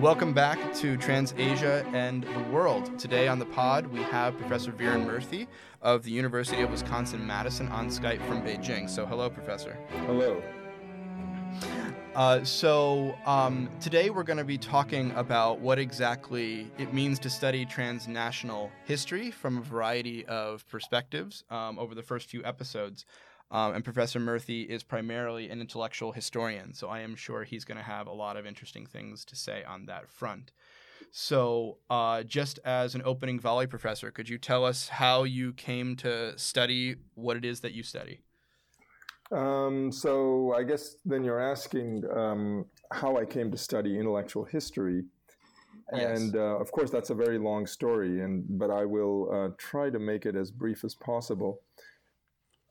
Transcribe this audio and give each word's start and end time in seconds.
Welcome 0.00 0.32
back 0.32 0.58
to 0.76 0.96
TransAsia 0.96 1.84
and 1.92 2.24
the 2.24 2.40
World. 2.50 2.98
Today 2.98 3.28
on 3.28 3.38
the 3.38 3.44
pod, 3.44 3.86
we 3.88 4.00
have 4.04 4.34
Professor 4.38 4.72
Viren 4.72 5.04
Murthy 5.04 5.46
of 5.82 6.04
the 6.04 6.10
University 6.10 6.62
of 6.62 6.70
Wisconsin 6.70 7.26
Madison 7.26 7.68
on 7.68 7.88
Skype 7.88 8.26
from 8.26 8.40
Beijing. 8.40 8.88
So, 8.88 9.04
hello, 9.04 9.28
Professor. 9.28 9.76
Hello. 10.06 10.42
Uh, 12.14 12.42
so, 12.42 13.14
um, 13.26 13.68
today 13.78 14.08
we're 14.08 14.22
going 14.22 14.38
to 14.38 14.44
be 14.44 14.56
talking 14.56 15.10
about 15.16 15.60
what 15.60 15.78
exactly 15.78 16.70
it 16.78 16.94
means 16.94 17.18
to 17.18 17.28
study 17.28 17.66
transnational 17.66 18.70
history 18.86 19.30
from 19.30 19.58
a 19.58 19.60
variety 19.60 20.24
of 20.24 20.66
perspectives 20.68 21.44
um, 21.50 21.78
over 21.78 21.94
the 21.94 22.02
first 22.02 22.26
few 22.26 22.42
episodes. 22.42 23.04
Um, 23.50 23.74
and 23.74 23.84
Professor 23.84 24.20
Murthy 24.20 24.64
is 24.64 24.84
primarily 24.84 25.50
an 25.50 25.60
intellectual 25.60 26.12
historian, 26.12 26.72
so 26.72 26.88
I 26.88 27.00
am 27.00 27.16
sure 27.16 27.42
he's 27.42 27.64
going 27.64 27.78
to 27.78 27.84
have 27.84 28.06
a 28.06 28.12
lot 28.12 28.36
of 28.36 28.46
interesting 28.46 28.86
things 28.86 29.24
to 29.24 29.34
say 29.34 29.64
on 29.64 29.86
that 29.86 30.08
front. 30.08 30.52
So, 31.10 31.78
uh, 31.88 32.22
just 32.22 32.60
as 32.64 32.94
an 32.94 33.02
opening 33.04 33.40
volley 33.40 33.66
professor, 33.66 34.12
could 34.12 34.28
you 34.28 34.38
tell 34.38 34.64
us 34.64 34.88
how 34.88 35.24
you 35.24 35.52
came 35.52 35.96
to 35.96 36.38
study 36.38 36.96
what 37.14 37.36
it 37.36 37.44
is 37.44 37.60
that 37.60 37.72
you 37.72 37.82
study? 37.82 38.20
Um, 39.32 39.90
so, 39.90 40.54
I 40.56 40.62
guess 40.62 40.96
then 41.04 41.24
you're 41.24 41.40
asking 41.40 42.04
um, 42.16 42.66
how 42.92 43.16
I 43.16 43.24
came 43.24 43.50
to 43.50 43.56
study 43.56 43.98
intellectual 43.98 44.44
history. 44.44 45.04
Yes. 45.92 46.20
And 46.20 46.36
uh, 46.36 46.58
of 46.60 46.70
course, 46.70 46.90
that's 46.90 47.10
a 47.10 47.14
very 47.14 47.38
long 47.38 47.66
story, 47.66 48.20
and 48.20 48.44
but 48.48 48.70
I 48.70 48.84
will 48.84 49.28
uh, 49.32 49.54
try 49.58 49.90
to 49.90 49.98
make 49.98 50.24
it 50.24 50.36
as 50.36 50.52
brief 50.52 50.84
as 50.84 50.94
possible. 50.94 51.62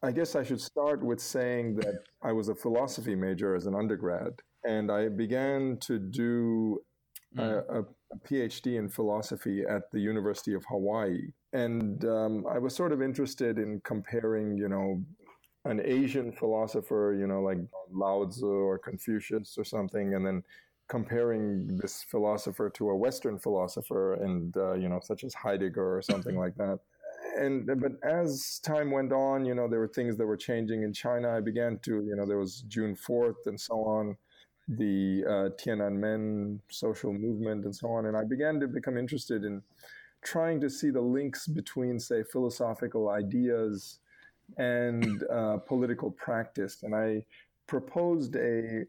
I 0.01 0.11
guess 0.11 0.35
I 0.35 0.43
should 0.43 0.61
start 0.61 1.03
with 1.03 1.19
saying 1.19 1.75
that 1.75 2.03
I 2.21 2.31
was 2.31 2.47
a 2.47 2.55
philosophy 2.55 3.15
major 3.15 3.55
as 3.55 3.65
an 3.65 3.75
undergrad, 3.75 4.41
and 4.65 4.91
I 4.91 5.09
began 5.09 5.77
to 5.81 5.99
do 5.99 6.79
a, 7.37 7.43
a, 7.43 7.81
a 7.81 8.17
PhD 8.25 8.77
in 8.77 8.89
philosophy 8.89 9.63
at 9.69 9.91
the 9.91 9.99
University 9.99 10.53
of 10.53 10.63
Hawaii. 10.69 11.31
And 11.51 12.03
um, 12.05 12.45
I 12.49 12.59
was 12.59 12.75
sort 12.75 12.93
of 12.93 13.01
interested 13.01 13.59
in 13.59 13.81
comparing, 13.83 14.57
you 14.57 14.69
know, 14.69 15.03
an 15.65 15.81
Asian 15.83 16.31
philosopher, 16.31 17.15
you 17.19 17.27
know, 17.27 17.41
like 17.41 17.59
Lao 17.91 18.25
Tzu 18.25 18.47
or 18.47 18.77
Confucius 18.77 19.57
or 19.57 19.65
something, 19.65 20.13
and 20.13 20.25
then 20.25 20.43
comparing 20.87 21.77
this 21.77 22.03
philosopher 22.09 22.69
to 22.69 22.89
a 22.89 22.95
Western 22.95 23.37
philosopher, 23.37 24.13
and 24.13 24.55
uh, 24.55 24.73
you 24.73 24.87
know, 24.87 25.01
such 25.03 25.25
as 25.25 25.33
Heidegger 25.33 25.97
or 25.97 26.01
something 26.01 26.37
like 26.43 26.55
that 26.55 26.79
and 27.37 27.65
but 27.65 27.93
as 28.03 28.59
time 28.63 28.91
went 28.91 29.11
on, 29.11 29.45
you 29.45 29.55
know, 29.55 29.67
there 29.67 29.79
were 29.79 29.87
things 29.87 30.17
that 30.17 30.25
were 30.25 30.37
changing 30.37 30.83
in 30.83 30.93
China. 30.93 31.29
I 31.29 31.41
began 31.41 31.79
to, 31.83 32.01
you 32.01 32.15
know, 32.15 32.25
there 32.25 32.37
was 32.37 32.61
June 32.67 32.95
fourth 32.95 33.45
and 33.45 33.59
so 33.59 33.75
on, 33.83 34.17
the 34.67 35.23
uh, 35.27 35.49
Tiananmen 35.61 36.59
social 36.69 37.13
movement 37.13 37.65
and 37.65 37.75
so 37.75 37.87
on, 37.89 38.05
and 38.05 38.15
I 38.15 38.23
began 38.23 38.59
to 38.59 38.67
become 38.67 38.97
interested 38.97 39.43
in 39.43 39.61
trying 40.23 40.59
to 40.61 40.69
see 40.69 40.89
the 40.89 41.01
links 41.01 41.47
between, 41.47 41.99
say, 41.99 42.23
philosophical 42.23 43.09
ideas 43.09 43.99
and 44.57 45.23
uh, 45.31 45.57
political 45.57 46.11
practice, 46.11 46.83
and 46.83 46.95
I 46.95 47.25
proposed 47.67 48.35
a 48.35 48.85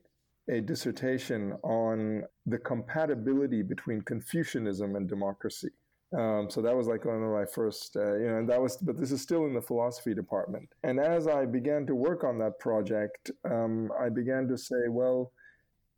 a 0.49 0.61
dissertation 0.61 1.53
on 1.63 2.25
the 2.47 2.59
compatibility 2.59 3.63
between 3.63 4.03
Confucianism 4.03 4.97
and 4.97 5.09
democracy. 5.09 5.71
Um, 6.17 6.51
so 6.51 6.61
that 6.63 6.77
was 6.77 6.89
like 6.89 7.05
one 7.05 7.23
of 7.23 7.31
my 7.31 7.45
first, 7.45 7.97
uh, 7.97 8.17
you 8.17 8.27
know, 8.27 8.39
and 8.39 8.49
that 8.49 8.61
was, 8.61 8.77
but 8.79 8.99
this 8.99 9.13
is 9.13 9.23
still 9.23 9.47
in 9.47 9.55
the 9.55 9.63
philosophy 9.63 10.13
department. 10.13 10.69
And 10.83 10.99
as 10.99 11.29
I 11.29 11.47
began 11.47 11.87
to 11.87 11.95
work 11.95 12.25
on 12.25 12.39
that 12.39 12.59
project, 12.59 13.31
um, 13.49 13.93
I 13.99 14.09
began 14.09 14.49
to 14.49 14.59
say, 14.59 14.89
well, 14.89 15.33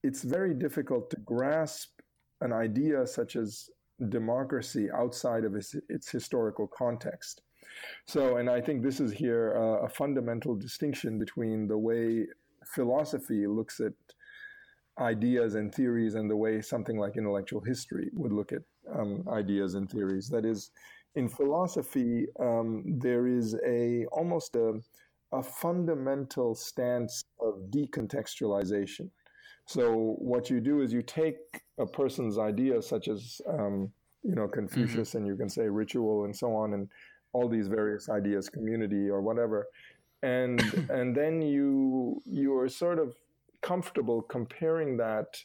it's 0.03 0.23
very 0.23 0.53
difficult 0.53 1.09
to 1.11 1.17
grasp 1.21 2.01
an 2.43 2.53
idea 2.53 3.07
such 3.07 3.37
as 3.37 3.71
democracy 4.11 4.91
outside 4.91 5.45
of 5.45 5.55
its, 5.55 5.75
its 5.89 6.11
historical 6.11 6.67
context. 6.67 7.41
So, 8.07 8.37
and 8.37 8.51
I 8.51 8.61
think 8.61 8.83
this 8.83 9.01
is 9.01 9.13
here 9.13 9.55
uh, 9.57 9.87
a 9.87 9.89
fundamental 9.89 10.55
distinction 10.55 11.19
between 11.19 11.69
the 11.69 11.79
way 11.79 12.27
philosophy 12.67 13.47
looks 13.47 13.81
at 13.81 13.93
ideas 14.99 15.55
and 15.55 15.75
theories 15.75 16.15
and 16.17 16.31
the 16.31 16.37
way 16.37 16.61
something 16.61 16.99
like 16.99 17.17
intellectual 17.17 17.63
history 17.63 18.11
would 18.13 18.33
look 18.33 18.53
at 18.53 18.63
um, 18.95 19.25
ideas 19.31 19.75
and 19.75 19.91
theories. 19.91 20.29
That 20.29 20.45
is, 20.45 20.71
in 21.15 21.29
philosophy, 21.29 22.27
um, 22.41 22.85
there 22.87 23.27
is 23.27 23.57
a 23.67 24.07
almost 24.07 24.57
a, 24.57 24.81
a 25.33 25.43
fundamental 25.43 26.55
stance 26.55 27.25
of 27.41 27.55
decontextualization. 27.71 29.11
So 29.67 30.17
what 30.19 30.51
you 30.51 30.61
do 30.61 30.81
is 30.81 30.93
you 30.93 31.03
take 31.03 31.37
a 31.79 31.87
person's 31.87 32.39
idea, 32.39 32.83
such 32.83 33.09
as 33.09 33.41
um, 33.49 33.93
you 34.23 34.35
know 34.35 34.49
Confucius, 34.49 35.11
mm-hmm. 35.11 35.19
and 35.19 35.27
you 35.27 35.37
can 35.37 35.49
say 35.49 35.69
ritual 35.69 36.25
and 36.25 36.35
so 36.35 36.55
on, 36.55 36.75
and 36.75 36.89
all 37.33 37.49
these 37.49 37.69
various 37.69 38.09
ideas, 38.09 38.49
community 38.49 39.09
or 39.09 39.23
whatever, 39.23 39.67
and 40.23 40.61
and 40.91 41.15
then 41.15 41.43
you 41.43 42.23
you 42.25 42.57
are 42.57 42.69
sort 42.69 42.99
of 42.99 43.15
comfortable 43.63 44.21
comparing 44.23 44.97
that, 44.99 45.37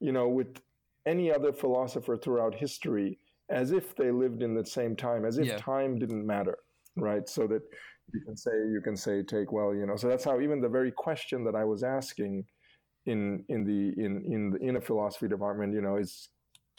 you 0.00 0.12
know, 0.12 0.28
with 0.28 0.60
any 1.06 1.32
other 1.32 1.52
philosopher 1.52 2.16
throughout 2.16 2.54
history 2.54 3.18
as 3.48 3.72
if 3.72 3.96
they 3.96 4.10
lived 4.10 4.42
in 4.42 4.54
the 4.54 4.64
same 4.64 4.94
time, 4.94 5.24
as 5.24 5.38
if 5.38 5.46
yeah. 5.46 5.56
time 5.56 5.98
didn't 5.98 6.26
matter, 6.26 6.58
right? 6.96 7.28
So 7.28 7.46
that 7.48 7.62
you 8.12 8.20
can 8.24 8.36
say, 8.36 8.52
you 8.52 8.80
can 8.82 8.96
say, 8.96 9.22
take 9.22 9.52
well, 9.52 9.74
you 9.74 9.86
know. 9.86 9.96
So 9.96 10.08
that's 10.08 10.24
how 10.24 10.40
even 10.40 10.60
the 10.60 10.68
very 10.68 10.92
question 10.92 11.44
that 11.44 11.54
I 11.54 11.64
was 11.64 11.82
asking 11.82 12.44
in 13.06 13.44
in 13.48 13.64
the 13.64 14.02
in 14.02 14.24
in 14.26 14.50
the, 14.50 14.58
in 14.58 14.76
a 14.76 14.80
philosophy 14.80 15.28
department, 15.28 15.74
you 15.74 15.80
know, 15.80 15.96
is 15.96 16.28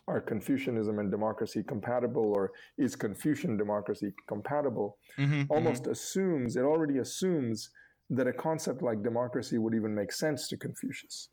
are 0.08 0.20
Confucianism 0.20 1.00
and 1.00 1.12
democracy 1.12 1.64
compatible, 1.64 2.34
or 2.36 2.52
is 2.78 2.96
Confucian 2.96 3.58
democracy 3.58 4.14
compatible? 4.28 4.98
Mm-hmm, 5.18 5.34
mm-hmm. 5.34 5.54
almost 5.54 5.84
mm-hmm. 5.84 5.92
assumes 5.92 6.56
it 6.56 6.64
already 6.64 7.00
assumes 7.00 7.70
that 8.10 8.28
a 8.28 8.34
concept 8.34 8.82
like 8.82 9.04
democracy 9.04 9.58
would 9.58 9.74
even 9.74 9.94
make 9.96 10.12
sense 10.12 10.48
to 10.50 10.58
Confucius. 10.58 11.30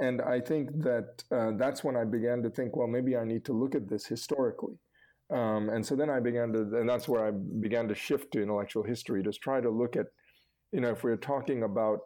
And 0.00 0.22
I 0.22 0.40
think 0.40 0.70
that 0.82 1.22
uh, 1.30 1.52
that's 1.56 1.84
when 1.84 1.96
I 1.96 2.04
began 2.04 2.42
to 2.42 2.50
think, 2.50 2.74
well, 2.76 2.88
maybe 2.88 3.16
I 3.16 3.24
need 3.24 3.44
to 3.44 3.52
look 3.52 3.74
at 3.74 3.88
this 3.88 4.06
historically. 4.06 4.78
Um, 5.30 5.68
and 5.68 5.84
so 5.84 5.94
then 5.94 6.10
I 6.10 6.20
began 6.20 6.52
to, 6.52 6.60
and 6.78 6.88
that's 6.88 7.06
where 7.06 7.24
I 7.24 7.30
began 7.30 7.86
to 7.88 7.94
shift 7.94 8.32
to 8.32 8.42
intellectual 8.42 8.82
history 8.82 9.22
to 9.22 9.32
try 9.32 9.60
to 9.60 9.70
look 9.70 9.96
at, 9.96 10.06
you 10.72 10.80
know, 10.80 10.90
if 10.90 11.04
we're 11.04 11.16
talking 11.16 11.62
about 11.62 12.00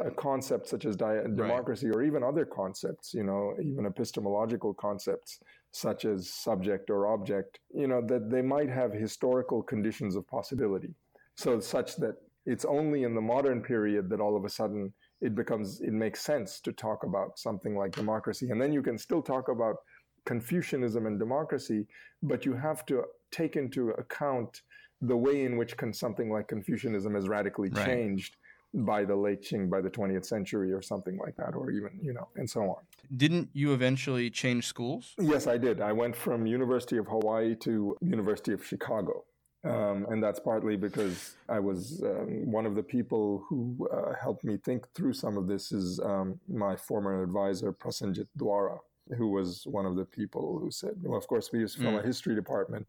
a 0.00 0.10
concept 0.10 0.68
such 0.68 0.84
as 0.84 0.96
di- 0.96 1.22
democracy 1.36 1.86
right. 1.86 1.96
or 1.96 2.02
even 2.02 2.22
other 2.22 2.44
concepts, 2.44 3.12
you 3.12 3.22
know, 3.22 3.54
even 3.62 3.86
epistemological 3.86 4.74
concepts 4.74 5.40
such 5.72 6.04
as 6.04 6.32
subject 6.32 6.90
or 6.90 7.06
object, 7.08 7.60
you 7.74 7.86
know, 7.86 8.00
that 8.06 8.30
they 8.30 8.42
might 8.42 8.68
have 8.68 8.92
historical 8.92 9.62
conditions 9.62 10.16
of 10.16 10.26
possibility. 10.26 10.94
So 11.36 11.60
such 11.60 11.96
that 11.96 12.16
it's 12.46 12.64
only 12.64 13.04
in 13.04 13.14
the 13.14 13.20
modern 13.20 13.62
period 13.62 14.08
that 14.10 14.20
all 14.20 14.36
of 14.36 14.44
a 14.44 14.48
sudden 14.48 14.92
it 15.20 15.34
becomes 15.34 15.80
it 15.80 15.92
makes 15.92 16.20
sense 16.20 16.60
to 16.60 16.72
talk 16.72 17.04
about 17.04 17.38
something 17.38 17.76
like 17.76 17.92
democracy 17.92 18.50
and 18.50 18.60
then 18.60 18.72
you 18.72 18.82
can 18.82 18.98
still 18.98 19.22
talk 19.22 19.48
about 19.48 19.76
confucianism 20.24 21.06
and 21.06 21.18
democracy 21.18 21.86
but 22.22 22.44
you 22.44 22.54
have 22.54 22.84
to 22.86 23.02
take 23.30 23.56
into 23.56 23.90
account 23.90 24.62
the 25.02 25.16
way 25.16 25.44
in 25.44 25.56
which 25.56 25.76
can, 25.76 25.92
something 25.92 26.30
like 26.30 26.48
confucianism 26.48 27.14
has 27.14 27.28
radically 27.28 27.70
right. 27.70 27.86
changed 27.86 28.36
by 28.72 29.04
the 29.04 29.16
late 29.16 29.42
Qing, 29.42 29.68
by 29.68 29.80
the 29.80 29.90
20th 29.90 30.24
century 30.24 30.72
or 30.72 30.80
something 30.80 31.18
like 31.18 31.34
that, 31.36 31.54
or 31.54 31.70
even, 31.70 31.98
you 32.00 32.12
know, 32.12 32.28
and 32.36 32.48
so 32.48 32.62
on. 32.62 32.76
Didn't 33.16 33.48
you 33.52 33.72
eventually 33.72 34.30
change 34.30 34.66
schools? 34.66 35.14
Yes, 35.18 35.46
I 35.48 35.58
did. 35.58 35.80
I 35.80 35.92
went 35.92 36.14
from 36.14 36.46
University 36.46 36.96
of 36.96 37.06
Hawaii 37.08 37.56
to 37.56 37.96
University 38.00 38.52
of 38.52 38.64
Chicago. 38.64 39.24
Um, 39.62 40.06
and 40.08 40.22
that's 40.22 40.40
partly 40.40 40.76
because 40.76 41.36
I 41.48 41.58
was 41.58 42.02
um, 42.02 42.50
one 42.50 42.64
of 42.64 42.74
the 42.74 42.82
people 42.82 43.44
who 43.48 43.88
uh, 43.92 44.14
helped 44.20 44.42
me 44.42 44.56
think 44.56 44.86
through 44.94 45.12
some 45.12 45.36
of 45.36 45.46
this 45.48 45.70
is 45.70 46.00
um, 46.00 46.40
my 46.48 46.76
former 46.76 47.22
advisor, 47.22 47.72
Prasenjit 47.72 48.26
Duara, 48.38 48.78
who 49.18 49.28
was 49.28 49.66
one 49.66 49.84
of 49.84 49.96
the 49.96 50.04
people 50.04 50.58
who 50.58 50.70
said, 50.70 50.94
well, 51.02 51.18
of 51.18 51.26
course, 51.26 51.50
we 51.52 51.60
was 51.60 51.74
from 51.74 51.86
mm. 51.86 52.02
a 52.02 52.06
history 52.06 52.34
department. 52.34 52.86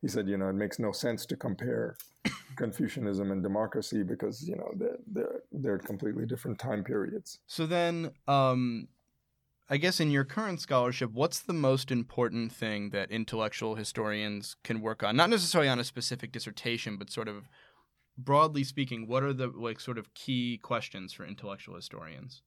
He 0.00 0.08
said, 0.08 0.26
you 0.26 0.38
know, 0.38 0.48
it 0.48 0.54
makes 0.54 0.78
no 0.78 0.92
sense 0.92 1.26
to 1.26 1.36
compare 1.36 1.96
Confucianism 2.56 3.30
and 3.30 3.42
democracy 3.42 4.02
because, 4.02 4.48
you 4.48 4.56
know, 4.56 4.72
they're, 4.76 4.98
they're, 5.06 5.40
they're 5.52 5.78
completely 5.78 6.24
different 6.24 6.58
time 6.58 6.82
periods. 6.82 7.40
So 7.46 7.66
then, 7.66 8.10
um, 8.26 8.88
I 9.72 9.76
guess 9.76 10.00
in 10.00 10.10
your 10.10 10.24
current 10.24 10.60
scholarship, 10.60 11.12
what's 11.12 11.38
the 11.38 11.52
most 11.52 11.92
important 11.92 12.50
thing 12.50 12.90
that 12.90 13.12
intellectual 13.12 13.76
historians 13.76 14.56
can 14.64 14.80
work 14.80 15.04
on? 15.04 15.14
Not 15.14 15.30
necessarily 15.30 15.68
on 15.68 15.78
a 15.78 15.84
specific 15.84 16.32
dissertation, 16.32 16.96
but 16.96 17.08
sort 17.08 17.28
of 17.28 17.48
broadly 18.18 18.64
speaking, 18.64 19.06
what 19.06 19.22
are 19.22 19.32
the 19.32 19.46
like 19.46 19.78
sort 19.78 19.96
of 19.96 20.12
key 20.12 20.58
questions 20.60 21.12
for 21.12 21.24
intellectual 21.24 21.76
historians? 21.76 22.42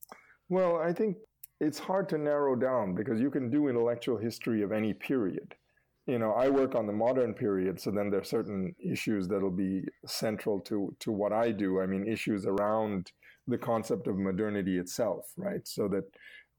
Well, 0.49 0.75
I 0.77 0.91
think 0.91 1.15
it's 1.61 1.79
hard 1.79 2.09
to 2.09 2.17
narrow 2.17 2.57
down 2.57 2.93
because 2.93 3.21
you 3.21 3.31
can 3.31 3.49
do 3.49 3.69
intellectual 3.69 4.17
history 4.17 4.61
of 4.61 4.73
any 4.73 4.93
period. 4.93 5.55
You 6.05 6.19
know, 6.19 6.33
I 6.33 6.49
work 6.49 6.75
on 6.75 6.87
the 6.87 6.93
modern 6.93 7.33
period, 7.33 7.79
so 7.79 7.89
then 7.89 8.09
there 8.09 8.19
are 8.19 8.25
certain 8.25 8.75
issues 8.83 9.29
that'll 9.29 9.49
be 9.49 9.83
central 10.05 10.59
to 10.61 10.93
to 10.99 11.11
what 11.13 11.31
I 11.31 11.51
do. 11.51 11.79
I 11.79 11.85
mean, 11.85 12.05
issues 12.05 12.45
around 12.45 13.13
the 13.47 13.57
concept 13.57 14.07
of 14.07 14.17
modernity 14.17 14.77
itself, 14.77 15.31
right? 15.37 15.65
So 15.65 15.87
that 15.89 16.03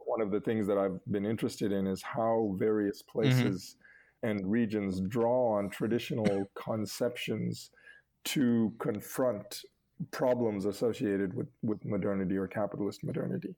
one 0.07 0.21
of 0.21 0.31
the 0.31 0.41
things 0.41 0.67
that 0.67 0.79
I've 0.79 0.99
been 1.11 1.27
interested 1.27 1.73
in 1.73 1.87
is 1.87 2.03
how 2.03 2.55
various 2.57 3.03
mm-hmm. 3.03 3.19
places 3.19 3.77
mm-hmm. 4.25 4.31
and 4.31 4.51
regions 4.51 5.01
draw 5.01 5.59
on 5.59 5.71
traditional 5.71 6.49
conceptions 6.55 7.71
to 8.25 8.73
confront 8.79 9.63
problems 10.11 10.65
associated 10.65 11.35
with, 11.35 11.49
with 11.63 11.85
modernity 11.85 12.37
or 12.37 12.47
capitalist 12.47 13.05
modernity. 13.05 13.55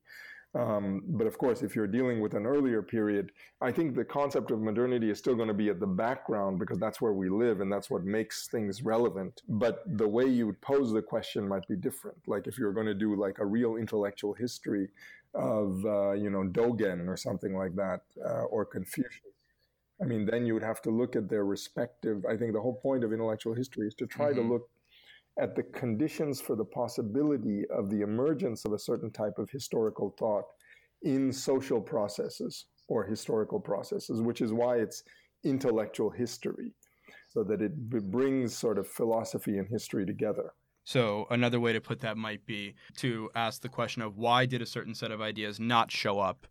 Um, 0.56 1.02
but 1.08 1.26
of 1.26 1.36
course, 1.36 1.62
if 1.62 1.76
you're 1.76 1.86
dealing 1.86 2.20
with 2.20 2.32
an 2.34 2.46
earlier 2.46 2.80
period, 2.80 3.30
I 3.60 3.70
think 3.70 3.94
the 3.94 4.04
concept 4.04 4.50
of 4.50 4.60
modernity 4.60 5.10
is 5.10 5.18
still 5.18 5.34
going 5.34 5.48
to 5.48 5.54
be 5.54 5.68
at 5.68 5.80
the 5.80 5.86
background 5.86 6.58
because 6.58 6.78
that's 6.78 7.00
where 7.00 7.12
we 7.12 7.28
live 7.28 7.60
and 7.60 7.70
that's 7.70 7.90
what 7.90 8.04
makes 8.04 8.48
things 8.48 8.82
relevant. 8.82 9.42
But 9.48 9.82
the 9.98 10.08
way 10.08 10.24
you 10.24 10.46
would 10.46 10.60
pose 10.62 10.92
the 10.92 11.02
question 11.02 11.46
might 11.46 11.66
be 11.68 11.76
different. 11.76 12.16
Like 12.26 12.46
if 12.46 12.58
you're 12.58 12.72
going 12.72 12.86
to 12.86 12.94
do 12.94 13.16
like 13.16 13.38
a 13.38 13.44
real 13.44 13.76
intellectual 13.76 14.32
history 14.32 14.88
of, 15.36 15.84
uh, 15.84 16.12
you 16.12 16.30
know, 16.30 16.44
Dogen 16.44 17.06
or 17.08 17.16
something 17.16 17.54
like 17.56 17.74
that, 17.76 18.00
uh, 18.24 18.44
or 18.44 18.64
Confucius. 18.64 19.20
I 20.00 20.04
mean, 20.04 20.26
then 20.26 20.44
you 20.46 20.54
would 20.54 20.62
have 20.62 20.82
to 20.82 20.90
look 20.90 21.16
at 21.16 21.28
their 21.28 21.44
respective. 21.44 22.24
I 22.28 22.36
think 22.36 22.52
the 22.52 22.60
whole 22.60 22.80
point 22.82 23.04
of 23.04 23.12
intellectual 23.12 23.54
history 23.54 23.86
is 23.86 23.94
to 23.94 24.06
try 24.06 24.30
mm-hmm. 24.30 24.42
to 24.42 24.52
look 24.52 24.68
at 25.38 25.54
the 25.54 25.62
conditions 25.62 26.40
for 26.40 26.56
the 26.56 26.64
possibility 26.64 27.64
of 27.68 27.90
the 27.90 28.00
emergence 28.00 28.64
of 28.64 28.72
a 28.72 28.78
certain 28.78 29.10
type 29.10 29.38
of 29.38 29.50
historical 29.50 30.14
thought 30.18 30.44
in 31.02 31.30
social 31.32 31.80
processes 31.80 32.66
or 32.88 33.04
historical 33.04 33.60
processes, 33.60 34.22
which 34.22 34.40
is 34.40 34.52
why 34.52 34.76
it's 34.76 35.02
intellectual 35.44 36.10
history, 36.10 36.72
so 37.28 37.44
that 37.44 37.60
it 37.60 37.76
brings 38.10 38.56
sort 38.56 38.78
of 38.78 38.88
philosophy 38.88 39.58
and 39.58 39.68
history 39.68 40.06
together. 40.06 40.52
So, 40.86 41.26
another 41.30 41.58
way 41.58 41.72
to 41.72 41.80
put 41.80 41.98
that 42.02 42.16
might 42.16 42.46
be 42.46 42.76
to 42.98 43.28
ask 43.34 43.60
the 43.60 43.68
question 43.68 44.02
of 44.02 44.16
why 44.16 44.46
did 44.46 44.62
a 44.62 44.66
certain 44.66 44.94
set 44.94 45.10
of 45.10 45.20
ideas 45.20 45.58
not 45.58 45.90
show 45.90 46.20
up 46.20 46.46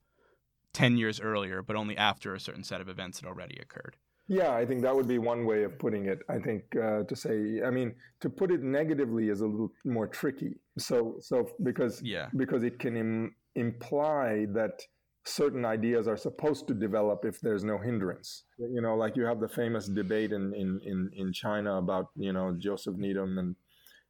10 0.74 0.98
years 0.98 1.22
earlier, 1.22 1.62
but 1.62 1.78
only 1.78 1.96
after 1.96 2.36
a 2.36 2.40
certain 2.40 2.66
set 2.66 2.82
of 2.82 2.90
events 2.90 3.22
had 3.22 3.30
already 3.30 3.58
occurred? 3.62 3.96
Yeah, 4.28 4.54
I 4.54 4.66
think 4.66 4.82
that 4.82 4.94
would 4.94 5.08
be 5.08 5.20
one 5.20 5.46
way 5.46 5.64
of 5.64 5.80
putting 5.80 6.08
it. 6.08 6.20
I 6.28 6.40
think 6.40 6.64
uh, 6.76 7.04
to 7.04 7.16
say, 7.16 7.62
I 7.66 7.70
mean, 7.70 7.96
to 8.20 8.30
put 8.30 8.52
it 8.52 8.62
negatively 8.62 9.30
is 9.30 9.40
a 9.40 9.46
little 9.48 9.72
more 9.86 10.08
tricky. 10.08 10.56
So, 10.78 11.16
so 11.22 11.48
because 11.64 12.02
yeah. 12.04 12.28
because 12.36 12.64
it 12.64 12.78
can 12.78 12.98
Im- 12.98 13.36
imply 13.56 14.48
that 14.50 14.82
certain 15.24 15.64
ideas 15.64 16.10
are 16.10 16.18
supposed 16.18 16.68
to 16.68 16.74
develop 16.74 17.24
if 17.24 17.40
there's 17.40 17.64
no 17.64 17.78
hindrance. 17.78 18.44
You 18.58 18.82
know, 18.82 18.96
like 18.96 19.16
you 19.16 19.24
have 19.24 19.40
the 19.40 19.48
famous 19.48 19.88
debate 19.88 20.34
in 20.34 20.54
in 20.54 20.82
in, 20.84 21.10
in 21.16 21.32
China 21.32 21.78
about 21.78 22.08
you 22.18 22.34
know 22.34 22.54
Joseph 22.58 22.98
Needham 22.98 23.38
and 23.38 23.56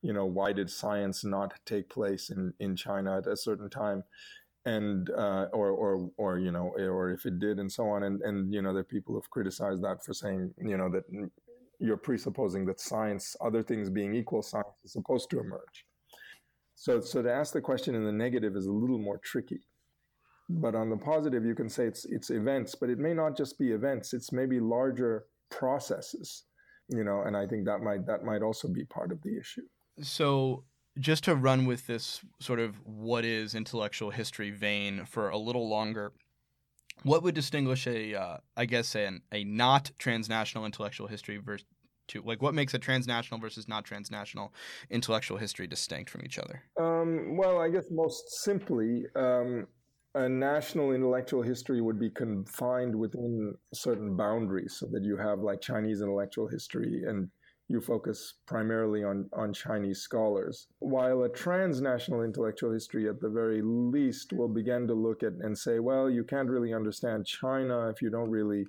you 0.06 0.13
know 0.13 0.25
why 0.25 0.54
did 0.54 0.69
science 0.69 1.25
not 1.25 1.54
take 1.66 1.90
place 1.90 2.30
in 2.30 2.54
in 2.60 2.75
China 2.75 3.18
at 3.18 3.25
a 3.25 3.36
certain 3.36 3.69
time? 3.69 4.04
And 4.66 5.10
uh, 5.10 5.46
or 5.52 5.69
or 5.72 6.12
or 6.18 6.40
you 6.40 6.52
know 6.52 6.74
or 6.78 7.12
if 7.12 7.25
it 7.25 7.40
did 7.40 7.57
and 7.60 7.72
so 7.72 7.90
on. 7.90 8.04
And 8.04 8.22
and 8.22 8.54
you 8.54 8.62
know 8.62 8.72
there 8.72 8.81
are 8.81 8.94
people 8.96 9.16
who've 9.16 9.30
criticized 9.30 9.84
that 9.84 10.06
for 10.06 10.13
saying 10.13 10.54
you 10.63 10.78
know 10.78 10.90
that 10.90 11.06
you're 11.80 11.98
presupposing 11.98 12.66
that 12.66 12.80
science 12.80 13.36
other 13.42 13.63
things 13.63 13.90
being 13.90 14.13
equal 14.16 14.44
science 14.44 14.78
is 14.84 14.94
supposed 14.94 15.30
to 15.31 15.40
emerge. 15.40 15.86
So 16.75 17.00
so 17.00 17.24
to 17.24 17.31
ask 17.31 17.54
the 17.54 17.62
question 17.62 17.96
in 17.96 18.06
the 18.06 18.12
negative 18.25 18.56
is 18.56 18.68
a 18.68 18.72
little 18.72 19.00
more 19.00 19.19
tricky. 19.24 19.62
But 20.50 20.75
on 20.75 20.92
the 20.92 20.98
positive 20.98 21.44
you 21.46 21.56
can 21.56 21.69
say 21.69 21.86
it's 21.86 22.06
it's 22.06 22.30
events 22.30 22.75
but 22.75 22.92
it 22.92 23.00
may 23.00 23.16
not 23.16 23.36
just 23.36 23.58
be 23.58 23.72
events. 23.72 24.13
It's 24.13 24.31
maybe 24.31 24.60
larger 24.60 25.25
processes 25.50 26.44
you 26.90 27.04
know 27.04 27.22
and 27.25 27.36
i 27.36 27.48
think 27.48 27.66
that 27.66 27.80
might 27.81 28.06
that 28.06 28.24
might 28.24 28.44
also 28.44 28.68
be 28.68 28.84
part 28.86 29.12
of 29.12 29.19
the 29.24 29.36
issue 29.40 29.66
so 30.01 30.63
just 31.00 31.24
to 31.25 31.36
run 31.36 31.65
with 31.65 31.88
this 31.88 32.21
sort 32.39 32.59
of 32.59 32.75
what 32.86 33.25
is 33.25 33.56
intellectual 33.56 34.12
history 34.12 34.51
vein 34.51 35.06
for 35.06 35.30
a 35.30 35.38
little 35.38 35.68
longer, 35.68 36.13
what 37.03 37.24
would 37.24 37.36
distinguish 37.36 37.86
a, 37.88 38.15
uh, 38.15 38.38
I 38.56 38.65
guess, 38.65 38.95
an, 38.95 39.21
a 39.31 39.44
not 39.44 39.92
transnational 40.00 40.65
intellectual 40.65 41.07
history 41.07 41.38
versus 41.38 41.65
to 42.09 42.21
like 42.21 42.42
what 42.42 42.53
makes 42.53 42.74
a 42.74 42.80
transnational 42.80 43.39
versus 43.39 43.68
not 43.68 43.83
transnational 43.83 44.53
intellectual 44.92 45.38
history 45.38 45.68
distinct 45.68 46.09
from 46.09 46.24
each 46.24 46.38
other? 46.38 46.62
Um, 46.80 47.36
well, 47.36 47.59
I 47.59 47.69
guess 47.69 47.86
most 47.89 48.44
simply, 48.44 49.06
um, 49.15 49.68
a 50.13 50.30
national 50.30 50.94
intellectual 50.94 51.41
history 51.41 51.81
would 51.81 52.00
be 52.00 52.09
confined 52.09 52.95
within 52.95 53.53
certain 53.74 54.15
boundaries, 54.15 54.77
so 54.80 54.88
that 54.91 55.03
you 55.03 55.18
have 55.18 55.39
like 55.39 55.62
Chinese 55.62 56.01
intellectual 56.01 56.48
history 56.48 57.03
and 57.06 57.30
you 57.67 57.81
focus 57.81 58.35
primarily 58.45 59.03
on, 59.03 59.27
on 59.33 59.51
Chinese 59.51 60.00
scholars. 60.00 60.67
While 60.79 61.23
a 61.23 61.29
transnational 61.29 62.21
intellectual 62.21 62.71
history, 62.71 63.09
at 63.09 63.19
the 63.19 63.29
very 63.29 63.62
least, 63.63 64.33
will 64.33 64.47
begin 64.47 64.88
to 64.88 64.94
look 64.94 65.23
at 65.23 65.33
and 65.41 65.57
say, 65.57 65.79
well, 65.79 66.09
you 66.09 66.23
can't 66.23 66.50
really 66.50 66.73
understand 66.73 67.25
China 67.25 67.89
if 67.89 68.01
you 68.01 68.12
don't 68.12 68.29
really, 68.29 68.65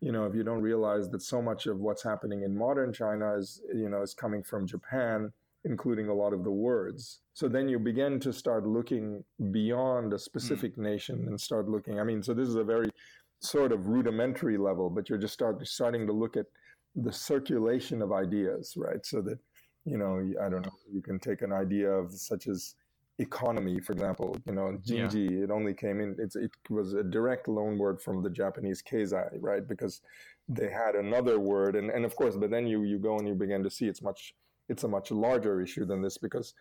you 0.00 0.10
know, 0.10 0.26
if 0.26 0.34
you 0.34 0.42
don't 0.42 0.62
realize 0.62 1.08
that 1.10 1.22
so 1.22 1.40
much 1.40 1.66
of 1.66 1.78
what's 1.78 2.02
happening 2.02 2.42
in 2.42 2.56
modern 2.56 2.92
China 2.92 3.36
is, 3.36 3.62
you 3.72 3.88
know, 3.88 4.02
is 4.02 4.14
coming 4.14 4.42
from 4.42 4.66
Japan, 4.66 5.32
including 5.64 6.08
a 6.08 6.14
lot 6.14 6.32
of 6.32 6.42
the 6.42 6.50
words. 6.50 7.20
So 7.34 7.48
then 7.48 7.68
you 7.68 7.78
begin 7.78 8.18
to 8.20 8.32
start 8.32 8.66
looking 8.66 9.22
beyond 9.52 10.12
a 10.12 10.18
specific 10.18 10.76
mm. 10.76 10.82
nation 10.82 11.24
and 11.28 11.40
start 11.40 11.68
looking. 11.68 12.00
I 12.00 12.04
mean, 12.04 12.22
so 12.22 12.34
this 12.34 12.48
is 12.48 12.56
a 12.56 12.64
very 12.64 12.90
sort 13.40 13.70
of 13.72 13.86
rudimentary 13.86 14.58
level, 14.58 14.90
but 14.90 15.08
you're 15.08 15.18
just 15.18 15.34
start, 15.34 15.64
starting 15.66 16.06
to 16.06 16.12
look 16.12 16.36
at 16.36 16.46
the 16.96 17.12
circulation 17.12 18.02
of 18.02 18.12
ideas, 18.12 18.74
right? 18.76 19.04
So 19.04 19.20
that, 19.22 19.38
you 19.84 19.98
know, 19.98 20.18
I 20.42 20.48
don't 20.48 20.64
know, 20.66 20.78
you 20.92 21.02
can 21.02 21.18
take 21.18 21.42
an 21.42 21.52
idea 21.52 21.90
of 21.90 22.12
such 22.12 22.48
as 22.48 22.74
economy, 23.18 23.80
for 23.80 23.92
example, 23.92 24.36
you 24.46 24.54
know, 24.54 24.78
Jingji, 24.84 25.30
yeah. 25.30 25.44
it 25.44 25.50
only 25.50 25.74
came 25.74 26.00
in, 26.00 26.16
it 26.18 26.50
was 26.68 26.94
a 26.94 27.02
direct 27.02 27.48
loan 27.48 27.78
word 27.78 28.00
from 28.00 28.22
the 28.22 28.30
Japanese 28.30 28.82
Keizai, 28.82 29.36
right? 29.40 29.66
Because 29.66 30.00
they 30.48 30.70
had 30.70 30.94
another 30.94 31.38
word. 31.38 31.76
And, 31.76 31.90
and 31.90 32.04
of 32.04 32.16
course, 32.16 32.36
but 32.36 32.50
then 32.50 32.66
you, 32.66 32.82
you 32.82 32.98
go 32.98 33.18
and 33.18 33.28
you 33.28 33.34
begin 33.34 33.62
to 33.62 33.70
see 33.70 33.86
it's 33.86 34.02
much, 34.02 34.34
it's 34.68 34.84
a 34.84 34.88
much 34.88 35.10
larger 35.10 35.60
issue 35.60 35.84
than 35.84 36.02
this 36.02 36.18
because, 36.18 36.54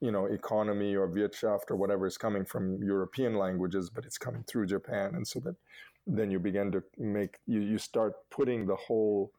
you 0.00 0.10
know, 0.10 0.24
economy 0.26 0.96
or 0.96 1.06
Wirtschaft 1.06 1.70
or 1.70 1.76
whatever 1.76 2.06
is 2.06 2.16
coming 2.16 2.44
from 2.44 2.82
European 2.82 3.34
languages, 3.34 3.90
but 3.90 4.04
it's 4.04 4.18
coming 4.18 4.42
through 4.44 4.66
Japan. 4.66 5.14
And 5.14 5.26
so 5.26 5.40
that 5.40 5.56
then 6.06 6.30
you 6.30 6.38
begin 6.38 6.72
to 6.72 6.82
make, 6.98 7.36
you, 7.46 7.60
you 7.60 7.78
start 7.78 8.14
putting 8.30 8.66
the 8.66 8.76
whole, 8.76 9.32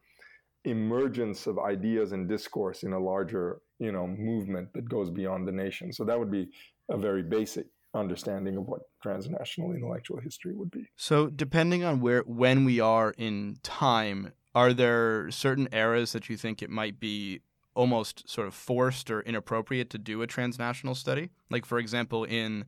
emergence 0.64 1.46
of 1.46 1.58
ideas 1.58 2.12
and 2.12 2.28
discourse 2.28 2.82
in 2.82 2.92
a 2.92 2.98
larger 2.98 3.60
you 3.78 3.92
know 3.92 4.06
movement 4.06 4.72
that 4.74 4.88
goes 4.88 5.10
beyond 5.10 5.46
the 5.46 5.52
nation. 5.52 5.92
So 5.92 6.04
that 6.04 6.18
would 6.18 6.30
be 6.30 6.48
a 6.88 6.96
very 6.96 7.22
basic 7.22 7.66
understanding 7.94 8.56
of 8.56 8.66
what 8.66 8.82
transnational 9.02 9.72
intellectual 9.72 10.20
history 10.20 10.54
would 10.54 10.70
be. 10.70 10.88
So 10.96 11.28
depending 11.28 11.84
on 11.84 12.00
where 12.00 12.22
when 12.22 12.64
we 12.64 12.80
are 12.80 13.12
in 13.18 13.58
time 13.62 14.32
are 14.54 14.72
there 14.72 15.30
certain 15.30 15.68
eras 15.72 16.12
that 16.12 16.28
you 16.28 16.36
think 16.36 16.62
it 16.62 16.70
might 16.70 17.00
be 17.00 17.40
almost 17.74 18.28
sort 18.28 18.46
of 18.46 18.54
forced 18.54 19.10
or 19.10 19.22
inappropriate 19.22 19.88
to 19.90 19.98
do 19.98 20.22
a 20.22 20.26
transnational 20.26 20.94
study? 20.94 21.30
Like 21.50 21.66
for 21.66 21.78
example 21.78 22.24
in 22.24 22.66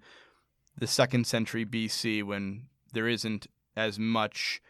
the 0.76 0.86
second 0.86 1.26
century 1.26 1.64
BC 1.64 2.22
when 2.22 2.66
there 2.92 3.08
isn't 3.08 3.46
as 3.76 3.98
much 3.98 4.60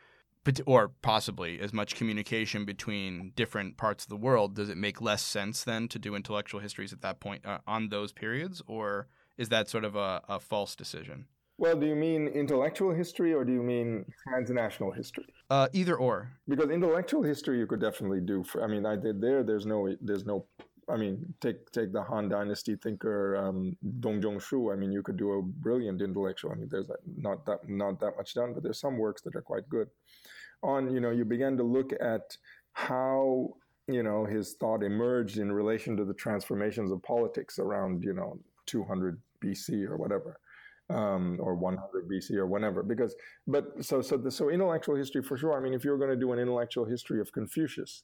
or 0.66 0.88
possibly 1.02 1.60
as 1.60 1.72
much 1.72 1.94
communication 1.94 2.64
between 2.64 3.32
different 3.36 3.76
parts 3.76 4.04
of 4.04 4.10
the 4.10 4.16
world, 4.16 4.54
does 4.54 4.68
it 4.68 4.76
make 4.76 5.00
less 5.00 5.22
sense 5.22 5.64
then 5.64 5.88
to 5.88 5.98
do 5.98 6.14
intellectual 6.14 6.60
histories 6.60 6.92
at 6.92 7.02
that 7.02 7.20
point 7.20 7.44
uh, 7.46 7.58
on 7.66 7.88
those 7.88 8.12
periods, 8.12 8.62
or 8.66 9.08
is 9.38 9.48
that 9.48 9.68
sort 9.68 9.84
of 9.84 9.96
a, 9.96 10.22
a, 10.28 10.38
false 10.38 10.76
decision? 10.76 11.26
Well, 11.56 11.76
do 11.76 11.86
you 11.86 11.94
mean 11.94 12.28
intellectual 12.28 12.92
history 12.92 13.32
or 13.32 13.44
do 13.44 13.52
you 13.52 13.62
mean 13.62 14.04
transnational 14.26 14.90
history? 14.90 15.26
Uh, 15.50 15.68
either 15.72 15.96
or. 15.96 16.30
Because 16.48 16.70
intellectual 16.70 17.22
history 17.22 17.58
you 17.58 17.66
could 17.66 17.80
definitely 17.80 18.20
do. 18.20 18.42
For, 18.42 18.62
I 18.62 18.66
mean, 18.66 18.84
I 18.84 18.96
did 18.96 19.20
there. 19.20 19.44
There's 19.44 19.66
no. 19.66 19.94
There's 20.00 20.26
no. 20.26 20.46
I 20.88 20.97
mean, 20.97 21.35
take 21.41 21.71
take 21.73 21.93
the 21.93 22.03
Han 22.03 22.29
Dynasty 22.29 22.76
thinker 22.76 23.37
um, 23.37 23.76
Dong 24.00 24.21
Zhongshu. 24.21 24.73
I 24.73 24.76
mean, 24.76 24.93
you 24.93 25.03
could 25.03 25.17
do 25.17 25.33
a 25.33 25.43
brilliant 25.43 26.03
intellectual. 26.03 26.53
I 26.53 26.57
mean, 26.57 26.69
there's 26.71 26.91
not 27.17 27.47
that 27.47 27.69
not 27.69 28.00
that 28.00 28.17
much 28.17 28.35
done, 28.35 28.53
but 28.55 28.62
there's 28.62 28.81
some 28.81 28.99
works 28.99 29.23
that 29.23 29.35
are 29.37 29.43
quite 29.43 29.69
good 29.69 29.88
on, 30.64 30.93
you 30.93 31.00
know, 31.00 31.11
you 31.11 31.25
began 31.25 31.57
to 31.59 31.62
look 31.62 31.93
at 32.00 32.37
how, 32.73 33.55
you 33.87 34.03
know, 34.03 34.25
his 34.25 34.55
thought 34.55 34.83
emerged 34.83 35.38
in 35.38 35.53
relation 35.53 35.97
to 35.97 36.05
the 36.05 36.14
transformations 36.14 36.91
of 36.91 37.03
politics 37.03 37.59
around, 37.59 38.03
you 38.03 38.14
know, 38.14 38.38
200 38.67 39.21
BC 39.45 39.87
or 39.87 39.97
whatever. 39.97 40.41
Um, 40.91 41.38
or 41.41 41.55
100 41.55 42.11
BC 42.11 42.33
or 42.33 42.47
whenever, 42.47 42.83
because, 42.83 43.17
but 43.47 43.83
so 43.83 44.03
so 44.03 44.19
the, 44.19 44.31
so 44.31 44.50
intellectual 44.50 44.95
history 44.95 45.23
for 45.23 45.38
sure. 45.38 45.57
I 45.57 45.61
mean, 45.61 45.73
if 45.73 45.83
you're 45.83 45.97
going 45.97 46.11
to 46.11 46.17
do 46.17 46.33
an 46.33 46.38
intellectual 46.38 46.85
history 46.85 47.23
of 47.23 47.33
Confucius, 47.33 48.03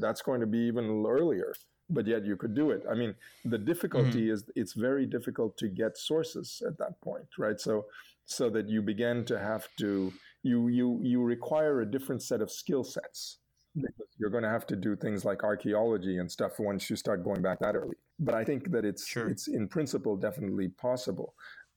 that's 0.00 0.22
going 0.22 0.40
to 0.40 0.46
be 0.46 0.60
even 0.60 1.04
earlier 1.06 1.52
but 1.88 2.06
yet 2.06 2.24
you 2.24 2.36
could 2.36 2.54
do 2.54 2.70
it. 2.70 2.82
I 2.90 2.94
mean, 2.94 3.14
the 3.44 3.58
difficulty 3.58 4.24
mm-hmm. 4.24 4.34
is 4.34 4.50
it's 4.54 4.72
very 4.72 5.06
difficult 5.06 5.56
to 5.58 5.68
get 5.68 5.96
sources 5.96 6.62
at 6.66 6.78
that 6.78 7.00
point, 7.00 7.26
right? 7.38 7.60
So, 7.60 7.86
so 8.24 8.50
that 8.50 8.68
you 8.68 8.82
begin 8.82 9.24
to 9.26 9.38
have 9.38 9.68
to 9.78 10.12
you 10.42 10.68
you 10.68 11.00
you 11.02 11.22
require 11.22 11.80
a 11.80 11.86
different 11.86 12.22
set 12.22 12.40
of 12.40 12.50
skill 12.50 12.84
sets 12.84 13.38
because 13.74 14.08
you're 14.18 14.30
going 14.30 14.42
to 14.42 14.48
have 14.48 14.66
to 14.66 14.76
do 14.76 14.96
things 14.96 15.24
like 15.24 15.44
archaeology 15.44 16.16
and 16.18 16.30
stuff 16.30 16.58
once 16.58 16.88
you 16.88 16.96
start 16.96 17.22
going 17.22 17.42
back 17.42 17.58
that 17.60 17.76
early. 17.76 17.96
But 18.18 18.34
I 18.34 18.44
think 18.44 18.70
that 18.70 18.84
it's 18.84 19.06
sure. 19.06 19.28
it's 19.28 19.48
in 19.48 19.68
principle 19.68 20.16
definitely 20.16 20.68
possible. 20.68 21.34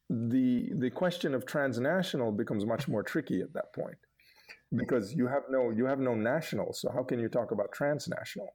the 0.10 0.70
the 0.74 0.90
question 0.90 1.36
of 1.36 1.46
transnational 1.46 2.32
becomes 2.32 2.66
much 2.66 2.88
more 2.88 3.04
tricky 3.04 3.42
at 3.42 3.54
that 3.54 3.74
point 3.74 3.98
because 4.76 5.14
you 5.14 5.28
have 5.28 5.44
no 5.50 5.70
you 5.72 5.86
have 5.86 6.00
no 6.00 6.16
national 6.16 6.74
so 6.74 6.90
how 6.92 7.04
can 7.04 7.20
you 7.20 7.30
talk 7.30 7.52
about 7.52 7.72
transnational 7.72 8.54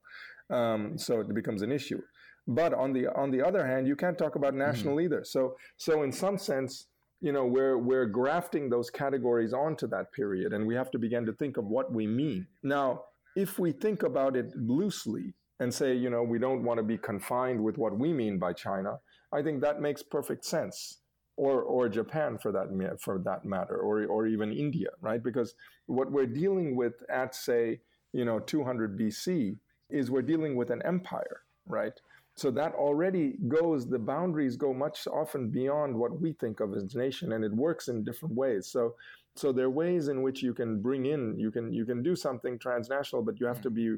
um, 0.51 0.97
so 0.99 1.21
it 1.21 1.35
becomes 1.35 1.63
an 1.63 1.73
issue 1.73 2.01
but 2.47 2.75
on 2.75 2.93
the 2.93 3.07
on 3.15 3.31
the 3.31 3.43
other 3.43 3.67
hand 3.67 3.87
you 3.87 3.97
can't 3.97 4.19
talk 4.19 4.37
about 4.37 4.53
mm-hmm. 4.53 4.67
national 4.71 4.97
mm-hmm. 4.97 5.07
either 5.07 5.25
so 5.25 5.57
so 5.77 6.03
in 6.03 6.13
some 6.13 6.39
sense 6.39 6.87
you 7.21 7.33
know 7.33 7.47
we're 7.47 7.79
we're 7.79 8.07
grafting 8.07 8.69
those 8.69 8.91
categories 8.91 9.53
onto 9.53 9.87
that 9.87 10.13
period 10.13 10.53
and 10.53 10.67
we 10.67 10.75
have 10.75 10.91
to 10.91 10.99
begin 10.99 11.25
to 11.25 11.33
think 11.33 11.57
of 11.57 11.65
what 11.65 11.93
we 11.93 12.07
mean 12.07 12.47
now 12.63 13.03
if 13.37 13.59
we 13.59 13.73
think 13.73 14.03
about 14.03 14.37
it 14.37 14.53
loosely 14.57 15.35
and 15.61 15.73
say 15.73 15.95
you 15.95 16.11
know 16.11 16.23
we 16.23 16.39
don't 16.39 16.63
want 16.63 16.79
to 16.79 16.85
be 16.85 16.99
confined 16.99 17.63
with 17.63 17.79
what 17.79 17.99
we 17.99 18.13
mean 18.13 18.39
by 18.39 18.53
china 18.53 18.99
i 19.33 19.43
think 19.43 19.63
that 19.63 19.81
makes 19.81 20.03
perfect 20.03 20.45
sense 20.45 20.99
or 21.37 21.63
or 21.63 21.89
Japan 21.89 22.39
for 22.39 22.53
that 22.53 22.69
for 23.01 23.19
that 23.25 23.45
matter, 23.45 23.77
or 23.77 24.05
or 24.05 24.27
even 24.27 24.53
India, 24.53 24.91
right? 25.01 25.23
Because 25.23 25.55
what 25.87 26.11
we're 26.11 26.27
dealing 26.27 26.77
with 26.77 26.95
at 27.09 27.35
say 27.35 27.81
you 28.13 28.25
know 28.25 28.39
200 28.39 28.99
BC 28.99 29.57
is 29.95 30.11
we're 30.11 30.23
dealing 30.23 30.57
with 30.57 30.71
an 30.71 30.83
empire, 30.83 31.43
right? 31.67 31.99
So 32.37 32.51
that 32.51 32.75
already 32.75 33.37
goes 33.47 33.89
the 33.89 33.99
boundaries 33.99 34.57
go 34.57 34.75
much 34.75 35.07
often 35.07 35.51
beyond 35.51 35.97
what 35.97 36.21
we 36.21 36.33
think 36.33 36.61
of 36.61 36.75
as 36.75 36.95
nation, 36.95 37.33
and 37.33 37.45
it 37.45 37.53
works 37.53 37.89
in 37.89 38.05
different 38.05 38.35
ways. 38.35 38.67
So 38.67 38.95
so 39.37 39.53
there 39.53 39.67
are 39.67 39.71
ways 39.71 40.09
in 40.09 40.23
which 40.23 40.43
you 40.43 40.55
can 40.55 40.81
bring 40.81 41.07
in 41.07 41.39
you 41.39 41.51
can 41.51 41.73
you 41.73 41.85
can 41.85 42.03
do 42.03 42.17
something 42.17 42.59
transnational, 42.59 43.23
but 43.23 43.39
you 43.39 43.47
have 43.47 43.63
to 43.63 43.71
be 43.71 43.97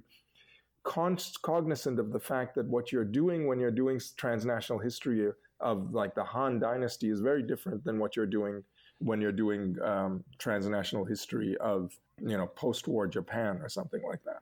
cognizant 0.84 1.98
of 1.98 2.12
the 2.12 2.20
fact 2.20 2.54
that 2.54 2.66
what 2.66 2.92
you're 2.92 3.04
doing 3.04 3.46
when 3.48 3.58
you're 3.58 3.70
doing 3.70 4.00
transnational 4.16 4.78
history 4.78 5.28
of 5.60 5.92
like 5.92 6.14
the 6.14 6.22
Han 6.22 6.60
Dynasty 6.60 7.10
is 7.10 7.20
very 7.20 7.42
different 7.42 7.82
than 7.84 7.98
what 7.98 8.14
you're 8.14 8.26
doing 8.26 8.62
when 8.98 9.20
you're 9.20 9.32
doing 9.32 9.76
um, 9.82 10.24
transnational 10.38 11.04
history 11.04 11.56
of 11.58 11.92
you 12.20 12.36
know 12.36 12.46
post-war 12.46 13.06
Japan 13.06 13.58
or 13.62 13.68
something 13.68 14.02
like 14.08 14.22
that. 14.24 14.40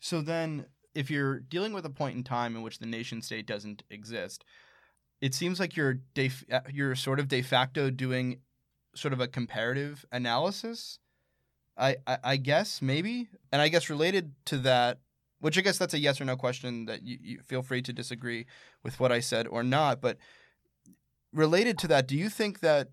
So 0.00 0.20
then, 0.20 0.66
if 0.94 1.10
you're 1.10 1.40
dealing 1.40 1.72
with 1.72 1.84
a 1.86 1.90
point 1.90 2.16
in 2.16 2.24
time 2.24 2.56
in 2.56 2.62
which 2.62 2.78
the 2.78 2.86
nation 2.86 3.22
state 3.22 3.46
doesn't 3.46 3.82
exist, 3.90 4.44
it 5.20 5.34
seems 5.34 5.60
like 5.60 5.76
you're 5.76 6.00
de, 6.14 6.30
uh, 6.50 6.60
you're 6.72 6.94
sort 6.94 7.20
of 7.20 7.28
de 7.28 7.42
facto 7.42 7.90
doing 7.90 8.40
sort 8.94 9.12
of 9.12 9.20
a 9.20 9.28
comparative 9.28 10.04
analysis. 10.10 10.98
I, 11.76 11.96
I, 12.06 12.18
I 12.24 12.36
guess 12.36 12.82
maybe, 12.82 13.28
and 13.52 13.62
I 13.62 13.68
guess 13.68 13.88
related 13.88 14.32
to 14.46 14.58
that, 14.58 14.98
which 15.40 15.56
I 15.56 15.62
guess 15.62 15.78
that's 15.78 15.94
a 15.94 15.98
yes 15.98 16.20
or 16.20 16.24
no 16.24 16.36
question 16.36 16.86
that 16.86 17.02
you, 17.02 17.18
you 17.22 17.40
feel 17.40 17.62
free 17.62 17.82
to 17.82 17.92
disagree 17.92 18.46
with 18.82 19.00
what 19.00 19.12
I 19.12 19.20
said 19.20 19.46
or 19.46 19.62
not, 19.62 20.00
but 20.00 20.18
related 21.32 21.78
to 21.78 21.88
that, 21.88 22.06
do 22.06 22.16
you 22.16 22.28
think 22.28 22.60
that 22.60 22.90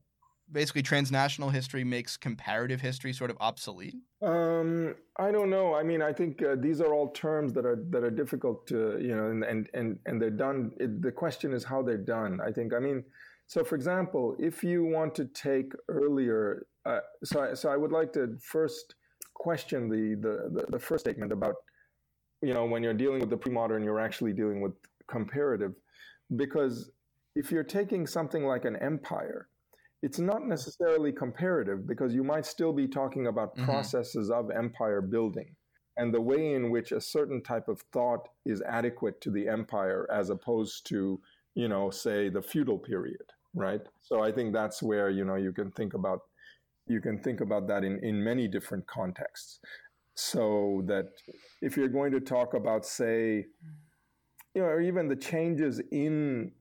basically 0.51 0.81
transnational 0.81 1.49
history 1.49 1.83
makes 1.83 2.17
comparative 2.17 2.81
history 2.81 3.13
sort 3.13 3.29
of 3.29 3.37
obsolete? 3.39 3.95
Um, 4.21 4.95
I 5.17 5.31
don't 5.31 5.49
know. 5.49 5.75
I 5.75 5.83
mean, 5.83 6.01
I 6.01 6.13
think 6.13 6.41
uh, 6.41 6.55
these 6.57 6.81
are 6.81 6.93
all 6.93 7.09
terms 7.09 7.53
that 7.53 7.65
are 7.65 7.83
that 7.89 8.03
are 8.03 8.11
difficult 8.11 8.67
to 8.67 8.97
you 8.99 9.15
know, 9.15 9.27
and 9.27 9.43
and 9.43 9.69
and, 9.73 9.99
and 10.05 10.21
they're 10.21 10.29
done. 10.29 10.71
It, 10.79 11.01
the 11.01 11.11
question 11.11 11.53
is 11.53 11.63
how 11.63 11.81
they're 11.81 11.97
done. 11.97 12.39
I 12.45 12.51
think. 12.51 12.73
I 12.73 12.79
mean, 12.79 13.03
so 13.47 13.63
for 13.63 13.75
example, 13.75 14.35
if 14.39 14.63
you 14.63 14.85
want 14.85 15.15
to 15.15 15.25
take 15.25 15.71
earlier, 15.89 16.65
uh, 16.85 16.99
so 17.23 17.41
I, 17.41 17.53
so 17.53 17.69
I 17.69 17.77
would 17.77 17.91
like 17.91 18.13
to 18.13 18.37
first 18.41 18.95
question 19.33 19.89
the, 19.89 20.15
the 20.21 20.61
the 20.61 20.71
the 20.71 20.79
first 20.79 21.05
statement 21.05 21.31
about 21.31 21.55
you 22.41 22.53
know 22.53 22.65
when 22.65 22.83
you're 22.83 22.93
dealing 22.93 23.19
with 23.19 23.29
the 23.29 23.37
pre-modern, 23.37 23.83
you're 23.83 23.99
actually 23.99 24.33
dealing 24.33 24.61
with 24.61 24.73
comparative, 25.07 25.73
because 26.35 26.91
if 27.35 27.51
you're 27.51 27.63
taking 27.63 28.07
something 28.07 28.45
like 28.45 28.65
an 28.65 28.75
empire, 28.77 29.47
it's 30.03 30.19
not 30.19 30.45
necessarily 30.45 31.11
comparative 31.11 31.87
because 31.87 32.13
you 32.13 32.23
might 32.23 32.45
still 32.45 32.73
be 32.73 32.87
talking 32.87 33.27
about 33.27 33.55
mm-hmm. 33.55 33.65
processes 33.65 34.29
of 34.29 34.51
empire 34.51 35.01
building 35.01 35.55
and 35.97 36.13
the 36.13 36.21
way 36.21 36.53
in 36.53 36.69
which 36.69 36.91
a 36.91 37.01
certain 37.01 37.41
type 37.41 37.67
of 37.67 37.81
thought 37.91 38.29
is 38.45 38.61
adequate 38.61 39.19
to 39.21 39.31
the 39.31 39.47
empire 39.47 40.07
as 40.13 40.29
opposed 40.29 40.85
to, 40.87 41.19
you 41.55 41.67
know, 41.67 41.89
say 41.89 42.29
the 42.29 42.41
feudal 42.41 42.77
period, 42.77 43.33
right? 43.55 43.81
So 44.01 44.23
I 44.23 44.31
think 44.31 44.53
that's 44.53 44.81
where, 44.83 45.09
you 45.09 45.25
know, 45.25 45.35
you 45.35 45.51
can 45.51 45.71
think 45.71 45.95
about 45.95 46.21
you 46.89 47.01
can 47.01 47.19
think 47.19 47.41
about 47.41 47.67
that 47.67 47.83
in, 47.83 47.99
in 48.01 48.23
many 48.23 48.47
different 48.47 48.87
contexts. 48.87 49.59
So 50.13 50.83
that 50.85 51.09
if 51.61 51.75
you're 51.75 51.89
going 51.89 52.13
to 52.13 52.21
talk 52.21 52.53
about, 52.53 52.85
say, 52.85 53.45
you 54.55 54.61
know, 54.61 54.67
or 54.67 54.79
even 54.79 55.09
the 55.09 55.15
changes 55.15 55.81
in 55.91 56.53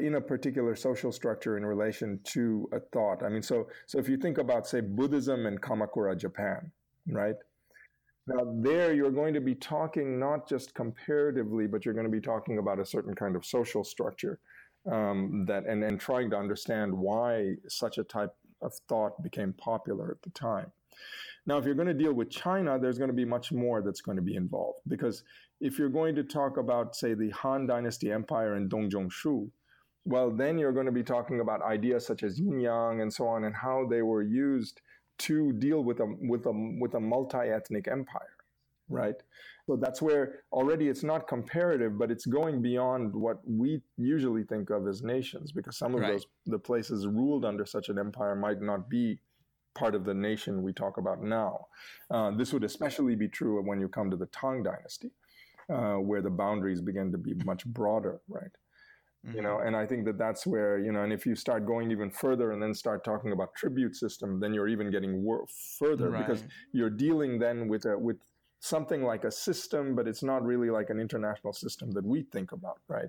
in 0.00 0.14
a 0.14 0.20
particular 0.20 0.74
social 0.74 1.12
structure 1.12 1.56
in 1.56 1.66
relation 1.66 2.18
to 2.24 2.68
a 2.72 2.80
thought. 2.80 3.22
I 3.22 3.28
mean, 3.28 3.42
so 3.42 3.68
so 3.86 3.98
if 3.98 4.08
you 4.08 4.16
think 4.16 4.38
about 4.38 4.66
say 4.66 4.80
Buddhism 4.80 5.46
in 5.46 5.58
Kamakura, 5.58 6.18
Japan, 6.18 6.70
right? 7.08 7.36
Now 8.26 8.40
there 8.62 8.94
you're 8.94 9.10
going 9.10 9.34
to 9.34 9.40
be 9.40 9.54
talking 9.54 10.18
not 10.18 10.48
just 10.48 10.74
comparatively, 10.74 11.66
but 11.66 11.84
you're 11.84 11.94
going 11.94 12.06
to 12.06 12.12
be 12.12 12.20
talking 12.20 12.58
about 12.58 12.80
a 12.80 12.86
certain 12.86 13.14
kind 13.14 13.36
of 13.36 13.44
social 13.44 13.84
structure 13.84 14.38
um, 14.90 15.44
that 15.46 15.66
and 15.66 15.84
and 15.84 16.00
trying 16.00 16.30
to 16.30 16.36
understand 16.36 16.92
why 16.92 17.54
such 17.68 17.98
a 17.98 18.04
type 18.04 18.34
of 18.62 18.72
thought 18.88 19.22
became 19.22 19.52
popular 19.52 20.10
at 20.10 20.22
the 20.22 20.30
time. 20.30 20.72
Now, 21.46 21.58
if 21.58 21.64
you're 21.64 21.74
going 21.74 21.86
to 21.86 21.94
deal 21.94 22.12
with 22.12 22.30
China, 22.30 22.78
there's 22.78 22.98
going 22.98 23.10
to 23.10 23.14
be 23.14 23.24
much 23.24 23.52
more 23.52 23.80
that's 23.80 24.00
going 24.00 24.16
to 24.16 24.22
be 24.22 24.34
involved 24.34 24.80
because 24.88 25.22
if 25.60 25.78
you're 25.78 25.88
going 25.88 26.14
to 26.16 26.24
talk 26.24 26.56
about, 26.56 26.96
say, 26.96 27.14
the 27.14 27.30
Han 27.30 27.66
Dynasty 27.66 28.10
Empire 28.10 28.56
in 28.56 28.68
Dongzhongshu, 28.68 29.48
well, 30.06 30.30
then 30.30 30.56
you're 30.56 30.72
going 30.72 30.86
to 30.86 30.92
be 30.92 31.02
talking 31.02 31.40
about 31.40 31.60
ideas 31.62 32.06
such 32.06 32.22
as 32.22 32.38
yin 32.38 32.60
yang 32.60 33.00
and 33.02 33.12
so 33.12 33.26
on, 33.26 33.44
and 33.44 33.54
how 33.54 33.86
they 33.92 34.02
were 34.02 34.22
used 34.22 34.80
to 35.18 35.52
deal 35.52 35.82
with 35.82 35.98
a 36.00 36.06
with 36.30 36.46
a 36.46 36.52
with 36.80 36.94
a 36.94 37.00
multi-ethnic 37.00 37.88
empire, 37.88 38.36
right? 38.88 39.16
So 39.66 39.74
that's 39.74 40.00
where 40.00 40.44
already 40.52 40.88
it's 40.88 41.02
not 41.02 41.26
comparative, 41.26 41.98
but 41.98 42.10
it's 42.12 42.24
going 42.24 42.62
beyond 42.62 43.12
what 43.14 43.38
we 43.44 43.82
usually 43.96 44.44
think 44.44 44.70
of 44.70 44.86
as 44.86 45.02
nations, 45.02 45.50
because 45.50 45.76
some 45.76 45.94
of 45.94 46.00
right. 46.00 46.12
those 46.12 46.26
the 46.46 46.58
places 46.58 47.06
ruled 47.06 47.44
under 47.44 47.66
such 47.66 47.88
an 47.88 47.98
empire 47.98 48.36
might 48.36 48.62
not 48.62 48.88
be 48.88 49.18
part 49.74 49.94
of 49.94 50.04
the 50.04 50.14
nation 50.14 50.62
we 50.62 50.72
talk 50.72 50.98
about 50.98 51.22
now. 51.22 51.66
Uh, 52.10 52.30
this 52.30 52.52
would 52.52 52.64
especially 52.64 53.16
be 53.16 53.28
true 53.28 53.60
when 53.62 53.80
you 53.80 53.88
come 53.88 54.10
to 54.10 54.16
the 54.16 54.26
Tang 54.26 54.62
Dynasty, 54.62 55.10
uh, 55.68 55.94
where 55.94 56.22
the 56.22 56.30
boundaries 56.30 56.80
begin 56.80 57.10
to 57.12 57.18
be 57.18 57.34
much 57.44 57.66
broader, 57.66 58.20
right? 58.28 58.54
You 59.34 59.42
know 59.42 59.56
mm-hmm. 59.56 59.66
and 59.68 59.76
i 59.76 59.86
think 59.86 60.04
that 60.04 60.18
that's 60.18 60.46
where 60.46 60.78
you 60.78 60.92
know 60.92 61.02
and 61.02 61.12
if 61.12 61.26
you 61.26 61.34
start 61.34 61.66
going 61.66 61.90
even 61.90 62.10
further 62.10 62.52
and 62.52 62.62
then 62.62 62.74
start 62.74 63.04
talking 63.04 63.32
about 63.32 63.54
tribute 63.54 63.96
system 63.96 64.38
then 64.40 64.54
you're 64.54 64.68
even 64.68 64.90
getting 64.90 65.22
wor- 65.22 65.46
further 65.78 66.10
right. 66.10 66.26
because 66.26 66.44
you're 66.72 66.90
dealing 66.90 67.38
then 67.38 67.68
with 67.68 67.84
a 67.86 67.98
with 67.98 68.18
something 68.60 69.02
like 69.02 69.24
a 69.24 69.30
system 69.30 69.94
but 69.94 70.06
it's 70.06 70.22
not 70.22 70.44
really 70.44 70.70
like 70.70 70.90
an 70.90 71.00
international 71.00 71.52
system 71.52 71.90
that 71.90 72.04
we 72.04 72.22
think 72.32 72.52
about 72.52 72.78
right 72.88 73.08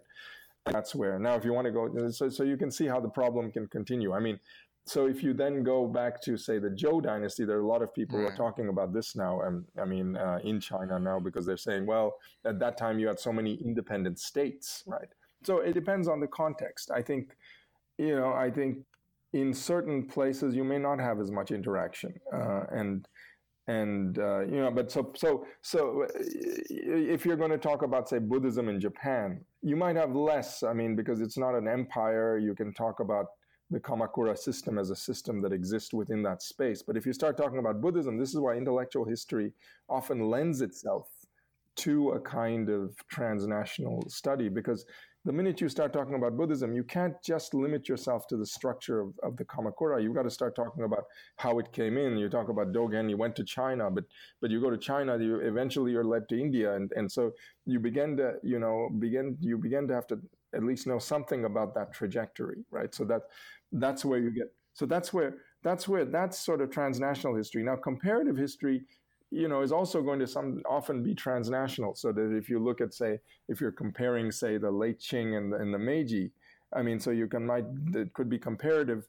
that's 0.65 0.93
where 0.93 1.17
now 1.19 1.35
if 1.35 1.45
you 1.45 1.53
want 1.53 1.65
to 1.65 1.71
go 1.71 2.09
so, 2.09 2.29
so 2.29 2.43
you 2.43 2.57
can 2.57 2.71
see 2.71 2.85
how 2.87 2.99
the 2.99 3.09
problem 3.09 3.51
can 3.51 3.67
continue 3.67 4.13
i 4.13 4.19
mean 4.19 4.39
so 4.87 5.05
if 5.05 5.21
you 5.21 5.33
then 5.33 5.63
go 5.63 5.85
back 5.85 6.21
to 6.21 6.37
say 6.37 6.59
the 6.59 6.69
Zhou 6.69 7.03
dynasty, 7.03 7.43
there 7.43 7.57
are 7.57 7.61
a 7.61 7.67
lot 7.67 7.81
of 7.81 7.93
people 7.93 8.17
right. 8.17 8.29
who 8.29 8.33
are 8.33 8.37
talking 8.37 8.69
about 8.69 8.93
this 8.93 9.17
now. 9.17 9.41
Um, 9.41 9.65
I 9.77 9.83
mean, 9.83 10.15
uh, 10.15 10.39
in 10.45 10.61
China 10.61 10.97
now 10.97 11.19
because 11.19 11.45
they're 11.45 11.57
saying, 11.57 11.85
well, 11.85 12.15
at 12.45 12.57
that 12.59 12.77
time 12.77 12.97
you 12.97 13.07
had 13.07 13.19
so 13.19 13.33
many 13.33 13.55
independent 13.55 14.17
states, 14.17 14.83
right? 14.87 15.09
So 15.47 15.59
it 15.59 15.73
depends 15.73 16.09
on 16.09 16.19
the 16.19 16.27
context. 16.27 16.91
I 16.91 17.01
think, 17.01 17.37
you 17.97 18.13
know, 18.19 18.33
I 18.33 18.51
think 18.51 18.79
in 19.31 19.53
certain 19.53 20.05
places 20.05 20.53
you 20.53 20.65
may 20.65 20.77
not 20.77 20.99
have 20.99 21.21
as 21.21 21.31
much 21.31 21.51
interaction, 21.51 22.13
uh, 22.33 22.63
and 22.69 23.07
and 23.67 24.19
uh, 24.19 24.41
you 24.41 24.59
know, 24.63 24.71
but 24.71 24.91
so 24.91 25.13
so 25.15 25.45
so 25.61 26.03
uh, 26.03 26.07
if 27.15 27.25
you're 27.25 27.41
going 27.43 27.55
to 27.59 27.63
talk 27.69 27.81
about 27.81 28.09
say 28.09 28.19
Buddhism 28.19 28.67
in 28.67 28.77
Japan, 28.81 29.39
you 29.61 29.77
might 29.77 29.95
have 29.95 30.13
less. 30.13 30.63
I 30.63 30.73
mean, 30.73 30.97
because 30.97 31.21
it's 31.21 31.37
not 31.37 31.55
an 31.55 31.67
empire, 31.79 32.37
you 32.37 32.53
can 32.53 32.73
talk 32.73 32.99
about 32.99 33.27
the 33.69 33.79
Kamakura 33.79 34.37
system 34.37 34.77
as 34.77 34.89
a 34.89 34.97
system 34.97 35.41
that 35.43 35.53
exists 35.53 35.93
within 35.93 36.21
that 36.23 36.41
space. 36.41 36.81
But 36.81 36.97
if 36.97 37.05
you 37.05 37.13
start 37.13 37.37
talking 37.37 37.59
about 37.59 37.79
Buddhism, 37.79 38.17
this 38.17 38.33
is 38.33 38.39
why 38.39 38.55
intellectual 38.55 39.05
history 39.05 39.53
often 39.87 40.29
lends 40.29 40.59
itself 40.59 41.07
to 41.77 42.11
a 42.11 42.19
kind 42.19 42.69
of 42.69 42.95
transnational 43.07 44.03
study 44.09 44.49
because 44.49 44.85
the 45.27 45.33
minute 45.33 45.59
you 45.59 45.67
start 45.67 45.91
talking 45.91 46.15
about 46.15 46.37
Buddhism, 46.37 46.73
you 46.73 46.85
can't 46.85 47.13
just 47.21 47.53
limit 47.53 47.89
yourself 47.89 48.27
to 48.27 48.37
the 48.37 48.45
structure 48.45 49.01
of, 49.01 49.13
of 49.23 49.35
the 49.35 49.43
Kamakura. 49.43 50.01
You've 50.01 50.15
got 50.15 50.23
to 50.23 50.29
start 50.29 50.55
talking 50.55 50.85
about 50.85 51.03
how 51.35 51.59
it 51.59 51.73
came 51.73 51.97
in. 51.97 52.15
You 52.15 52.29
talk 52.29 52.47
about 52.47 52.71
Dogen, 52.71 53.09
you 53.09 53.17
went 53.17 53.35
to 53.35 53.43
China, 53.43 53.91
but 53.91 54.05
but 54.39 54.51
you 54.51 54.61
go 54.61 54.69
to 54.69 54.77
China, 54.77 55.17
you 55.19 55.35
eventually 55.41 55.91
you're 55.91 56.05
led 56.05 56.29
to 56.29 56.39
India, 56.39 56.75
and, 56.75 56.93
and 56.95 57.11
so 57.11 57.33
you 57.65 57.77
begin 57.77 58.15
to 58.15 58.35
you 58.41 58.57
know 58.57 58.89
begin 58.99 59.35
you 59.41 59.57
begin 59.57 59.85
to 59.89 59.93
have 59.93 60.07
to 60.07 60.17
at 60.55 60.63
least 60.63 60.87
know 60.87 60.97
something 60.97 61.43
about 61.43 61.75
that 61.75 61.93
trajectory, 61.93 62.63
right? 62.71 62.95
So 62.95 63.03
that 63.03 63.23
that's 63.73 64.05
where 64.05 64.19
you 64.19 64.31
get. 64.31 64.53
So 64.75 64.85
that's 64.85 65.11
where 65.11 65.35
that's 65.61 65.89
where 65.89 66.05
that's 66.05 66.39
sort 66.39 66.61
of 66.61 66.71
transnational 66.71 67.35
history. 67.35 67.63
Now 67.63 67.75
comparative 67.75 68.37
history 68.37 68.85
you 69.31 69.47
know, 69.47 69.61
is 69.61 69.71
also 69.71 70.01
going 70.01 70.19
to 70.19 70.27
some 70.27 70.61
often 70.69 71.03
be 71.03 71.13
transnational. 71.13 71.95
So 71.95 72.11
that 72.11 72.35
if 72.35 72.49
you 72.49 72.59
look 72.59 72.81
at, 72.81 72.93
say, 72.93 73.19
if 73.49 73.59
you're 73.59 73.71
comparing, 73.71 74.31
say, 74.31 74.57
the 74.57 74.71
late 74.71 74.99
Qing 74.99 75.37
and 75.37 75.51
the, 75.51 75.57
and 75.57 75.73
the 75.73 75.79
Meiji, 75.79 76.31
I 76.73 76.81
mean, 76.81 76.99
so 76.99 77.11
you 77.11 77.27
can 77.27 77.45
might 77.45 77.65
it 77.93 78.13
could 78.13 78.29
be 78.29 78.39
comparative, 78.39 79.05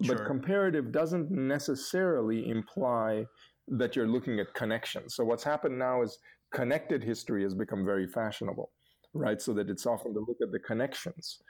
Sure. 0.00 0.16
but 0.16 0.26
comparative 0.26 0.90
doesn't 0.90 1.30
necessarily 1.30 2.48
imply 2.48 3.26
that 3.68 3.94
you're 3.94 4.08
looking 4.08 4.40
at 4.40 4.52
connections. 4.54 5.14
So 5.14 5.24
what's 5.24 5.44
happened 5.44 5.78
now 5.78 6.02
is 6.02 6.18
connected 6.52 7.04
history 7.04 7.42
has 7.42 7.54
become 7.54 7.84
very 7.84 8.06
fashionable, 8.06 8.70
right? 9.12 9.40
So 9.40 9.52
that 9.54 9.68
it's 9.68 9.86
often 9.86 10.14
to 10.14 10.20
look 10.20 10.38
at 10.42 10.50
the 10.50 10.58
connections. 10.58 11.40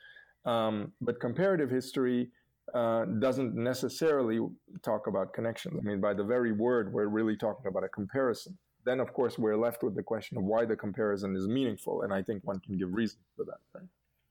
Um, 0.45 0.93
but 1.01 1.21
comparative 1.21 1.71
history 1.71 2.31
uh, 2.75 3.05
doesn't 3.05 3.55
necessarily 3.55 4.41
talk 4.83 5.07
about 5.07 5.33
connections. 5.33 5.79
I 5.79 5.83
mean, 5.85 6.01
by 6.01 6.15
the 6.15 6.25
very 6.25 6.53
word, 6.53 6.93
we're 6.93 7.07
really 7.07 7.37
talking 7.37 7.67
about 7.67 7.85
a 7.85 7.89
comparison. 7.89 8.57
Then, 8.85 8.99
of 8.99 9.13
course, 9.13 9.39
we're 9.39 9.57
left 9.57 9.83
with 9.83 9.95
the 9.95 10.03
question 10.03 10.39
of 10.39 10.45
why 10.45 10.65
the 10.65 10.77
comparison 10.77 11.37
is 11.37 11.47
meaningful, 11.47 12.03
and 12.03 12.13
I 12.13 12.23
think 12.23 12.43
one 12.45 12.61
can 12.61 12.77
give 12.77 12.93
reasons 12.93 13.25
for 13.37 13.45
that. 13.45 13.59
Right? 13.75 13.89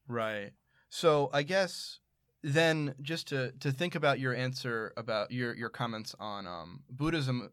Right. 0.07 0.51
So 0.89 1.29
I 1.31 1.43
guess 1.43 1.99
then 2.43 2.95
just 3.01 3.27
to 3.27 3.51
to 3.59 3.71
think 3.71 3.95
about 3.95 4.19
your 4.19 4.35
answer 4.35 4.93
about 4.97 5.31
your 5.31 5.55
your 5.55 5.69
comments 5.69 6.15
on 6.19 6.47
um, 6.47 6.81
Buddhism 6.89 7.51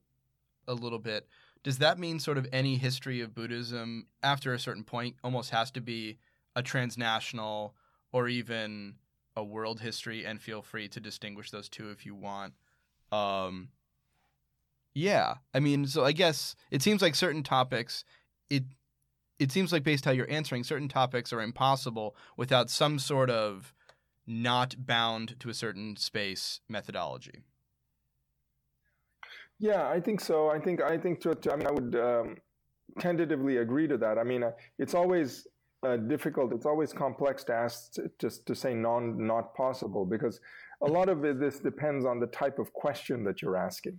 a 0.67 0.75
little 0.75 0.99
bit, 0.99 1.29
does 1.63 1.79
that 1.79 1.99
mean 1.99 2.19
sort 2.19 2.39
of 2.39 2.49
any 2.53 2.77
history 2.77 3.21
of 3.21 3.35
Buddhism 3.35 4.07
after 4.23 4.53
a 4.53 4.59
certain 4.59 4.85
point 4.85 5.17
almost 5.23 5.51
has 5.51 5.71
to 5.73 5.81
be 5.81 6.19
a 6.57 6.63
transnational 6.63 7.75
or 8.11 8.29
even 8.29 8.95
a 9.39 9.45
world 9.45 9.81
history? 9.81 10.27
And 10.27 10.41
feel 10.41 10.61
free 10.61 10.89
to 10.89 11.01
distinguish 11.01 11.51
those 11.51 11.69
two 11.69 11.91
if 11.91 12.05
you 12.05 12.15
want. 12.15 12.55
Um, 13.11 13.71
yeah, 14.95 15.37
I 15.55 15.61
mean, 15.61 15.87
so 15.87 16.05
I 16.05 16.13
guess 16.13 16.57
it 16.71 16.83
seems 16.83 17.01
like 17.01 17.15
certain 17.15 17.43
topics, 17.43 18.05
it 18.51 18.65
it 19.39 19.53
seems 19.53 19.73
like 19.73 19.85
based 19.85 20.05
how 20.05 20.11
you're 20.11 20.31
answering, 20.31 20.65
certain 20.65 20.89
topics 20.89 21.33
are 21.33 21.41
impossible 21.41 22.17
without 22.37 22.69
some 22.69 22.99
sort 22.99 23.31
of 23.31 23.73
not 24.27 24.75
bound 24.85 25.39
to 25.41 25.49
a 25.49 25.55
certain 25.55 25.97
space 25.97 26.61
methodology. 26.69 27.45
Yeah, 29.61 29.89
I 29.89 30.01
think 30.01 30.21
so. 30.21 30.51
I 30.51 30.59
think 30.59 30.83
I 30.83 30.99
think 30.99 31.21
to, 31.21 31.35
to 31.35 31.53
I 31.53 31.57
mean 31.57 31.67
I 31.67 31.71
would 31.71 31.97
um, 31.97 32.37
tentatively 32.99 33.59
agree 33.59 33.87
to 33.89 33.97
that. 33.99 34.19
I 34.19 34.25
mean, 34.25 34.43
uh, 34.43 34.53
it's 34.79 34.95
always 34.95 35.47
uh, 35.87 35.97
difficult. 35.97 36.53
It's 36.53 36.67
always 36.67 36.93
complex 36.93 37.45
to 37.45 37.55
ask 37.55 37.95
just 38.19 38.47
to 38.47 38.55
say 38.55 38.75
non 38.75 39.27
not 39.27 39.55
possible 39.55 40.05
because 40.05 40.41
a 40.83 40.87
lot 40.87 41.09
of 41.09 41.23
this 41.23 41.59
depends 41.61 42.05
on 42.05 42.21
the 42.21 42.27
type 42.27 42.59
of 42.59 42.73
question 42.73 43.25
that 43.25 43.43
you're 43.43 43.57
asking, 43.57 43.99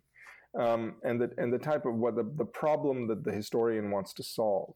um, 0.60 0.96
and 1.04 1.22
the 1.22 1.30
and 1.38 1.54
the 1.54 1.58
type 1.58 1.86
of 1.86 1.96
what 1.96 2.16
the, 2.16 2.30
the 2.38 2.46
problem 2.46 3.08
that 3.08 3.24
the 3.24 3.32
historian 3.32 3.92
wants 3.92 4.14
to 4.14 4.24
solve. 4.24 4.74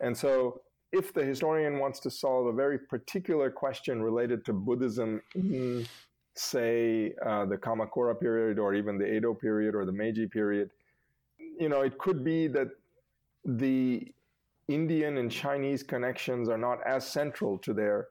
And 0.00 0.16
so, 0.16 0.60
if 0.92 1.12
the 1.14 1.24
historian 1.24 1.78
wants 1.78 2.00
to 2.00 2.10
solve 2.10 2.46
a 2.46 2.52
very 2.52 2.78
particular 2.78 3.50
question 3.50 4.02
related 4.02 4.44
to 4.46 4.52
Buddhism 4.52 5.22
in 5.34 5.86
say 6.34 7.12
uh, 7.24 7.44
the 7.44 7.56
Kamakura 7.56 8.18
period 8.18 8.58
or 8.58 8.74
even 8.74 8.98
the 8.98 9.06
Edo 9.06 9.34
period 9.34 9.74
or 9.74 9.84
the 9.84 9.92
Meiji 9.92 10.26
period, 10.26 10.70
you 11.58 11.68
know, 11.68 11.82
it 11.82 11.98
could 11.98 12.24
be 12.24 12.48
that 12.48 12.68
the 13.44 14.06
Indian 14.68 15.18
and 15.18 15.30
Chinese 15.30 15.82
connections 15.82 16.48
are 16.48 16.58
not 16.58 16.78
as 16.86 17.06
central 17.06 17.58
to 17.58 17.72
their 17.72 18.08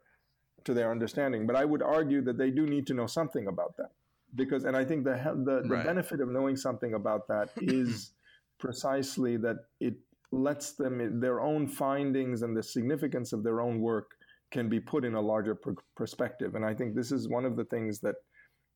to 0.64 0.74
their 0.74 0.92
understanding. 0.92 1.48
But 1.48 1.56
I 1.56 1.66
would 1.66 1.82
argue 1.82 2.22
that 2.22 2.38
they 2.38 2.52
do 2.52 2.66
need 2.68 2.86
to 2.88 2.94
know 2.94 3.08
something 3.08 3.48
about 3.48 3.76
that 3.78 3.92
because, 4.36 4.64
and 4.64 4.76
I 4.78 4.86
think 4.86 5.04
the 5.04 5.16
the, 5.46 5.62
the 5.68 5.76
Right. 5.76 5.86
benefit 5.86 6.22
of 6.22 6.30
knowing 6.30 6.56
something 6.56 6.94
about 6.94 7.28
that 7.28 7.50
is 7.62 8.12
precisely 8.60 9.38
that 9.38 9.58
it 9.80 9.96
lets 10.32 10.74
them 10.74 11.20
their 11.20 11.42
own 11.42 11.68
findings 11.68 12.42
and 12.42 12.56
the 12.56 12.64
significance 12.64 13.34
of 13.34 13.44
their 13.44 13.60
own 13.60 13.82
work 13.82 14.12
can 14.52 14.70
be 14.70 14.80
put 14.80 15.04
in 15.04 15.16
a 15.16 15.22
larger 15.22 15.56
per- 15.56 15.76
perspective. 15.96 16.56
And 16.56 16.64
I 16.66 16.74
think 16.74 16.94
this 16.96 17.12
is 17.12 17.28
one 17.28 17.46
of 17.46 17.56
the 17.56 17.66
things 17.66 18.00
that 18.02 18.16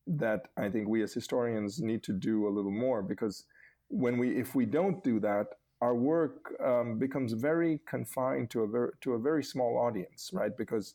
that 0.08 0.48
I 0.56 0.68
think 0.68 0.88
we 0.88 1.02
as 1.02 1.12
historians 1.12 1.80
need 1.80 2.02
to 2.04 2.12
do 2.12 2.46
a 2.46 2.50
little 2.56 2.70
more 2.70 3.02
because 3.02 3.44
when 3.88 4.18
we 4.18 4.36
if 4.36 4.54
we 4.54 4.64
don't 4.66 5.02
do 5.04 5.20
that, 5.20 5.46
our 5.80 5.94
work 5.94 6.54
um, 6.60 6.98
becomes 6.98 7.32
very 7.34 7.80
confined 7.86 8.50
to 8.50 8.62
a 8.62 8.68
very 8.68 8.92
to 9.02 9.14
a 9.14 9.18
very 9.18 9.44
small 9.44 9.78
audience, 9.78 10.30
right? 10.32 10.56
Because 10.56 10.94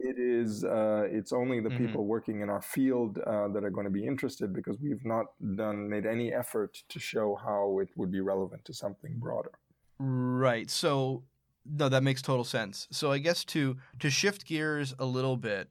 it 0.00 0.18
is 0.18 0.64
uh, 0.64 1.08
it's 1.10 1.32
only 1.32 1.60
the 1.60 1.70
Mhm. 1.70 1.72
people 1.72 2.06
working 2.06 2.40
in 2.42 2.50
our 2.50 2.62
field 2.62 3.18
uh, 3.18 3.48
that 3.48 3.64
are 3.64 3.70
going 3.70 3.84
to 3.86 3.90
be 3.92 4.06
interested 4.06 4.52
because 4.52 4.78
we've 4.80 5.04
not 5.04 5.26
done 5.56 5.88
made 5.88 6.06
any 6.06 6.32
effort 6.32 6.82
to 6.88 6.98
show 7.00 7.36
how 7.36 7.78
it 7.80 7.90
would 7.96 8.10
be 8.12 8.20
relevant 8.20 8.64
to 8.66 8.74
something 8.74 9.18
broader. 9.18 9.52
Right. 9.98 10.68
So 10.70 11.24
no, 11.64 11.88
that 11.88 12.02
makes 12.02 12.22
total 12.22 12.44
sense. 12.44 12.88
So 12.90 13.12
I 13.12 13.18
guess 13.18 13.44
to 13.46 13.76
to 14.00 14.10
shift 14.10 14.44
gears 14.46 14.94
a 14.98 15.04
little 15.04 15.36
bit, 15.36 15.70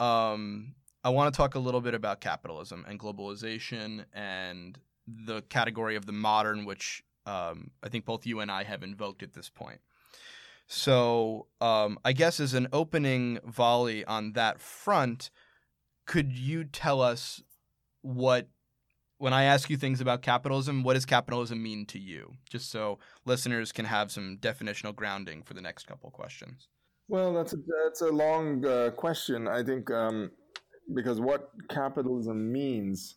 um, 0.00 0.76
I 1.04 1.10
want 1.10 1.32
to 1.32 1.36
talk 1.36 1.54
a 1.54 1.58
little 1.58 1.80
bit 1.80 1.94
about 1.94 2.20
capitalism 2.20 2.84
and 2.88 3.00
globalization 3.00 4.06
and 4.12 4.80
the 5.06 5.42
category 5.42 5.96
of 5.96 6.06
the 6.06 6.12
modern, 6.12 6.64
which 6.64 7.04
um, 7.28 7.70
I 7.82 7.88
think 7.88 8.04
both 8.04 8.26
you 8.26 8.40
and 8.40 8.50
I 8.50 8.64
have 8.64 8.82
invoked 8.82 9.22
at 9.22 9.34
this 9.34 9.50
point. 9.50 9.80
So 10.66 11.46
um, 11.60 11.98
I 12.04 12.12
guess 12.12 12.40
as 12.40 12.54
an 12.54 12.68
opening 12.72 13.38
volley 13.44 14.04
on 14.04 14.32
that 14.32 14.60
front, 14.60 15.30
could 16.06 16.32
you 16.32 16.64
tell 16.64 17.00
us 17.00 17.42
what 18.02 18.48
when 19.18 19.32
I 19.32 19.44
ask 19.44 19.68
you 19.68 19.76
things 19.76 20.00
about 20.00 20.22
capitalism, 20.22 20.84
what 20.84 20.94
does 20.94 21.04
capitalism 21.04 21.60
mean 21.60 21.86
to 21.86 21.98
you? 21.98 22.34
Just 22.48 22.70
so 22.70 22.98
listeners 23.24 23.72
can 23.72 23.84
have 23.84 24.12
some 24.12 24.38
definitional 24.40 24.94
grounding 24.94 25.42
for 25.42 25.54
the 25.54 25.60
next 25.60 25.86
couple 25.86 26.10
questions. 26.10 26.68
Well, 27.08 27.32
that's 27.34 27.52
a, 27.52 27.56
that's 27.84 28.02
a 28.02 28.10
long 28.10 28.64
uh, 28.64 28.90
question. 28.90 29.48
I 29.48 29.64
think 29.64 29.90
um, 29.90 30.30
because 30.94 31.20
what 31.20 31.50
capitalism 31.68 32.52
means, 32.52 33.16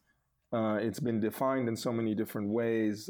uh, 0.51 0.79
it's 0.81 0.99
been 0.99 1.19
defined 1.19 1.67
in 1.67 1.75
so 1.75 1.91
many 1.91 2.15
different 2.15 2.49
ways. 2.49 3.09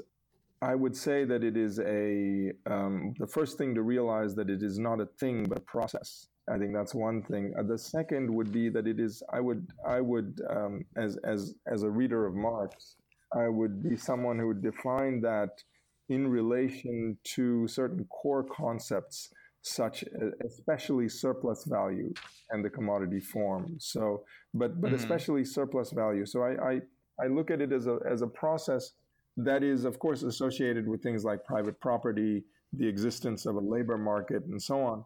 I 0.62 0.76
would 0.76 0.96
say 0.96 1.26
that 1.26 1.44
it 1.44 1.58
is 1.58 1.80
a 1.80 2.52
um, 2.68 3.14
the 3.20 3.28
first 3.28 3.58
thing 3.58 3.74
to 3.76 3.82
realize 3.82 4.36
that 4.36 4.50
it 4.50 4.62
is 4.62 4.78
not 4.78 5.00
a 5.02 5.08
thing 5.20 5.46
but 5.50 5.58
a 5.60 5.62
process. 5.62 6.28
I 6.52 6.58
think 6.58 6.74
that's 6.74 6.94
one 6.94 7.24
thing. 7.24 7.54
Uh, 7.58 7.64
the 7.64 7.78
second 7.78 8.34
would 8.34 8.52
be 8.52 8.70
that 8.70 8.88
it 8.88 9.00
is. 9.00 9.24
I 9.34 9.40
would 9.40 9.68
I 9.88 10.02
would 10.02 10.40
um, 10.50 10.86
as 10.98 11.18
as 11.24 11.56
as 11.68 11.84
a 11.84 11.90
reader 11.90 12.26
of 12.28 12.36
Marx, 12.36 12.96
I 13.36 13.48
would 13.48 13.82
be 13.90 13.96
someone 13.98 14.38
who 14.38 14.48
would 14.48 14.62
define 14.62 15.22
that 15.22 15.64
in 16.10 16.28
relation 16.28 17.18
to 17.24 17.68
certain 17.68 18.06
core 18.06 18.44
concepts 18.44 19.30
such 19.64 20.04
especially 20.44 21.08
surplus 21.08 21.64
value 21.66 22.12
and 22.50 22.66
the 22.66 22.70
commodity 22.70 23.20
form 23.20 23.76
so 23.80 24.24
but 24.56 24.82
but 24.82 24.92
Mhm. 24.92 24.96
especially 24.96 25.46
surplus 25.46 25.92
value 25.92 26.26
so 26.26 26.42
I, 26.42 26.72
I 26.72 26.82
i 27.24 27.28
look 27.28 27.52
at 27.52 27.62
it 27.62 27.72
as 27.72 27.86
a 27.86 28.00
as 28.10 28.24
a 28.24 28.28
process 28.28 28.92
that 29.38 29.64
is 29.64 29.86
of 29.86 30.00
course 30.00 30.24
associated 30.24 30.88
with 30.88 31.02
things 31.02 31.24
like 31.24 31.44
private 31.44 31.80
property 31.80 32.44
the 32.74 32.88
existence 32.88 33.46
of 33.46 33.56
a 33.56 33.60
labor 33.60 33.98
market 33.98 34.44
and 34.46 34.62
so 34.62 34.82
on. 34.82 35.06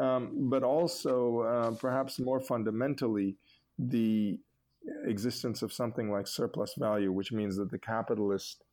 Um, 0.00 0.48
but 0.48 0.62
also 0.62 1.40
uh, 1.40 1.70
perhaps 1.72 2.18
more 2.18 2.40
fundamentally 2.40 3.36
the 3.78 4.38
existence 5.06 5.60
of 5.62 5.72
something 5.72 6.10
like 6.10 6.26
surplus 6.26 6.74
value 6.78 7.12
which 7.12 7.30
means 7.30 7.56
that 7.56 7.70
the 7.70 7.78
capitalist 7.78 8.64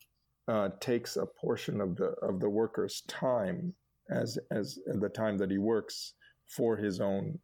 uh, 0.48 0.70
takes 0.80 1.18
a 1.18 1.26
portion 1.26 1.82
of 1.82 1.96
the 1.98 2.16
of 2.22 2.40
the 2.40 2.50
worker's 2.50 3.02
time 3.02 3.74
as 4.10 4.40
as 4.50 4.80
the 4.88 5.10
time 5.10 5.38
that 5.38 5.52
he 5.52 5.58
works 5.58 6.14
for 6.48 6.78
his 6.78 7.00
own 7.00 7.38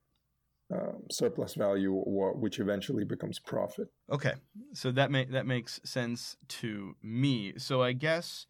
um, 0.73 1.03
surplus 1.11 1.55
value, 1.55 1.93
or, 1.93 2.33
which 2.33 2.59
eventually 2.59 3.03
becomes 3.03 3.39
profit. 3.39 3.87
Okay, 4.11 4.33
so 4.73 4.91
that 4.91 5.11
ma- 5.11 5.23
that 5.29 5.45
makes 5.45 5.79
sense 5.83 6.37
to 6.47 6.95
me. 7.03 7.53
So 7.57 7.83
I 7.83 7.93
guess 7.93 8.47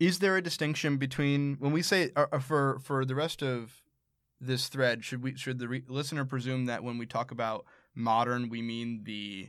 is 0.00 0.18
there 0.18 0.36
a 0.36 0.42
distinction 0.42 0.96
between 0.96 1.56
when 1.58 1.72
we 1.72 1.82
say 1.82 2.10
uh, 2.16 2.26
uh, 2.32 2.38
for 2.38 2.78
for 2.80 3.04
the 3.04 3.14
rest 3.14 3.42
of 3.42 3.82
this 4.40 4.68
thread 4.68 5.04
should 5.04 5.22
we 5.22 5.36
should 5.36 5.58
the 5.58 5.68
re- 5.68 5.84
listener 5.88 6.24
presume 6.24 6.66
that 6.66 6.82
when 6.82 6.98
we 6.98 7.06
talk 7.06 7.30
about 7.30 7.64
modern 7.94 8.48
we 8.48 8.60
mean 8.60 9.02
the 9.04 9.48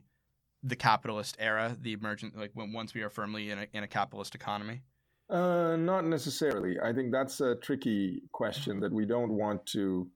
the 0.65 0.75
capitalist 0.75 1.37
era, 1.39 1.77
the 1.79 1.93
emergent 1.93 2.37
like 2.37 2.51
when 2.53 2.73
once 2.73 2.93
we 2.93 3.01
are 3.03 3.09
firmly 3.09 3.51
in 3.51 3.59
a, 3.59 3.67
in 3.73 3.83
a 3.83 3.87
capitalist 3.87 4.35
economy? 4.35 4.81
Uh, 5.29 5.75
not 5.75 6.05
necessarily. 6.05 6.79
I 6.83 6.93
think 6.93 7.11
that's 7.11 7.41
a 7.41 7.55
tricky 7.55 8.21
question 8.31 8.79
that 8.81 8.91
we 8.91 9.05
don't 9.05 9.31
want 9.31 9.65
to. 9.67 10.07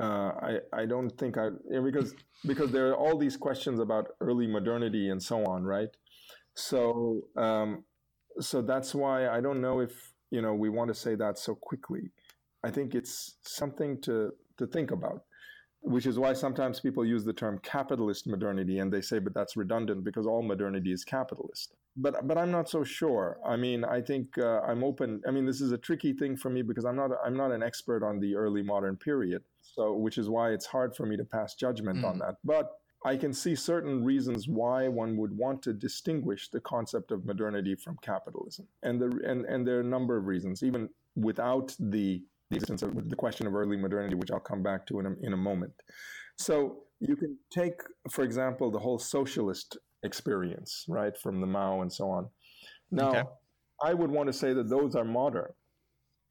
Uh, 0.00 0.32
I 0.50 0.58
I 0.72 0.86
don't 0.86 1.10
think 1.18 1.38
I 1.38 1.50
because 1.84 2.14
because 2.46 2.72
there 2.72 2.88
are 2.90 2.96
all 2.96 3.18
these 3.18 3.36
questions 3.36 3.80
about 3.80 4.08
early 4.20 4.46
modernity 4.46 5.10
and 5.10 5.22
so 5.22 5.44
on, 5.46 5.64
right? 5.64 5.90
So 6.54 7.22
um, 7.36 7.84
so 8.40 8.62
that's 8.62 8.94
why 8.94 9.28
I 9.28 9.40
don't 9.40 9.60
know 9.60 9.80
if 9.80 10.12
you 10.30 10.42
know 10.42 10.54
we 10.54 10.70
want 10.70 10.88
to 10.88 10.94
say 10.94 11.14
that 11.16 11.38
so 11.38 11.54
quickly. 11.54 12.10
I 12.64 12.70
think 12.70 12.94
it's 12.94 13.36
something 13.44 14.00
to 14.02 14.32
to 14.58 14.66
think 14.66 14.90
about. 14.92 15.22
which 15.82 16.06
is 16.06 16.18
why 16.18 16.32
sometimes 16.34 16.80
people 16.80 17.04
use 17.06 17.24
the 17.24 17.32
term 17.34 17.58
capitalist 17.62 18.26
modernity 18.26 18.78
and 18.80 18.92
they 18.92 19.02
say, 19.02 19.18
but 19.20 19.34
that's 19.34 19.56
redundant 19.56 20.04
because 20.04 20.26
all 20.26 20.42
modernity 20.42 20.92
is 20.92 21.04
capitalist. 21.04 21.74
But 21.96 22.26
but 22.26 22.38
I'm 22.38 22.50
not 22.50 22.68
so 22.68 22.84
sure. 22.84 23.38
I 23.44 23.56
mean, 23.56 23.84
I 23.84 24.00
think 24.00 24.38
uh, 24.38 24.60
I'm 24.60 24.84
open. 24.84 25.20
I 25.26 25.30
mean, 25.30 25.44
this 25.44 25.60
is 25.60 25.72
a 25.72 25.78
tricky 25.78 26.12
thing 26.12 26.36
for 26.36 26.48
me 26.48 26.62
because 26.62 26.84
I'm 26.84 26.96
not 26.96 27.10
I'm 27.24 27.36
not 27.36 27.50
an 27.50 27.62
expert 27.62 28.02
on 28.04 28.20
the 28.20 28.36
early 28.36 28.62
modern 28.62 28.96
period, 28.96 29.42
so 29.60 29.94
which 29.94 30.16
is 30.16 30.28
why 30.28 30.50
it's 30.50 30.66
hard 30.66 30.94
for 30.94 31.06
me 31.06 31.16
to 31.16 31.24
pass 31.24 31.54
judgment 31.54 31.98
mm. 31.98 32.04
on 32.04 32.18
that. 32.18 32.36
But 32.44 32.70
I 33.04 33.16
can 33.16 33.32
see 33.32 33.54
certain 33.54 34.04
reasons 34.04 34.46
why 34.46 34.86
one 34.86 35.16
would 35.16 35.36
want 35.36 35.62
to 35.62 35.72
distinguish 35.72 36.48
the 36.50 36.60
concept 36.60 37.10
of 37.10 37.24
modernity 37.24 37.74
from 37.74 37.96
capitalism, 38.02 38.68
and 38.82 39.00
the 39.00 39.20
and 39.26 39.44
and 39.46 39.66
there 39.66 39.78
are 39.78 39.80
a 39.80 39.84
number 39.96 40.16
of 40.16 40.26
reasons, 40.26 40.62
even 40.62 40.88
without 41.16 41.74
the 41.80 42.22
the 42.50 42.56
existence 42.56 42.82
of 42.82 43.08
the 43.08 43.16
question 43.16 43.46
of 43.46 43.54
early 43.54 43.76
modernity, 43.76 44.16
which 44.16 44.30
I'll 44.30 44.40
come 44.40 44.62
back 44.62 44.86
to 44.88 45.00
in 45.00 45.06
a, 45.06 45.14
in 45.22 45.32
a 45.32 45.36
moment. 45.36 45.72
So 46.36 46.82
you 46.98 47.16
can 47.16 47.36
take, 47.50 47.80
for 48.10 48.24
example, 48.24 48.70
the 48.70 48.78
whole 48.78 48.98
socialist 48.98 49.78
experience, 50.02 50.84
right, 50.88 51.16
from 51.16 51.40
the 51.40 51.46
Mao 51.46 51.82
and 51.82 51.92
so 51.92 52.10
on. 52.10 52.28
Now, 52.90 53.10
okay. 53.10 53.22
I 53.82 53.94
would 53.94 54.10
want 54.10 54.26
to 54.26 54.32
say 54.32 54.52
that 54.52 54.68
those 54.68 54.94
are 54.94 55.04
modern, 55.04 55.52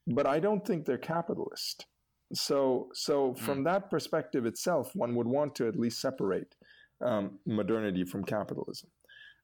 but 0.08 0.28
I 0.28 0.40
don't 0.40 0.66
think 0.66 0.86
they're 0.86 0.98
capitalist. 0.98 1.86
So, 2.34 2.90
so 2.94 3.34
from 3.34 3.62
mm. 3.62 3.66
that 3.66 3.90
perspective 3.90 4.46
itself, 4.46 4.92
one 4.96 5.16
would 5.16 5.28
want 5.28 5.56
to 5.56 5.68
at 5.68 5.76
least 5.76 6.00
separate 6.00 6.56
um, 7.04 7.40
modernity 7.46 8.04
from 8.04 8.24
capitalism. 8.24 8.90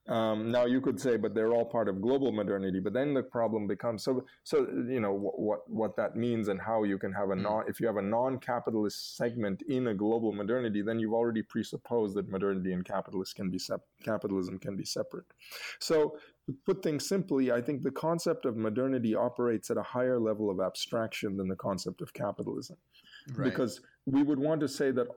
Um, 0.08 0.52
now 0.52 0.66
you 0.66 0.82
could 0.82 1.00
say, 1.02 1.18
but 1.18 1.34
they're 1.34 1.52
all 1.52 1.66
part 1.66 1.90
of 1.90 2.00
global 2.00 2.32
modernity. 2.32 2.80
But 2.80 2.94
then 2.94 3.14
the 3.14 3.24
problem 3.24 3.66
becomes 3.66 4.04
so. 4.04 4.24
So 4.44 4.68
you 4.88 5.00
know 5.00 5.12
what 5.12 5.68
what 5.68 5.96
that 5.96 6.16
means 6.16 6.48
and 6.48 6.62
how 6.62 6.84
you 6.84 7.00
can 7.00 7.12
have 7.14 7.32
a 7.32 7.36
mm. 7.36 7.42
non. 7.42 7.64
If 7.68 7.80
you 7.80 7.88
have 7.88 7.98
a 7.98 8.04
non-capitalist 8.04 9.18
segment 9.18 9.64
in 9.64 9.88
a 9.88 9.96
global 9.96 10.32
modernity, 10.32 10.84
then 10.84 11.00
you've 11.00 11.14
already 11.14 11.42
presupposed 11.42 12.16
that 12.18 12.30
modernity 12.30 12.74
and 12.74 12.86
capitalist 12.86 13.36
can 13.36 13.50
be 13.50 13.58
sep- 13.58 13.86
capitalism 14.04 14.60
can 14.60 14.76
be 14.76 14.86
separate. 14.86 15.26
So 15.80 16.18
to 16.46 16.56
put 16.66 16.84
things 16.84 17.08
simply, 17.08 17.52
I 17.52 17.62
think 17.62 17.82
the 17.82 17.92
concept 17.92 18.46
of 18.46 18.56
modernity 18.56 19.16
operates 19.16 19.72
at 19.72 19.78
a 19.78 19.84
higher 19.84 20.20
level 20.20 20.52
of 20.52 20.60
abstraction 20.60 21.36
than 21.36 21.48
the 21.48 21.56
concept 21.56 22.02
of 22.02 22.14
capitalism, 22.14 22.78
right. 23.34 23.46
because 23.46 23.82
we 24.06 24.22
would 24.22 24.38
want 24.38 24.62
to 24.62 24.68
say 24.68 24.92
that 24.92 25.08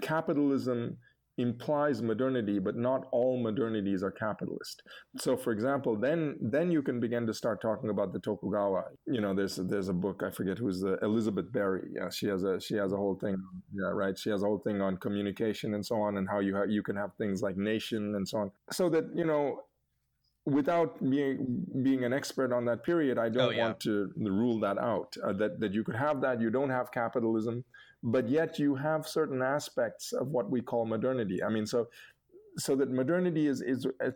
capitalism 0.00 0.96
implies 1.38 2.02
modernity, 2.02 2.58
but 2.58 2.76
not 2.76 3.06
all 3.10 3.42
modernities 3.42 4.02
are 4.02 4.10
capitalist. 4.10 4.82
So, 5.18 5.36
for 5.36 5.52
example, 5.52 5.96
then 5.96 6.36
then 6.40 6.70
you 6.70 6.82
can 6.82 7.00
begin 7.00 7.26
to 7.26 7.34
start 7.34 7.62
talking 7.62 7.90
about 7.90 8.12
the 8.12 8.20
Tokugawa. 8.20 8.84
You 9.06 9.20
know, 9.20 9.34
there's 9.34 9.56
there's 9.56 9.88
a 9.88 9.94
book 9.94 10.22
I 10.22 10.30
forget 10.30 10.58
who's 10.58 10.80
the 10.80 10.98
Elizabeth 11.02 11.50
Berry. 11.52 11.88
Yeah, 11.94 12.10
she 12.10 12.26
has 12.26 12.44
a 12.44 12.60
she 12.60 12.76
has 12.76 12.92
a 12.92 12.96
whole 12.96 13.16
thing. 13.16 13.36
Yeah, 13.72 13.90
right. 13.92 14.18
She 14.18 14.30
has 14.30 14.42
a 14.42 14.46
whole 14.46 14.58
thing 14.58 14.80
on 14.80 14.98
communication 14.98 15.74
and 15.74 15.84
so 15.84 15.96
on, 15.96 16.18
and 16.18 16.28
how 16.28 16.40
you 16.40 16.54
ha- 16.54 16.68
you 16.68 16.82
can 16.82 16.96
have 16.96 17.12
things 17.16 17.42
like 17.42 17.56
nation 17.56 18.14
and 18.14 18.28
so 18.28 18.38
on. 18.38 18.50
So 18.70 18.88
that 18.90 19.04
you 19.14 19.24
know. 19.24 19.62
Without 20.44 20.98
being 21.08 21.64
being 21.84 22.02
an 22.02 22.12
expert 22.12 22.52
on 22.52 22.64
that 22.64 22.82
period, 22.82 23.16
I 23.16 23.28
don't 23.28 23.50
oh, 23.50 23.50
yeah. 23.50 23.66
want 23.66 23.78
to 23.82 24.10
rule 24.16 24.58
that 24.58 24.76
out. 24.76 25.16
Uh, 25.24 25.32
that 25.34 25.60
that 25.60 25.72
you 25.72 25.84
could 25.84 25.94
have 25.94 26.20
that. 26.22 26.40
You 26.40 26.50
don't 26.50 26.70
have 26.70 26.90
capitalism 26.90 27.64
but 28.02 28.28
yet 28.28 28.58
you 28.58 28.74
have 28.74 29.06
certain 29.06 29.42
aspects 29.42 30.12
of 30.12 30.28
what 30.28 30.50
we 30.50 30.60
call 30.60 30.84
modernity. 30.84 31.42
I 31.42 31.48
mean, 31.48 31.66
so 31.66 31.88
so 32.58 32.76
that 32.76 32.90
modernity 32.90 33.46
is 33.46 33.62
is 33.62 33.86
uh, 33.86 34.10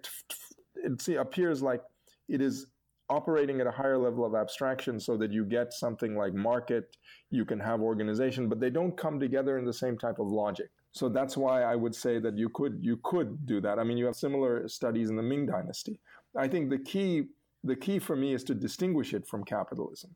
it, 0.77 1.09
it 1.09 1.17
appears 1.17 1.63
like 1.63 1.83
it 2.29 2.41
is 2.41 2.67
operating 3.09 3.61
at 3.61 3.67
a 3.67 3.71
higher 3.71 3.99
level 3.99 4.25
of 4.25 4.35
abstraction 4.35 4.99
so 4.99 5.17
that 5.17 5.33
you 5.33 5.45
get 5.45 5.73
something 5.73 6.17
like 6.17 6.35
market, 6.35 6.97
you 7.31 7.45
can 7.45 7.61
have 7.61 7.81
organization, 7.81 8.49
but 8.49 8.59
they 8.59 8.71
don't 8.71 8.97
come 8.97 9.21
together 9.21 9.59
in 9.59 9.65
the 9.65 9.73
same 9.73 9.97
type 9.97 10.19
of 10.19 10.27
logic. 10.27 10.71
So 10.91 11.09
that's 11.09 11.37
why 11.37 11.63
I 11.63 11.77
would 11.77 11.95
say 11.95 12.19
that 12.19 12.37
you 12.37 12.49
could 12.49 12.79
you 12.81 12.99
could 13.05 13.47
do 13.47 13.61
that. 13.61 13.79
I 13.79 13.85
mean, 13.85 13.99
you 13.99 14.07
have 14.07 14.17
similar 14.17 14.67
studies 14.69 15.11
in 15.11 15.17
the 15.17 15.23
Ming 15.23 15.47
Dynasty. 15.47 16.01
I 16.37 16.49
think 16.49 16.71
the 16.71 16.79
key 16.79 17.27
the 17.63 17.77
key 17.77 17.99
for 17.99 18.17
me 18.17 18.35
is 18.35 18.45
to 18.45 18.55
distinguish 18.55 19.15
it 19.15 19.27
from 19.27 19.45
capitalism 19.45 20.15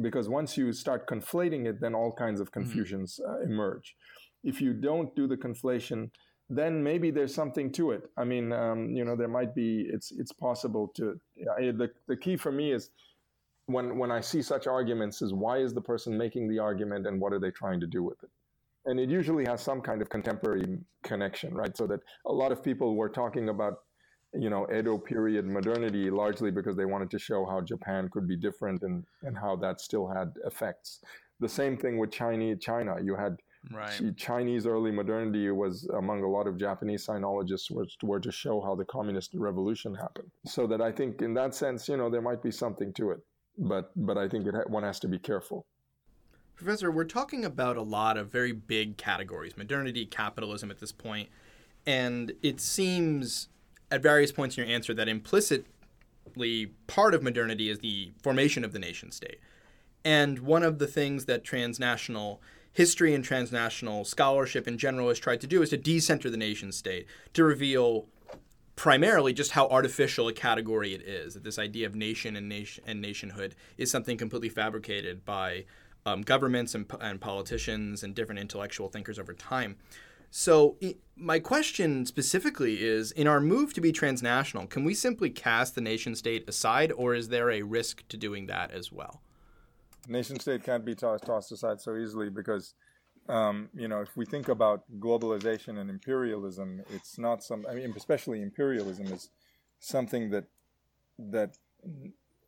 because 0.00 0.28
once 0.28 0.56
you 0.56 0.72
start 0.72 1.08
conflating 1.08 1.66
it, 1.66 1.80
then 1.80 1.94
all 1.94 2.12
kinds 2.12 2.40
of 2.40 2.50
mm-hmm. 2.50 2.60
confusions 2.60 3.20
uh, 3.26 3.40
emerge. 3.40 3.96
If 4.44 4.60
you 4.60 4.72
don't 4.72 5.14
do 5.16 5.26
the 5.26 5.36
conflation, 5.36 6.10
then 6.48 6.82
maybe 6.82 7.10
there's 7.10 7.34
something 7.34 7.70
to 7.72 7.90
it. 7.90 8.10
I 8.16 8.24
mean, 8.24 8.52
um, 8.52 8.90
you 8.90 9.04
know, 9.04 9.16
there 9.16 9.28
might 9.28 9.54
be. 9.54 9.86
It's 9.92 10.12
it's 10.12 10.32
possible 10.32 10.88
to. 10.96 11.20
Uh, 11.40 11.72
the 11.72 11.90
the 12.06 12.16
key 12.16 12.36
for 12.36 12.52
me 12.52 12.72
is 12.72 12.90
when 13.66 13.98
when 13.98 14.10
I 14.10 14.20
see 14.20 14.40
such 14.42 14.66
arguments 14.66 15.20
is 15.20 15.34
why 15.34 15.58
is 15.58 15.74
the 15.74 15.80
person 15.80 16.16
making 16.16 16.48
the 16.48 16.58
argument 16.58 17.06
and 17.06 17.20
what 17.20 17.32
are 17.32 17.40
they 17.40 17.50
trying 17.50 17.80
to 17.80 17.86
do 17.86 18.02
with 18.02 18.22
it? 18.22 18.30
And 18.86 18.98
it 18.98 19.10
usually 19.10 19.44
has 19.44 19.60
some 19.60 19.82
kind 19.82 20.00
of 20.00 20.08
contemporary 20.08 20.78
connection, 21.02 21.52
right? 21.52 21.76
So 21.76 21.86
that 21.88 22.00
a 22.26 22.32
lot 22.32 22.52
of 22.52 22.62
people 22.62 22.96
were 22.96 23.10
talking 23.10 23.50
about 23.50 23.74
you 24.34 24.50
know 24.50 24.66
Edo 24.72 24.98
period 24.98 25.46
modernity 25.46 26.10
largely 26.10 26.50
because 26.50 26.76
they 26.76 26.84
wanted 26.84 27.10
to 27.10 27.18
show 27.18 27.46
how 27.46 27.60
Japan 27.60 28.08
could 28.12 28.28
be 28.28 28.36
different 28.36 28.82
and 28.82 29.04
and 29.22 29.36
how 29.36 29.56
that 29.56 29.80
still 29.80 30.06
had 30.06 30.32
effects. 30.44 31.00
The 31.40 31.48
same 31.48 31.76
thing 31.76 31.98
with 31.98 32.10
Chinese 32.10 32.58
China. 32.60 32.96
You 33.02 33.14
had 33.14 33.36
right. 33.72 34.16
Chinese 34.16 34.66
early 34.66 34.90
modernity 34.90 35.50
was 35.50 35.88
among 35.96 36.22
a 36.22 36.28
lot 36.28 36.46
of 36.46 36.58
Japanese 36.58 37.06
sinologists 37.06 37.70
were, 37.70 37.86
were 38.02 38.20
to 38.20 38.32
show 38.32 38.60
how 38.60 38.74
the 38.74 38.84
communist 38.84 39.30
revolution 39.34 39.94
happened. 39.94 40.30
So 40.46 40.66
that 40.66 40.80
I 40.80 40.92
think 40.92 41.22
in 41.22 41.34
that 41.34 41.54
sense, 41.54 41.88
you 41.88 41.96
know, 41.96 42.10
there 42.10 42.22
might 42.22 42.42
be 42.42 42.50
something 42.50 42.92
to 42.94 43.12
it, 43.12 43.18
but 43.56 43.90
but 43.96 44.18
I 44.18 44.28
think 44.28 44.46
it 44.46 44.54
one 44.68 44.82
has 44.82 45.00
to 45.00 45.08
be 45.08 45.18
careful. 45.18 45.66
Professor, 46.54 46.90
we're 46.90 47.04
talking 47.04 47.44
about 47.44 47.76
a 47.76 47.82
lot 47.82 48.16
of 48.16 48.32
very 48.32 48.50
big 48.50 48.96
categories, 48.96 49.56
modernity, 49.56 50.04
capitalism 50.04 50.72
at 50.72 50.80
this 50.80 50.90
point, 50.90 51.28
and 51.86 52.32
it 52.42 52.60
seems 52.60 53.48
at 53.90 54.02
various 54.02 54.32
points 54.32 54.56
in 54.56 54.64
your 54.66 54.74
answer 54.74 54.94
that 54.94 55.08
implicitly 55.08 56.72
part 56.86 57.14
of 57.14 57.22
modernity 57.22 57.70
is 57.70 57.78
the 57.78 58.12
formation 58.22 58.64
of 58.64 58.72
the 58.72 58.78
nation 58.78 59.10
state. 59.10 59.40
And 60.04 60.40
one 60.40 60.62
of 60.62 60.78
the 60.78 60.86
things 60.86 61.24
that 61.24 61.44
transnational 61.44 62.40
history 62.72 63.14
and 63.14 63.24
transnational 63.24 64.04
scholarship 64.04 64.68
in 64.68 64.78
general 64.78 65.08
has 65.08 65.18
tried 65.18 65.40
to 65.40 65.46
do 65.46 65.62
is 65.62 65.70
to 65.70 65.76
decenter 65.76 66.30
the 66.30 66.36
nation 66.36 66.70
state, 66.70 67.06
to 67.32 67.42
reveal 67.44 68.06
primarily 68.76 69.32
just 69.32 69.50
how 69.52 69.66
artificial 69.66 70.28
a 70.28 70.32
category 70.32 70.94
it 70.94 71.02
is. 71.02 71.34
That 71.34 71.42
this 71.42 71.58
idea 71.58 71.86
of 71.86 71.96
nation 71.96 72.36
and 72.36 72.48
nation 72.48 72.84
and 72.86 73.00
nationhood 73.00 73.56
is 73.76 73.90
something 73.90 74.16
completely 74.16 74.48
fabricated 74.48 75.24
by 75.24 75.64
um, 76.06 76.22
governments 76.22 76.74
and, 76.74 76.90
and 77.00 77.20
politicians 77.20 78.04
and 78.04 78.14
different 78.14 78.40
intellectual 78.40 78.88
thinkers 78.88 79.18
over 79.18 79.34
time. 79.34 79.76
So, 80.30 80.76
my 81.16 81.38
question 81.38 82.06
specifically 82.06 82.82
is 82.82 83.12
in 83.12 83.26
our 83.26 83.40
move 83.40 83.72
to 83.74 83.80
be 83.80 83.92
transnational, 83.92 84.66
can 84.66 84.84
we 84.84 84.94
simply 84.94 85.30
cast 85.30 85.74
the 85.74 85.80
nation 85.80 86.14
state 86.14 86.48
aside, 86.48 86.92
or 86.92 87.14
is 87.14 87.28
there 87.28 87.50
a 87.50 87.62
risk 87.62 88.06
to 88.08 88.16
doing 88.16 88.46
that 88.46 88.70
as 88.70 88.92
well? 88.92 89.22
Nation 90.06 90.38
state 90.38 90.62
can't 90.62 90.84
be 90.84 90.94
tossed, 90.94 91.24
tossed 91.24 91.52
aside 91.52 91.80
so 91.80 91.96
easily 91.96 92.30
because, 92.30 92.74
um, 93.28 93.68
you 93.74 93.88
know, 93.88 94.00
if 94.00 94.16
we 94.16 94.24
think 94.24 94.48
about 94.48 94.84
globalization 94.98 95.78
and 95.78 95.90
imperialism, 95.90 96.82
it's 96.90 97.18
not 97.18 97.42
some, 97.42 97.66
I 97.68 97.74
mean, 97.74 97.92
especially 97.96 98.42
imperialism 98.42 99.06
is 99.06 99.30
something 99.80 100.30
that, 100.30 100.44
that 101.18 101.56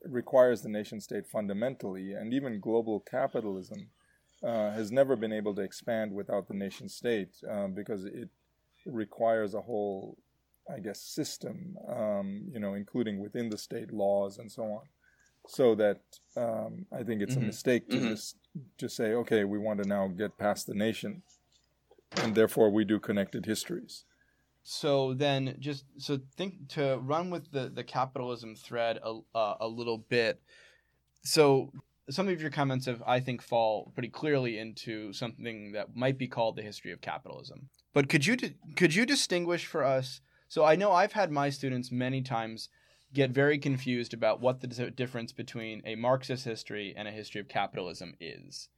requires 0.05 0.63
the 0.63 0.69
nation 0.69 1.01
state 1.01 1.27
fundamentally, 1.27 2.13
and 2.13 2.33
even 2.33 2.61
global 2.61 3.01
capitalism 3.01 3.89
uh, 4.47 4.71
has 4.71 4.91
never 4.91 5.17
been 5.17 5.33
able 5.33 5.55
to 5.55 5.63
expand 5.63 6.13
without 6.13 6.49
the 6.49 6.55
nation 6.55 6.89
state 6.89 7.31
um, 7.51 7.73
because 7.75 8.05
it 8.05 8.29
requires 8.87 9.55
a 9.55 9.61
whole, 9.61 10.17
I 10.73 10.81
guess, 10.81 11.01
system, 11.01 11.77
um, 11.89 12.49
you 12.53 12.61
know, 12.61 12.75
including 12.75 13.21
within 13.21 13.51
the 13.51 13.59
state 13.59 13.93
laws 13.93 14.39
and 14.39 14.51
so 14.51 14.63
on. 14.65 14.83
So 15.47 15.75
that 15.77 16.01
um, 16.37 16.87
I 16.93 17.03
think 17.03 17.23
it's 17.23 17.35
mm-hmm. 17.35 17.45
a 17.45 17.47
mistake 17.47 17.89
to 17.91 17.97
mm-hmm. 17.97 18.09
just 18.09 18.37
to 18.79 18.89
say, 18.89 19.13
okay, 19.15 19.45
we 19.45 19.59
want 19.59 19.83
to 19.83 19.89
now 19.89 20.07
get 20.09 20.39
past 20.39 20.67
the 20.67 20.75
nation, 20.75 21.23
and 22.17 22.35
therefore 22.35 22.71
we 22.71 22.85
do 22.85 22.99
connected 22.99 23.47
histories. 23.47 24.05
So 24.63 25.15
then, 25.15 25.57
just 25.59 25.85
so 25.97 26.21
think 26.37 26.69
to 26.71 26.99
run 26.99 27.31
with 27.31 27.51
the 27.53 27.71
the 27.71 27.83
capitalism 27.83 28.55
thread 28.55 28.99
a 29.03 29.21
uh, 29.35 29.55
a 29.61 29.67
little 29.67 29.99
bit. 29.99 30.41
So 31.23 31.73
some 32.11 32.29
of 32.29 32.41
your 32.41 32.51
comments 32.51 32.87
have, 32.87 33.03
I 33.07 33.21
think, 33.21 33.43
fall 33.43 33.93
pretty 33.95 34.09
clearly 34.09 34.59
into 34.59 35.13
something 35.13 35.73
that 35.73 35.97
might 35.97 36.19
be 36.19 36.29
called 36.29 36.57
the 36.57 36.63
history 36.63 36.93
of 36.93 37.01
capitalism. 37.01 37.69
But 37.93 38.09
could 38.09 38.27
you 38.27 38.37
could 38.77 38.95
you 38.95 39.07
distinguish 39.07 39.67
for 39.67 39.85
us? 39.85 40.21
So 40.49 40.65
I 40.65 40.77
know 40.77 40.93
I've 40.93 41.13
had 41.13 41.31
my 41.31 41.51
students 41.51 41.93
many 41.93 42.23
times 42.23 42.69
get 43.13 43.31
very 43.31 43.59
confused 43.59 44.15
about 44.15 44.41
what 44.41 44.61
the 44.61 44.91
difference 44.91 45.33
between 45.33 45.83
a 45.85 45.97
Marxist 45.97 46.45
history 46.45 46.95
and 46.97 47.09
a 47.09 47.13
history 47.13 47.41
of 47.41 47.49
capitalism 47.49 48.15
is. 48.21 48.69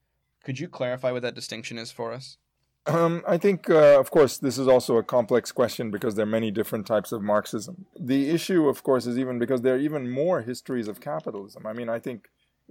Could 0.45 0.59
you 0.59 0.69
clarify 0.69 1.13
what 1.13 1.23
that 1.23 1.35
distinction 1.35 1.79
is 1.79 1.93
for 1.93 2.13
us? 2.13 2.39
Um, 2.87 3.23
I 3.29 3.39
think, 3.39 3.71
uh, 3.71 4.01
of 4.01 4.11
course, 4.11 4.39
this 4.39 4.59
is 4.59 4.67
also 4.67 4.97
a 4.97 5.05
complex 5.05 5.53
question 5.53 5.91
because 5.91 6.17
there 6.17 6.25
are 6.25 6.27
many 6.27 6.51
different 6.51 6.87
types 6.87 7.13
of 7.13 7.23
Marxism. 7.23 7.87
The 7.99 8.31
issue, 8.31 8.69
of 8.69 8.83
course, 8.83 9.07
is 9.07 9.19
even 9.19 9.39
because 9.39 9.63
there 9.63 9.75
are 9.75 9.79
even 9.79 10.11
more 10.11 10.43
histories 10.43 10.89
of 10.89 11.01
capitalism. 11.01 11.65
I 11.65 11.75
mean, 11.75 11.89
I 11.89 12.01
think 12.01 12.29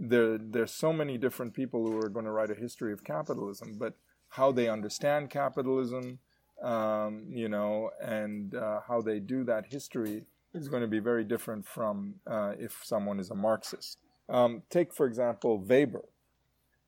there 0.10 0.38
there's 0.38 0.74
so 0.74 0.92
many 0.92 1.18
different 1.18 1.54
people 1.54 1.86
who 1.86 1.98
are 1.98 2.10
going 2.10 2.26
to 2.26 2.32
write 2.32 2.50
a 2.50 2.56
history 2.56 2.92
of 2.92 3.04
capitalism 3.04 3.76
but 3.78 3.94
how 4.32 4.52
they 4.52 4.70
understand 4.70 5.30
capitalism, 5.30 6.20
um, 6.64 7.26
you 7.30 7.50
know, 7.50 7.92
and 8.02 8.56
uh, 8.56 8.80
how 8.88 9.02
they 9.02 9.20
do 9.20 9.44
that 9.44 9.66
history 9.66 10.24
is 10.54 10.70
going 10.70 10.82
to 10.82 10.88
be 10.88 11.00
very 11.00 11.24
different 11.24 11.66
from 11.68 12.16
uh, 12.26 12.54
if 12.58 12.80
someone 12.84 13.20
is 13.20 13.30
a 13.30 13.36
Marxist. 13.36 13.98
Um, 14.30 14.64
take, 14.70 14.94
for 14.94 15.06
example, 15.06 15.60
Weber. 15.60 16.06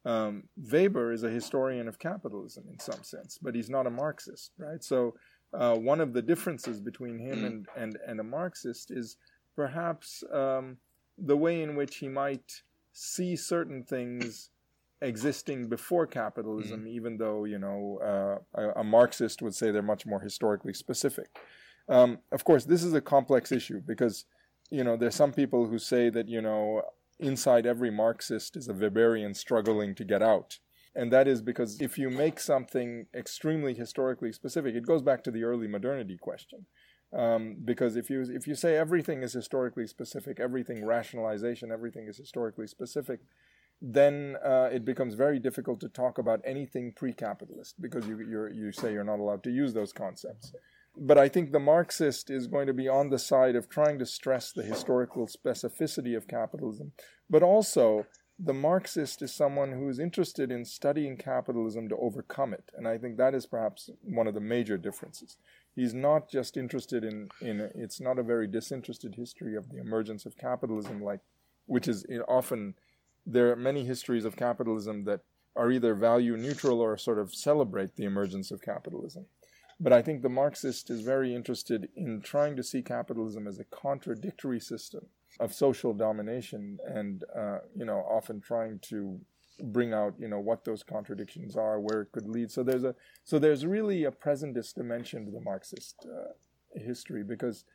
Um, 0.06 0.44
Weber 0.58 1.12
is 1.12 1.24
a 1.24 1.30
historian 1.30 1.88
of 1.90 2.00
capitalism 2.00 2.64
in 2.72 2.80
some 2.80 3.04
sense, 3.04 3.38
but 3.42 3.56
he's 3.56 3.70
not 3.70 3.88
a 3.88 3.90
Marxist, 3.90 4.52
right? 4.58 4.84
So 4.84 5.16
uh, 5.54 5.76
one 5.76 6.00
of 6.00 6.14
the 6.14 6.22
differences 6.22 6.80
between 6.80 7.20
him 7.20 7.44
and, 7.44 7.68
and, 7.76 7.98
and 8.08 8.20
a 8.22 8.24
Marxist 8.24 8.90
is 8.90 9.18
perhaps 9.56 10.24
um, 10.32 10.78
the 11.18 11.38
way 11.38 11.62
in 11.62 11.76
which 11.76 11.98
he 11.98 12.08
might 12.08 12.64
see 12.94 13.36
certain 13.36 13.84
things 13.84 14.50
existing 15.02 15.68
before 15.68 16.08
capitalism, 16.08 16.86
mm 16.86 16.94
even 16.94 17.18
though 17.18 17.44
you 17.44 17.60
know 17.60 18.00
uh, 18.02 18.62
a, 18.62 18.82
a, 18.82 18.84
Marxist 18.84 19.42
would 19.42 19.56
say 19.56 19.72
they're 19.72 19.82
much 19.82 20.06
more 20.06 20.22
historically 20.22 20.74
specific. 20.74 21.28
Um, 21.90 22.20
of 22.32 22.44
course, 22.46 22.66
this 22.66 22.84
is 22.84 22.94
a 22.94 23.02
complex 23.02 23.52
issue 23.52 23.82
because 23.86 24.26
you 24.70 24.84
know 24.84 24.96
there's 24.96 25.16
some 25.16 25.34
people 25.34 25.68
who 25.68 25.80
say 25.80 26.10
that 26.10 26.30
you 26.30 26.42
know 26.42 26.84
inside 27.20 27.66
every 27.66 27.92
Marxist 27.92 28.56
is 28.56 28.70
a 28.70 28.74
Weberian 28.74 29.36
struggling 29.36 29.96
to 29.96 30.04
get 30.04 30.22
out. 30.22 30.60
And 30.96 31.12
that 31.12 31.28
is 31.28 31.42
because 31.42 31.82
if 31.82 31.98
you 31.98 32.10
make 32.12 32.40
something 32.40 33.08
extremely 33.16 33.74
historically 33.74 34.32
specific, 34.32 34.76
it 34.76 34.86
goes 34.86 35.02
back 35.02 35.24
to 35.24 35.32
the 35.32 35.44
early 35.44 35.68
modernity 35.68 36.18
question. 36.18 36.68
Um, 37.16 37.58
because 37.64 37.96
if 37.96 38.10
you 38.10 38.22
if 38.22 38.48
you 38.48 38.56
say 38.56 38.76
everything 38.76 39.22
is 39.22 39.34
historically 39.34 39.86
specific, 39.86 40.40
everything 40.40 40.84
rationalization, 40.84 41.72
everything 41.72 42.08
is 42.08 42.18
historically 42.18 42.66
specific, 42.66 43.20
then 43.82 44.38
uh, 44.44 44.70
it 44.72 44.84
becomes 44.84 45.14
very 45.14 45.38
difficult 45.40 45.80
to 45.82 45.90
talk 45.90 46.18
about 46.18 46.42
anything 46.44 46.92
pre-capitalist 46.96 47.80
because 47.80 48.08
you 48.08 48.50
you 48.52 48.72
say 48.72 48.94
you're 48.94 49.04
not 49.04 49.20
allowed 49.20 49.44
to 49.44 49.52
use 49.52 49.74
those 49.74 49.94
concepts. 49.94 50.54
But 50.96 51.18
I 51.18 51.28
think 51.28 51.52
the 51.52 51.60
Marxist 51.60 52.30
is 52.30 52.48
going 52.48 52.68
to 52.68 52.74
be 52.74 52.88
on 52.88 53.10
the 53.10 53.20
side 53.20 53.56
of 53.56 53.68
trying 53.68 53.98
to 54.00 54.06
stress 54.06 54.52
the 54.52 54.64
historical 54.64 55.28
specificity 55.28 56.16
of 56.16 56.28
capitalism, 56.28 56.94
but 57.30 57.44
also 57.44 58.06
the 58.40 58.54
Marxist 58.54 59.22
is 59.22 59.34
someone 59.34 59.74
who 59.74 59.90
is 59.90 60.00
interested 60.00 60.52
in 60.52 60.66
studying 60.66 61.18
capitalism 61.18 61.90
to 61.90 61.98
overcome 61.98 62.54
it, 62.54 62.72
and 62.76 62.88
I 62.88 62.98
think 62.98 63.18
that 63.18 63.36
is 63.36 63.46
perhaps 63.46 63.90
one 64.04 64.28
of 64.28 64.34
the 64.34 64.40
major 64.40 64.78
differences 64.78 65.38
he's 65.76 65.94
not 65.94 66.30
just 66.30 66.58
interested 66.58 67.04
in 67.04 67.30
in 67.42 67.70
it's 67.76 68.00
not 68.00 68.20
a 68.20 68.24
very 68.24 68.48
disinterested 68.48 69.16
history 69.16 69.56
of 69.56 69.70
the 69.70 69.80
emergence 69.80 70.26
of 70.26 70.38
capitalism 70.38 71.02
like 71.02 71.22
which 71.66 71.88
is 71.88 72.06
often 72.28 72.76
there 73.26 73.52
are 73.52 73.56
many 73.56 73.86
histories 73.86 74.26
of 74.26 74.36
capitalism 74.36 75.06
that 75.06 75.22
are 75.56 75.72
either 75.72 75.94
value 75.94 76.36
neutral 76.36 76.82
or 76.82 76.98
sort 76.98 77.20
of 77.20 77.34
celebrate 77.34 77.96
the 77.96 78.04
emergence 78.04 78.52
of 78.52 78.62
capitalism. 78.62 79.26
But 79.80 79.94
i 79.94 80.02
think 80.02 80.22
the 80.22 80.30
marxist 80.30 80.90
is 80.90 81.02
very 81.02 81.34
interested 81.36 81.90
in 81.96 82.22
trying 82.22 82.56
to 82.56 82.64
see 82.64 82.82
capitalism 82.82 83.48
as 83.48 83.60
a 83.60 83.66
contradictory 83.66 84.60
system 84.60 85.08
of 85.40 85.54
social 85.54 85.94
domination 85.94 86.78
and 86.86 87.24
uh, 87.36 87.60
you 87.76 87.86
know 87.86 88.06
often 88.10 88.40
trying 88.40 88.80
to 88.80 89.20
bring 89.62 89.94
out 89.94 90.14
you 90.20 90.28
know 90.28 90.40
what 90.40 90.66
those 90.66 90.84
contradictions 90.84 91.56
are 91.56 91.80
where 91.80 92.02
it 92.02 92.12
could 92.12 92.28
lead. 92.28 92.52
So 92.52 92.64
there's 92.64 92.84
a 92.84 92.96
so 93.24 93.40
there's 93.40 93.66
really 93.66 94.06
a 94.06 94.12
presentist 94.12 94.76
dimension 94.76 95.26
to 95.26 95.32
the 95.32 95.42
marxist 95.42 96.06
uh, 96.06 96.34
history 96.80 97.24
because 97.24 97.66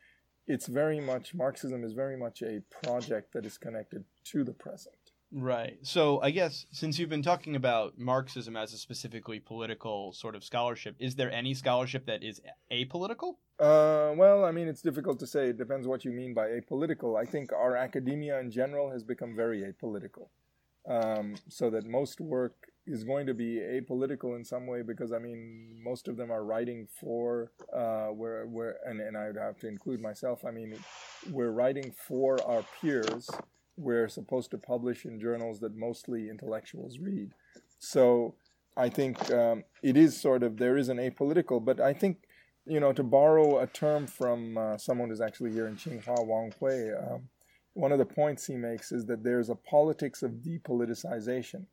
it's 0.46 0.66
very 0.66 1.00
much 1.00 1.34
marxism 1.34 1.84
is 1.84 1.92
very 1.92 2.16
much 2.16 2.42
a 2.42 2.60
project 2.82 3.32
that 3.34 3.44
is 3.44 3.58
connected 3.58 4.04
to 4.24 4.44
the 4.44 4.52
present. 4.52 4.94
Right. 5.30 5.78
So 5.82 6.22
i 6.22 6.30
guess 6.30 6.66
since 6.72 6.98
you've 6.98 7.10
been 7.10 7.22
talking 7.22 7.54
about 7.54 7.98
marxism 7.98 8.56
as 8.56 8.72
a 8.72 8.78
specifically 8.78 9.40
political 9.40 10.12
sort 10.14 10.34
of 10.34 10.42
scholarship 10.42 10.96
is 10.98 11.16
there 11.16 11.30
any 11.30 11.52
scholarship 11.52 12.06
that 12.06 12.22
is 12.22 12.40
apolitical? 12.72 13.36
Uh, 13.60 14.14
well, 14.16 14.44
I 14.44 14.52
mean, 14.52 14.68
it's 14.68 14.82
difficult 14.82 15.18
to 15.18 15.26
say. 15.26 15.48
It 15.48 15.58
depends 15.58 15.88
what 15.88 16.04
you 16.04 16.12
mean 16.12 16.32
by 16.32 16.46
apolitical. 16.46 17.20
I 17.20 17.24
think 17.24 17.52
our 17.52 17.76
academia 17.76 18.38
in 18.38 18.52
general 18.52 18.88
has 18.92 19.02
become 19.02 19.34
very 19.34 19.62
apolitical 19.62 20.28
um, 20.88 21.35
so 21.48 21.70
that 21.70 21.87
most 21.87 22.20
work 22.20 22.55
is 22.87 23.05
going 23.05 23.27
to 23.27 23.35
be 23.35 23.57
apolitical 23.57 24.35
in 24.35 24.44
some 24.44 24.66
way 24.66 24.83
because 24.83 25.12
I 25.12 25.18
mean 25.18 25.79
most 25.85 26.09
of 26.09 26.16
them 26.16 26.33
are 26.33 26.42
writing 26.42 26.88
for 27.01 27.53
uh, 27.72 28.07
where 28.07 28.46
where 28.46 28.77
and, 28.87 29.01
and 29.01 29.16
I 29.16 29.27
would 29.27 29.37
have 29.37 29.59
to 29.59 29.68
include 29.68 30.01
myself. 30.01 30.44
I 30.46 30.51
mean 30.51 30.74
we're 31.31 31.51
writing 31.51 31.92
for 32.07 32.42
our 32.46 32.64
peers. 32.81 33.29
We're 33.77 34.09
supposed 34.09 34.51
to 34.53 34.59
publish 34.59 35.05
in 35.05 35.20
journals 35.20 35.61
that 35.61 35.77
mostly 35.77 36.31
intellectuals 36.31 36.98
read. 36.98 37.33
So 37.79 38.35
I 38.77 38.88
think 38.88 39.31
um, 39.31 39.64
it 39.83 39.96
is 39.96 40.18
sort 40.18 40.42
of 40.42 40.57
there 40.57 40.79
is 40.79 40.88
an 40.88 40.96
apolitical, 40.96 41.62
but 41.62 41.81
I 41.81 41.92
think 41.92 42.16
you 42.66 42.81
know 42.81 42.92
to 42.94 43.03
borrow 43.03 43.59
a 43.59 43.66
term 43.66 44.07
from 44.07 44.57
uh, 44.57 44.79
someone 44.79 45.11
who's 45.11 45.20
actually 45.20 45.53
here 45.53 45.68
in 45.68 45.77
Tsinghua, 45.77 46.24
Wang 46.27 46.55
Hui. 46.59 46.92
Um, 46.96 47.29
one 47.78 47.92
of 47.92 47.98
the 47.98 48.04
points 48.04 48.46
he 48.46 48.56
makes 48.56 48.90
is 48.90 49.06
that 49.06 49.22
there's 49.22 49.48
a 49.48 49.54
politics 49.54 50.24
of 50.24 50.42
depoliticization. 50.42 51.66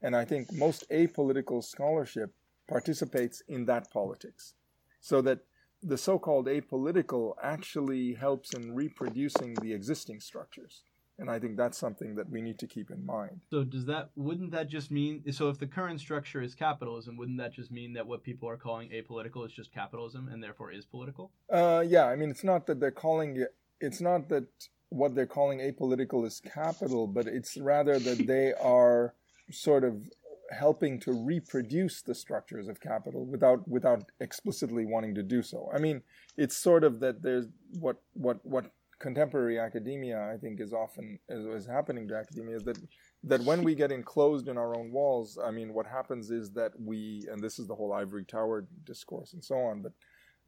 And 0.00 0.16
I 0.16 0.24
think 0.24 0.50
most 0.50 0.88
apolitical 0.90 1.62
scholarship 1.62 2.32
participates 2.66 3.42
in 3.48 3.66
that 3.66 3.90
politics. 3.90 4.54
So 5.02 5.20
that 5.22 5.40
the 5.82 5.98
so 5.98 6.18
called 6.18 6.46
apolitical 6.46 7.34
actually 7.42 8.14
helps 8.14 8.54
in 8.54 8.74
reproducing 8.74 9.52
the 9.60 9.74
existing 9.74 10.20
structures. 10.20 10.84
And 11.18 11.30
I 11.30 11.38
think 11.38 11.58
that's 11.58 11.76
something 11.76 12.14
that 12.14 12.30
we 12.30 12.40
need 12.40 12.58
to 12.60 12.66
keep 12.66 12.90
in 12.90 13.04
mind. 13.04 13.42
So 13.50 13.62
does 13.62 13.84
that 13.84 14.10
wouldn't 14.16 14.52
that 14.52 14.68
just 14.68 14.90
mean 14.90 15.22
so 15.32 15.50
if 15.50 15.58
the 15.58 15.66
current 15.66 16.00
structure 16.00 16.40
is 16.40 16.54
capitalism, 16.54 17.18
wouldn't 17.18 17.38
that 17.38 17.52
just 17.52 17.70
mean 17.70 17.92
that 17.92 18.06
what 18.06 18.24
people 18.24 18.48
are 18.48 18.56
calling 18.56 18.88
apolitical 18.88 19.46
is 19.46 19.52
just 19.52 19.72
capitalism 19.72 20.28
and 20.32 20.42
therefore 20.42 20.72
is 20.72 20.86
political? 20.86 21.30
Uh, 21.50 21.84
yeah, 21.86 22.06
I 22.06 22.16
mean 22.16 22.30
it's 22.30 22.42
not 22.42 22.66
that 22.66 22.80
they're 22.80 22.90
calling 22.90 23.36
it 23.36 23.54
it's 23.82 24.00
not 24.00 24.28
that 24.30 24.46
what 24.88 25.14
they're 25.14 25.26
calling 25.26 25.58
apolitical 25.58 26.26
is 26.26 26.40
capital, 26.40 27.06
but 27.06 27.26
it's 27.26 27.56
rather 27.56 27.98
that 27.98 28.26
they 28.32 28.52
are 28.54 29.14
sort 29.50 29.84
of 29.84 30.08
helping 30.50 31.00
to 31.00 31.12
reproduce 31.12 32.02
the 32.02 32.14
structures 32.14 32.68
of 32.68 32.80
capital 32.80 33.24
without 33.24 33.66
without 33.66 34.04
explicitly 34.20 34.84
wanting 34.84 35.14
to 35.14 35.22
do 35.22 35.42
so. 35.42 35.70
I 35.74 35.78
mean, 35.78 36.02
it's 36.36 36.56
sort 36.56 36.84
of 36.84 37.00
that 37.00 37.22
there's 37.22 37.46
what 37.78 37.96
what 38.14 38.44
what 38.44 38.70
contemporary 38.98 39.58
academia 39.58 40.30
I 40.32 40.36
think 40.36 40.60
is 40.60 40.72
often 40.72 41.18
is, 41.28 41.44
is 41.44 41.66
happening 41.66 42.06
to 42.08 42.14
academia 42.16 42.56
is 42.56 42.62
that 42.64 42.78
that 43.24 43.42
when 43.42 43.64
we 43.64 43.74
get 43.74 43.90
enclosed 43.90 44.46
in 44.48 44.56
our 44.56 44.76
own 44.76 44.92
walls, 44.92 45.38
I 45.44 45.50
mean, 45.50 45.74
what 45.74 45.86
happens 45.86 46.30
is 46.30 46.52
that 46.52 46.72
we 46.78 47.26
and 47.30 47.42
this 47.42 47.58
is 47.58 47.66
the 47.66 47.74
whole 47.74 47.92
ivory 47.92 48.24
tower 48.24 48.66
discourse 48.84 49.32
and 49.32 49.42
so 49.42 49.56
on, 49.56 49.82
but 49.82 49.92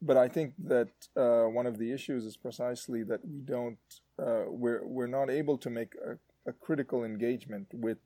but 0.01 0.17
I 0.17 0.27
think 0.27 0.53
that 0.65 0.89
uh, 1.15 1.43
one 1.43 1.65
of 1.65 1.77
the 1.77 1.91
issues 1.91 2.25
is 2.25 2.37
precisely 2.37 3.03
that 3.03 3.25
we 3.25 3.39
don't 3.39 3.77
uh, 4.21 4.43
we're 4.47 4.85
we're 4.85 5.07
not 5.07 5.29
able 5.29 5.57
to 5.59 5.69
make 5.69 5.93
a, 5.95 6.17
a 6.49 6.53
critical 6.53 7.03
engagement 7.03 7.67
with 7.73 7.97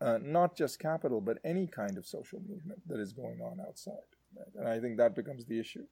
uh, 0.00 0.18
not 0.22 0.56
just 0.56 0.78
capital 0.78 1.20
but 1.20 1.38
any 1.44 1.66
kind 1.66 1.96
of 1.98 2.06
social 2.06 2.40
movement 2.48 2.80
that 2.86 3.00
is 3.00 3.12
going 3.12 3.40
on 3.40 3.58
outside, 3.66 4.10
and 4.56 4.68
I 4.68 4.80
think 4.80 4.96
that 4.98 5.14
becomes 5.14 5.44
the 5.46 5.58
issue. 5.58 5.84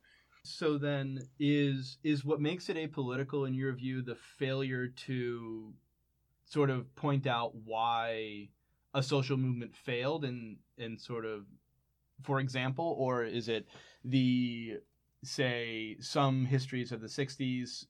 So 0.44 0.76
then, 0.76 1.20
is 1.38 1.98
is 2.04 2.24
what 2.24 2.40
makes 2.40 2.68
it 2.68 2.76
apolitical 2.76 3.46
in 3.46 3.54
your 3.54 3.72
view 3.72 4.02
the 4.02 4.16
failure 4.38 4.88
to 5.06 5.72
sort 6.44 6.70
of 6.70 6.94
point 6.96 7.26
out 7.26 7.54
why 7.64 8.48
a 8.94 9.02
social 9.02 9.36
movement 9.36 9.74
failed 9.74 10.24
and 10.24 10.56
and 10.78 11.00
sort 11.00 11.24
of 11.24 11.46
for 12.22 12.40
example 12.40 12.94
or 12.98 13.24
is 13.24 13.48
it 13.48 13.66
the 14.04 14.74
say 15.26 15.96
some 16.00 16.46
histories 16.46 16.92
of 16.92 17.00
the 17.00 17.06
60s 17.06 17.86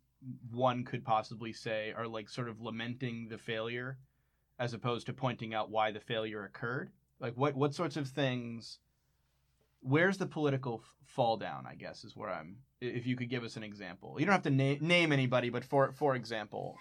one 0.50 0.84
could 0.84 1.04
possibly 1.04 1.52
say 1.52 1.92
are 1.96 2.06
like 2.06 2.28
sort 2.28 2.48
of 2.48 2.60
lamenting 2.60 3.28
the 3.28 3.38
failure 3.38 3.98
as 4.58 4.72
opposed 4.72 5.06
to 5.06 5.12
pointing 5.12 5.52
out 5.52 5.70
why 5.70 5.90
the 5.90 6.00
failure 6.00 6.44
occurred. 6.44 6.90
Like 7.20 7.34
what 7.36 7.54
what 7.54 7.74
sorts 7.74 7.96
of 7.96 8.08
things 8.08 8.78
where's 9.80 10.16
the 10.16 10.26
political 10.26 10.80
f- 10.82 10.94
fall 11.04 11.36
down 11.36 11.66
i 11.66 11.74
guess 11.74 12.04
is 12.04 12.16
where 12.16 12.30
i'm 12.30 12.56
if 12.80 13.06
you 13.06 13.16
could 13.16 13.30
give 13.30 13.44
us 13.44 13.56
an 13.56 13.62
example. 13.62 14.16
You 14.18 14.26
don't 14.26 14.32
have 14.32 14.42
to 14.42 14.50
na- 14.50 14.76
name 14.80 15.12
anybody 15.12 15.50
but 15.50 15.64
for 15.64 15.92
for 15.92 16.14
example. 16.14 16.76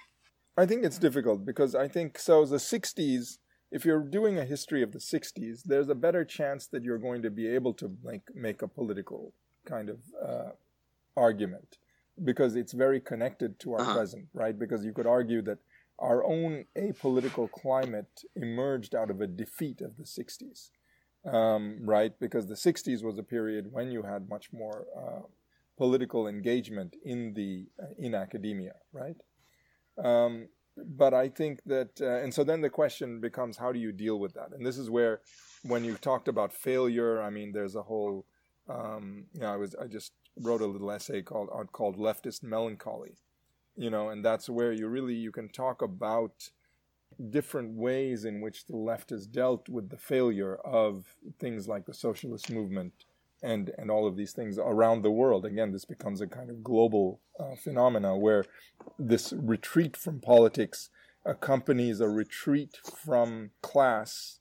I 0.56 0.66
think 0.66 0.84
it's 0.84 1.00
difficult 1.00 1.46
because 1.46 1.76
i 1.76 1.88
think 1.88 2.18
so 2.18 2.46
the 2.46 2.58
60s 2.58 3.38
if 3.72 3.86
you're 3.86 4.04
doing 4.04 4.38
a 4.38 4.46
history 4.46 4.84
of 4.84 4.92
the 4.92 5.00
60s 5.00 5.64
there's 5.66 5.90
a 5.90 5.96
better 5.96 6.24
chance 6.24 6.68
that 6.68 6.84
you're 6.84 7.00
going 7.00 7.24
to 7.24 7.32
be 7.32 7.48
able 7.48 7.74
to 7.76 7.98
like 8.04 8.24
make 8.36 8.62
a 8.62 8.68
political 8.68 9.34
kind 9.66 9.90
of 9.90 10.00
uh, 10.22 10.52
argument 11.16 11.78
because 12.24 12.56
it's 12.56 12.74
very 12.74 13.00
connected 13.00 13.60
to 13.60 13.74
our 13.74 13.82
uh-huh. 13.82 13.96
present, 13.96 14.28
right? 14.34 14.58
Because 14.58 14.86
you 14.86 14.94
could 14.94 15.08
argue 15.08 15.42
that 15.44 15.60
our 16.00 16.24
own 16.24 16.66
apolitical 16.78 17.50
climate 17.52 18.24
emerged 18.36 18.94
out 18.96 19.10
of 19.10 19.22
a 19.22 19.28
defeat 19.28 19.82
of 19.82 19.98
the 19.98 20.04
60s, 20.04 20.70
um, 21.32 21.80
right? 21.82 22.14
Because 22.20 22.48
the 22.48 22.56
60s 22.56 23.04
was 23.04 23.18
a 23.18 23.24
period 23.24 23.72
when 23.72 23.92
you 23.92 24.04
had 24.04 24.30
much 24.30 24.52
more 24.52 24.86
uh, 24.98 25.22
political 25.78 26.28
engagement 26.28 26.96
in 27.04 27.34
the 27.34 27.66
uh, 27.82 27.88
in 27.98 28.14
academia, 28.14 28.74
right? 28.92 29.18
Um, 30.04 30.50
but 30.76 31.14
I 31.14 31.30
think 31.30 31.62
that, 31.66 32.02
uh, 32.02 32.24
and 32.24 32.34
so 32.34 32.44
then 32.44 32.62
the 32.62 32.70
question 32.70 33.20
becomes, 33.20 33.58
how 33.58 33.72
do 33.72 33.80
you 33.80 33.92
deal 33.92 34.20
with 34.20 34.34
that? 34.34 34.50
And 34.54 34.66
this 34.66 34.78
is 34.78 34.90
where, 34.90 35.22
when 35.64 35.84
you 35.84 35.96
talked 35.96 36.28
about 36.28 36.52
failure, 36.52 37.22
I 37.22 37.30
mean, 37.30 37.52
there's 37.52 37.76
a 37.76 37.84
whole, 37.84 38.26
um, 38.70 39.26
you 39.34 39.42
know, 39.42 39.54
I 39.54 39.58
was, 39.58 39.76
I 39.76 39.88
just 39.88 40.14
wrote 40.40 40.62
a 40.62 40.66
little 40.66 40.92
essay 40.92 41.22
called 41.22 41.50
called 41.72 41.98
leftist 41.98 42.44
melancholy, 42.44 43.16
you 43.76 43.90
know, 43.90 44.10
and 44.10 44.24
that's 44.24 44.50
where 44.50 44.72
you 44.72 44.88
really 44.88 45.16
you 45.16 45.32
can 45.32 45.50
talk 45.50 45.82
about 45.82 46.50
different 47.30 47.76
ways 47.76 48.26
in 48.26 48.42
which 48.42 48.66
the 48.66 48.76
left 48.76 49.12
has 49.12 49.28
dealt 49.28 49.70
with 49.70 49.90
the 49.90 49.98
failure 49.98 50.56
of 50.56 51.16
things 51.40 51.68
like 51.68 51.86
the 51.86 51.94
socialist 51.94 52.52
movement 52.52 53.06
and 53.44 53.72
and 53.78 53.92
all 53.92 54.08
of 54.08 54.16
these 54.16 54.32
things 54.32 54.58
around 54.58 55.02
the 55.02 55.12
world. 55.12 55.46
Again, 55.46 55.72
this 55.72 55.86
becomes 55.86 56.22
a 56.22 56.28
kind 56.28 56.50
of 56.50 56.64
global 56.64 57.20
uh, 57.40 57.56
phenomena 57.56 58.18
where 58.18 58.46
this 58.98 59.34
retreat 59.34 59.98
from 59.98 60.20
politics 60.20 60.90
accompanies 61.26 62.00
a 62.00 62.10
retreat 62.10 62.78
from 62.84 63.52
class 63.62 64.40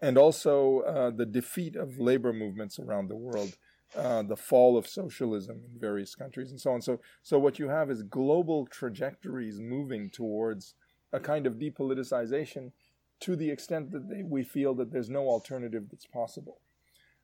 and 0.00 0.18
also 0.18 0.80
uh, 0.80 1.10
the 1.10 1.26
defeat 1.26 1.76
of 1.76 1.98
labor 1.98 2.32
movements 2.32 2.78
around 2.78 3.08
the 3.08 3.16
world. 3.16 3.56
Uh, 3.94 4.22
the 4.22 4.36
fall 4.36 4.78
of 4.78 4.86
socialism 4.86 5.60
in 5.70 5.78
various 5.78 6.14
countries 6.14 6.50
and 6.50 6.58
so 6.58 6.72
on. 6.72 6.80
So, 6.80 6.98
so 7.22 7.38
what 7.38 7.58
you 7.58 7.68
have 7.68 7.90
is 7.90 8.02
global 8.02 8.66
trajectories 8.66 9.60
moving 9.60 10.08
towards 10.08 10.74
a 11.12 11.20
kind 11.20 11.46
of 11.46 11.56
depoliticization 11.56 12.72
to 13.20 13.36
the 13.36 13.50
extent 13.50 13.92
that 13.92 14.08
they, 14.08 14.22
we 14.22 14.42
feel 14.42 14.74
that 14.76 14.92
there's 14.92 15.10
no 15.10 15.28
alternative 15.28 15.84
that's 15.90 16.06
possible. 16.06 16.58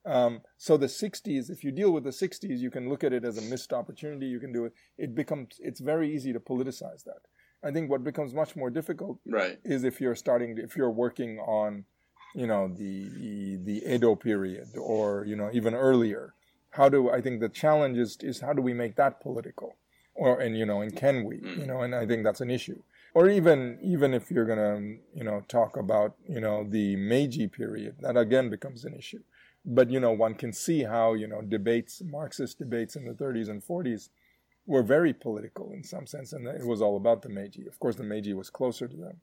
Um, 0.05 0.43
so 0.57 0.77
the 0.77 0.87
60s, 0.87 1.51
if 1.51 1.65
you 1.65 1.73
deal 1.73 1.91
with 1.91 2.05
the 2.05 2.11
60s, 2.11 2.59
you 2.59 2.71
can 2.71 2.89
look 2.89 3.03
at 3.03 3.13
it 3.13 3.25
as 3.25 3.37
a 3.37 3.43
missed 3.43 3.73
opportunity. 3.73 4.27
You 4.27 4.41
can 4.41 4.53
do 4.53 4.65
it. 4.65 4.73
It 4.97 5.15
becomes, 5.15 5.57
it's 5.59 5.81
very 5.81 6.15
easy 6.15 6.33
to 6.33 6.41
politicize 6.41 7.05
that. 7.05 7.23
I 7.63 7.73
think 7.73 7.91
what 7.91 8.05
becomes 8.05 8.33
much 8.33 8.55
more 8.55 8.71
difficult 8.71 9.19
right. 9.27 9.59
is 9.65 9.85
if 9.85 10.01
you're 10.01 10.15
starting, 10.15 10.57
if 10.59 10.77
you're 10.77 10.91
working 10.91 11.39
on, 11.41 11.85
you 12.35 12.47
know, 12.47 12.69
the, 12.69 13.09
the, 13.09 13.57
the 13.57 13.95
Edo 13.95 14.15
period 14.15 14.69
or, 14.77 15.25
you 15.27 15.35
know, 15.35 15.51
even 15.53 15.75
earlier. 15.75 16.35
How 16.79 16.89
do, 16.89 17.11
I 17.11 17.21
think 17.21 17.41
the 17.41 17.49
challenge 17.49 17.99
is, 17.99 18.17
is 18.23 18.41
how 18.41 18.53
do 18.55 18.63
we 18.63 18.73
make 18.73 18.95
that 18.97 19.21
political? 19.21 19.77
Or, 20.15 20.41
and, 20.41 20.57
you 20.57 20.65
know, 20.65 20.81
and 20.81 20.97
can 20.97 21.25
we, 21.25 21.37
you 21.59 21.67
know, 21.67 21.83
and 21.83 21.95
I 21.95 22.07
think 22.07 22.25
that's 22.25 22.41
an 22.41 22.51
issue. 22.51 22.81
Or 23.15 23.29
even 23.29 23.79
even 23.83 24.15
if 24.15 24.31
you're 24.31 24.45
going 24.45 24.59
to 24.59 25.19
you 25.19 25.25
know 25.25 25.43
talk 25.49 25.77
about 25.77 26.15
you 26.29 26.41
know 26.41 26.65
the 26.69 26.95
Meiji 26.95 27.49
period 27.49 27.97
that 28.01 28.17
again 28.17 28.51
becomes 28.51 28.85
an 28.85 28.95
issue. 28.95 29.23
But 29.65 29.91
you 29.91 29.99
know 29.99 30.13
one 30.13 30.35
can 30.35 30.53
see 30.53 30.85
how 30.85 31.15
you 31.15 31.27
know 31.27 31.43
debates 31.43 32.03
marxist 32.05 32.59
debates 32.59 32.97
in 32.97 33.07
the 33.07 33.15
30s 33.15 33.49
and 33.49 33.61
40s 33.61 34.11
were 34.67 34.83
very 34.83 35.15
political 35.15 35.73
in 35.73 35.83
some 35.83 36.07
sense 36.07 36.33
and 36.33 36.47
it 36.47 36.67
was 36.67 36.83
all 36.83 36.97
about 36.97 37.23
the 37.23 37.29
meiji. 37.29 37.67
Of 37.67 37.81
course 37.81 37.97
the 37.97 38.05
meiji 38.05 38.35
was 38.35 38.51
closer 38.51 38.87
to 38.87 38.97
them. 38.97 39.21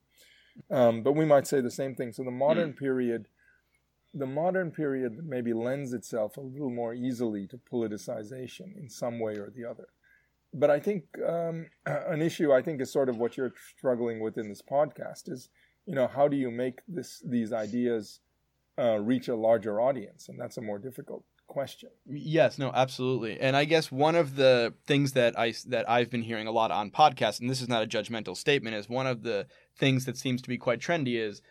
Um, 0.71 1.03
but 1.03 1.13
we 1.13 1.25
might 1.25 1.47
say 1.47 1.61
the 1.61 1.71
same 1.71 1.95
thing. 1.95 2.11
So 2.11 2.23
the 2.23 2.31
modern 2.31 2.73
mm. 2.73 2.77
period 2.77 3.27
the 4.15 4.25
modern 4.25 4.71
period 4.71 5.25
maybe 5.25 5.53
lends 5.53 5.93
itself 5.93 6.37
a 6.37 6.41
little 6.41 6.69
more 6.69 6.93
easily 6.93 7.45
to 7.47 7.57
politicization 7.57 8.75
in 8.79 8.89
some 8.89 9.19
way 9.19 9.33
or 9.33 9.51
the 9.55 9.65
other 9.65 9.87
but 10.53 10.69
i 10.69 10.79
think 10.79 11.03
um, 11.27 11.67
an 11.85 12.21
issue 12.21 12.51
i 12.53 12.61
think 12.61 12.81
is 12.81 12.91
sort 12.91 13.09
of 13.09 13.17
what 13.17 13.37
you're 13.37 13.53
struggling 13.77 14.19
with 14.19 14.37
in 14.37 14.49
this 14.49 14.61
podcast 14.61 15.29
is 15.29 15.49
you 15.85 15.93
know 15.93 16.07
how 16.07 16.27
do 16.27 16.37
you 16.37 16.49
make 16.49 16.79
this 16.87 17.21
these 17.25 17.53
ideas 17.53 18.19
uh, 18.77 18.99
reach 18.99 19.27
a 19.27 19.35
larger 19.35 19.79
audience, 19.79 20.29
and 20.29 20.39
that's 20.39 20.57
a 20.57 20.61
more 20.61 20.79
difficult 20.79 21.23
question. 21.47 21.89
Yes, 22.05 22.57
no, 22.57 22.71
absolutely. 22.73 23.39
And 23.39 23.55
I 23.55 23.65
guess 23.65 23.91
one 23.91 24.15
of 24.15 24.35
the 24.35 24.73
things 24.87 25.13
that 25.13 25.37
I 25.39 25.53
that 25.67 25.89
I've 25.89 26.09
been 26.09 26.23
hearing 26.23 26.47
a 26.47 26.51
lot 26.51 26.71
on 26.71 26.91
podcasts, 26.91 27.39
and 27.39 27.49
this 27.49 27.61
is 27.61 27.69
not 27.69 27.83
a 27.83 27.87
judgmental 27.87 28.35
statement, 28.35 28.75
is 28.75 28.89
one 28.89 29.07
of 29.07 29.23
the 29.23 29.47
things 29.77 30.05
that 30.05 30.17
seems 30.17 30.41
to 30.41 30.49
be 30.49 30.57
quite 30.57 30.79
trendy 30.79 31.17
is 31.17 31.41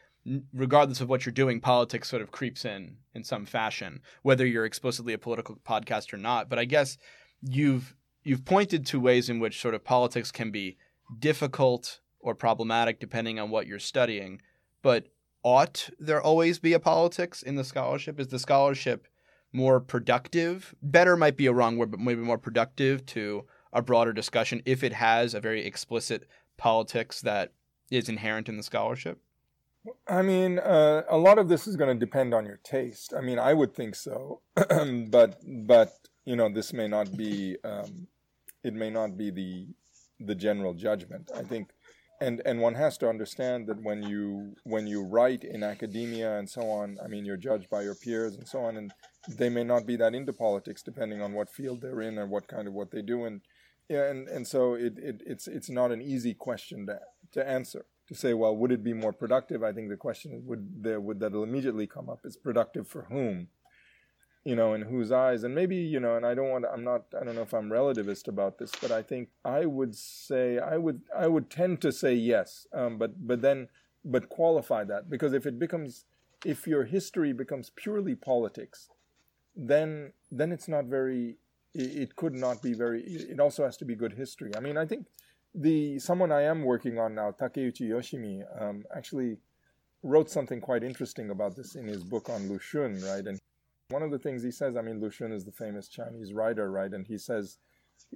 regardless 0.53 1.01
of 1.01 1.09
what 1.09 1.27
you're 1.27 1.33
doing, 1.33 1.61
politics 1.61 2.09
sort 2.09 2.23
of 2.23 2.31
creeps 2.31 2.65
in 2.65 2.97
in 3.15 3.25
some 3.25 3.47
fashion, 3.47 4.01
whether 4.23 4.47
you're 4.47 4.65
explicitly 4.65 5.13
a 5.13 5.19
political 5.19 5.57
podcast 5.57 6.13
or 6.13 6.17
not. 6.17 6.49
But 6.49 6.59
I 6.59 6.65
guess 6.65 6.97
you've 7.43 7.95
you've 8.23 8.45
pointed 8.45 8.87
to 8.87 9.01
ways 9.01 9.29
in 9.29 9.39
which 9.39 9.61
sort 9.61 9.75
of 9.75 9.85
politics 9.85 10.31
can 10.31 10.51
be 10.51 10.77
difficult 11.19 12.01
or 12.21 12.35
problematic 12.35 12.99
depending 12.99 13.39
on 13.39 13.51
what 13.51 13.67
you're 13.67 13.79
studying. 13.79 14.41
But 14.83 15.09
ought 15.43 15.91
there 15.99 16.23
always 16.23 16.59
be 16.59 16.73
a 16.73 16.81
politics 16.81 17.43
in 17.43 17.57
the 17.57 17.65
scholarship? 17.65 18.19
Is 18.19 18.29
the 18.29 18.39
scholarship 18.39 19.07
more 19.53 19.79
productive? 19.79 20.75
Better 20.83 21.17
might 21.17 21.37
be 21.37 21.47
a 21.47 21.53
wrong 21.53 21.77
word, 21.77 21.91
but 21.91 22.01
maybe 22.01 22.23
more 22.23 22.39
productive 22.39 23.05
to 23.07 23.45
a 23.73 23.83
broader 23.83 24.13
discussion 24.13 24.63
if 24.65 24.83
it 24.83 24.95
has 24.95 25.35
a 25.35 25.41
very 25.41 25.65
explicit 25.65 26.27
politics 26.57 27.21
that 27.21 27.53
is 27.91 28.09
inherent 28.09 28.49
in 28.49 28.57
the 28.57 28.63
scholarship? 28.63 29.21
I 30.09 30.23
mean, 30.23 30.59
uh, 30.59 31.03
a 31.09 31.19
lot 31.19 31.39
of 31.39 31.49
this 31.49 31.67
is 31.67 31.77
going 31.77 31.95
to 31.95 32.07
depend 32.07 32.33
on 32.33 32.47
your 32.47 32.59
taste. 32.65 33.13
I 33.17 33.21
mean, 33.21 33.39
I 33.39 33.53
would 33.53 33.75
think 33.75 33.95
so, 33.95 34.41
but 34.55 35.43
but 35.45 35.93
you 36.25 36.37
know, 36.37 36.49
this 36.49 36.73
may 36.73 36.89
not 36.89 37.17
be 37.17 37.57
um, 37.65 38.07
it 38.63 38.75
may 38.75 38.91
not 38.91 39.17
be 39.17 39.31
the 39.31 39.67
the 40.21 40.35
general 40.35 40.75
judgment. 40.75 41.31
I 41.35 41.43
think 41.43 41.71
and 42.21 42.41
and 42.45 42.61
one 42.61 42.75
has 42.75 42.97
to 42.99 43.09
understand 43.09 43.67
that 43.67 43.83
when 43.83 44.03
you 44.03 44.55
when 44.65 44.87
you 44.87 45.03
write 45.05 45.45
in 45.45 45.63
academia 45.63 46.39
and 46.39 46.49
so 46.49 46.63
on 46.71 46.97
i 47.05 47.09
mean 47.09 47.25
you're 47.25 47.37
judged 47.37 47.69
by 47.69 47.83
your 47.83 47.95
peers 47.95 48.35
and 48.37 48.47
so 48.47 48.61
on 48.61 48.77
and 48.77 48.93
they 49.29 49.49
may 49.49 49.65
not 49.65 49.87
be 49.87 49.97
that 49.97 50.15
into 50.15 50.33
politics 50.33 50.83
depending 50.83 51.21
on 51.21 51.33
what 51.33 51.51
field 51.51 51.81
they're 51.81 52.01
in 52.01 52.19
or 52.19 52.27
what 52.27 52.47
kind 52.49 52.69
of 52.69 52.75
what 52.75 52.91
they 52.91 53.03
do 53.03 53.25
and 53.25 53.41
yeah 53.89 54.09
and 54.11 54.29
and 54.29 54.47
so 54.47 54.75
it, 54.75 54.95
it 54.99 55.23
it's 55.27 55.47
it's 55.49 55.71
not 55.71 55.91
an 55.91 56.01
easy 56.01 56.35
question 56.35 56.87
to 56.87 56.99
to 57.33 57.47
answer 57.47 57.85
to 58.09 58.15
say 58.15 58.35
well 58.35 58.57
would 58.57 58.73
it 58.73 58.85
be 58.85 58.93
more 58.93 59.13
productive? 59.13 59.63
I 59.63 59.73
think 59.73 59.89
the 59.89 59.97
question 59.97 60.43
would 60.47 60.83
there 60.83 61.01
would 61.01 61.21
that'll 61.21 61.43
immediately 61.43 61.87
come 61.87 62.09
up 62.09 62.21
is 62.25 62.37
productive 62.37 62.87
for 62.87 63.03
whom? 63.11 63.49
You 64.47 64.57
know, 64.57 64.75
in 64.75 64.83
whose 64.83 65.11
eyes, 65.11 65.43
and 65.43 65.55
maybe, 65.55 65.77
you 65.77 65.99
know, 65.99 66.17
and 66.17 66.27
I 66.27 66.35
don't 66.35 66.51
want 66.51 66.67
I'm 66.71 66.85
not, 66.85 67.05
I 67.19 67.25
don't 67.25 67.35
know 67.35 67.41
if 67.41 67.55
I'm 67.55 67.71
relativist 67.71 68.29
about 68.29 68.59
this, 68.59 68.73
but 68.79 68.91
I 68.91 69.01
think 69.01 69.31
I 69.43 69.65
would 69.65 69.97
say, 69.97 70.59
I 70.59 70.77
would, 70.77 71.01
I 71.17 71.29
would 71.29 71.49
tend 71.49 71.81
to 71.81 71.91
say 71.91 72.13
yes, 72.13 72.67
um, 72.75 72.99
but, 72.99 73.27
but 73.27 73.41
then, 73.41 73.69
but 74.05 74.29
qualify 74.29 74.85
that, 74.85 75.09
because 75.09 75.33
if 75.33 75.47
it 75.47 75.59
becomes, 75.59 76.05
if 76.45 76.67
your 76.67 76.85
history 76.85 77.33
becomes 77.33 77.71
purely 77.75 78.15
politics, 78.15 78.91
then, 79.57 80.13
then 80.31 80.53
it's 80.53 80.69
not 80.69 80.85
very, 80.85 81.39
it 81.73 82.15
could 82.15 82.35
not 82.35 82.61
be 82.61 82.75
very, 82.75 83.01
it 83.03 83.41
also 83.41 83.65
has 83.65 83.79
to 83.79 83.87
be 83.87 83.95
good 83.95 84.13
history. 84.13 84.53
I 84.55 84.61
mean, 84.61 84.77
I 84.77 84.85
think 84.85 85.07
the, 85.55 85.99
someone 85.99 86.33
I 86.33 86.43
am 86.43 86.63
working 86.63 86.99
on 86.99 87.15
now, 87.15 87.31
Takeuchi 87.31 87.89
Yoshimi, 87.89 88.43
um, 88.61 88.85
actually 88.95 89.39
wrote 90.03 90.31
something 90.31 90.61
quite 90.61 90.83
interesting 90.83 91.31
about 91.31 91.57
this 91.57 91.75
in 91.77 91.87
his 91.87 92.05
book 92.05 92.29
on 92.29 92.49
Lu 92.49 92.59
Xun, 92.59 93.03
right? 93.09 93.27
And 93.27 93.39
one 93.89 94.03
of 94.03 94.11
the 94.11 94.19
things 94.19 94.43
he 94.43 94.51
says, 94.51 94.77
I 94.77 94.83
mean, 94.83 95.01
Lu 95.01 95.11
Xun 95.11 95.33
is 95.33 95.45
the 95.45 95.53
famous 95.53 95.89
Chinese 95.89 96.33
writer, 96.33 96.71
right? 96.71 96.93
And 96.93 97.07
he 97.07 97.19
says 97.19 97.59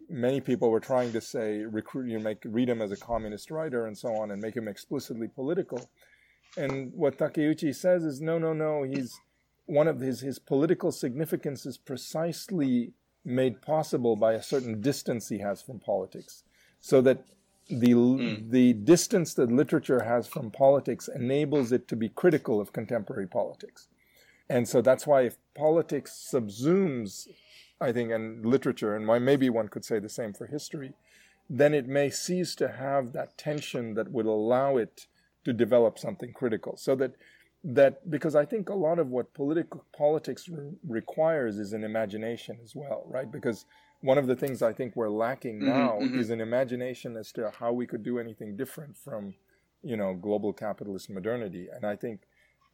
many 0.09 0.41
people 0.41 0.71
were 0.71 0.81
trying 0.81 1.13
to 1.13 1.21
say 1.21 1.59
recruit 1.59 2.11
you 2.11 2.19
make 2.19 2.43
read 2.45 2.69
him 2.69 2.83
as 2.83 2.93
a 2.93 2.97
communist 2.97 3.51
writer 3.51 3.87
and 3.87 3.97
so 3.97 4.15
on 4.15 4.31
and 4.31 4.41
make 4.41 4.57
him 4.57 4.69
explicitly 4.69 5.29
political. 5.29 5.89
And 6.57 6.93
what 6.95 7.19
Takeuchi 7.19 7.75
says 7.75 8.05
is 8.05 8.21
no, 8.21 8.39
no, 8.39 8.53
no. 8.53 8.83
He's 8.83 9.21
one 9.67 9.89
of 9.89 10.01
his 10.01 10.21
his 10.21 10.39
political 10.39 10.93
significance 10.93 11.67
is 11.67 11.79
precisely 11.79 12.93
made 13.25 13.61
possible 13.61 14.17
by 14.17 14.33
a 14.33 14.43
certain 14.43 14.81
distance 14.81 15.29
he 15.29 15.39
has 15.39 15.61
from 15.61 15.79
politics, 15.79 16.45
so 16.81 17.01
that 17.01 17.25
the 17.69 17.93
mm. 17.93 18.51
the 18.51 18.73
distance 18.73 19.35
that 19.35 19.53
literature 19.53 20.03
has 20.05 20.27
from 20.27 20.51
politics 20.51 21.09
enables 21.09 21.71
it 21.73 21.87
to 21.89 21.97
be 21.97 22.09
critical 22.09 22.61
of 22.61 22.73
contemporary 22.73 23.27
politics. 23.27 23.89
And 24.49 24.67
so 24.67 24.81
that's 24.81 25.07
why 25.07 25.23
if 25.23 25.37
politics 25.55 26.31
subsumes, 26.33 27.29
I 27.81 27.93
think, 27.93 28.11
and 28.11 28.47
literature, 28.47 28.97
and 28.97 29.07
maybe 29.25 29.51
one 29.51 29.69
could 29.69 29.85
say 29.85 29.99
the 29.99 30.09
same 30.09 30.33
for 30.33 30.47
history, 30.47 30.95
then 31.51 31.75
it 31.75 31.87
may 31.87 32.09
cease 32.09 32.55
to 32.55 32.69
have 32.69 33.13
that 33.13 33.37
tension 33.37 33.95
that 33.95 34.11
would 34.11 34.27
allow 34.27 34.79
it 34.79 35.07
to 35.45 35.53
develop 35.53 35.99
something 35.99 36.33
critical. 36.33 36.77
So 36.77 36.95
that 36.97 37.13
that 37.65 38.11
because 38.11 38.35
I 38.35 38.45
think 38.45 38.69
a 38.69 38.75
lot 38.75 38.99
of 38.99 39.09
what 39.09 39.35
political 39.35 39.85
politics 39.97 40.49
re- 40.49 40.73
requires 40.87 41.59
is 41.59 41.73
an 41.73 41.85
imagination 41.85 42.59
as 42.63 42.75
well, 42.75 43.05
right? 43.07 43.31
Because 43.31 43.67
one 44.01 44.19
of 44.19 44.27
the 44.27 44.37
things 44.37 44.63
I 44.63 44.73
think 44.73 44.95
we're 44.95 45.09
lacking 45.09 45.57
mm-hmm, 45.57 45.69
now 45.69 45.99
mm-hmm. 46.01 46.19
is 46.19 46.31
an 46.31 46.41
imagination 46.41 47.17
as 47.17 47.33
to 47.33 47.53
how 47.59 47.73
we 47.73 47.87
could 47.87 48.03
do 48.03 48.19
anything 48.19 48.57
different 48.57 48.97
from, 48.97 49.35
you 49.83 49.97
know, 49.97 50.15
global 50.15 50.53
capitalist 50.53 51.11
modernity. 51.11 51.69
And 51.73 51.85
I 51.85 51.97
think 51.97 52.21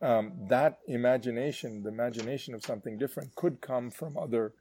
um, 0.03 0.33
that 0.49 0.81
imagination, 0.87 1.83
the 1.83 1.89
imagination 1.89 2.55
of 2.55 2.65
something 2.65 2.99
different, 2.99 3.35
could 3.37 3.61
come 3.61 3.91
from 3.91 4.19
other, 4.19 4.53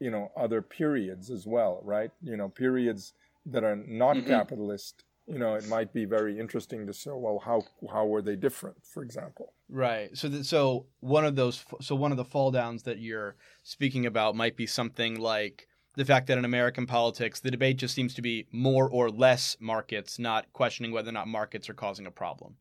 you 0.00 0.10
know, 0.10 0.32
other 0.36 0.60
periods 0.60 1.30
as 1.30 1.46
well, 1.46 1.80
right? 1.84 2.10
You 2.22 2.36
know, 2.36 2.48
periods 2.48 3.12
that 3.46 3.62
are 3.62 3.76
not 3.76 4.16
mm-hmm. 4.16 4.28
capitalist. 4.28 5.04
You 5.28 5.38
know, 5.38 5.54
it 5.54 5.68
might 5.68 5.92
be 5.92 6.04
very 6.04 6.40
interesting 6.40 6.84
to 6.88 6.92
say, 6.92 7.12
well, 7.14 7.38
how 7.38 7.62
how 7.92 8.06
were 8.06 8.22
they 8.22 8.34
different, 8.34 8.84
for 8.84 9.04
example? 9.04 9.52
Right. 9.68 10.16
So, 10.18 10.28
th- 10.28 10.44
so 10.44 10.86
one 10.98 11.24
of 11.24 11.36
those, 11.36 11.64
so 11.80 11.94
one 11.94 12.10
of 12.10 12.16
the 12.16 12.24
fall 12.24 12.50
downs 12.50 12.82
that 12.82 12.98
you're 12.98 13.36
speaking 13.62 14.04
about 14.04 14.34
might 14.34 14.56
be 14.56 14.66
something 14.66 15.20
like 15.20 15.68
the 15.94 16.04
fact 16.04 16.26
that 16.28 16.38
in 16.38 16.44
American 16.44 16.86
politics, 16.86 17.40
the 17.40 17.50
debate 17.50 17.76
just 17.76 17.94
seems 17.94 18.14
to 18.14 18.22
be 18.22 18.46
more 18.50 18.88
or 18.88 19.10
less 19.10 19.56
markets, 19.60 20.18
not 20.18 20.52
questioning 20.52 20.92
whether 20.92 21.10
or 21.10 21.12
not 21.12 21.28
markets 21.28 21.68
are 21.68 21.74
causing 21.74 22.06
a 22.06 22.10
problem 22.10 22.56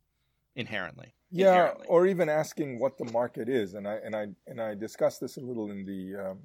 inherently. 0.55 1.13
Yeah, 1.29 1.51
inherently. 1.51 1.85
or 1.87 2.07
even 2.07 2.29
asking 2.29 2.79
what 2.79 2.97
the 2.97 3.11
market 3.11 3.47
is, 3.47 3.73
and 3.73 3.87
I 3.87 3.95
and 4.03 4.15
I 4.15 4.27
and 4.47 4.61
I 4.61 4.75
discussed 4.75 5.21
this 5.21 5.37
a 5.37 5.41
little 5.41 5.71
in 5.71 5.85
the 5.85 6.31
um, 6.31 6.39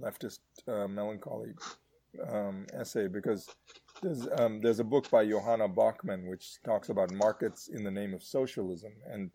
leftist 0.00 0.40
uh, 0.68 0.86
melancholy 0.86 1.54
um, 2.30 2.66
essay 2.72 3.08
because 3.08 3.48
there's 4.02 4.28
um, 4.38 4.60
there's 4.60 4.80
a 4.80 4.84
book 4.84 5.10
by 5.10 5.26
Johanna 5.26 5.68
Bockman 5.68 6.26
which 6.26 6.62
talks 6.62 6.90
about 6.90 7.10
markets 7.12 7.68
in 7.68 7.84
the 7.84 7.90
name 7.90 8.12
of 8.12 8.22
socialism, 8.22 8.92
and 9.10 9.30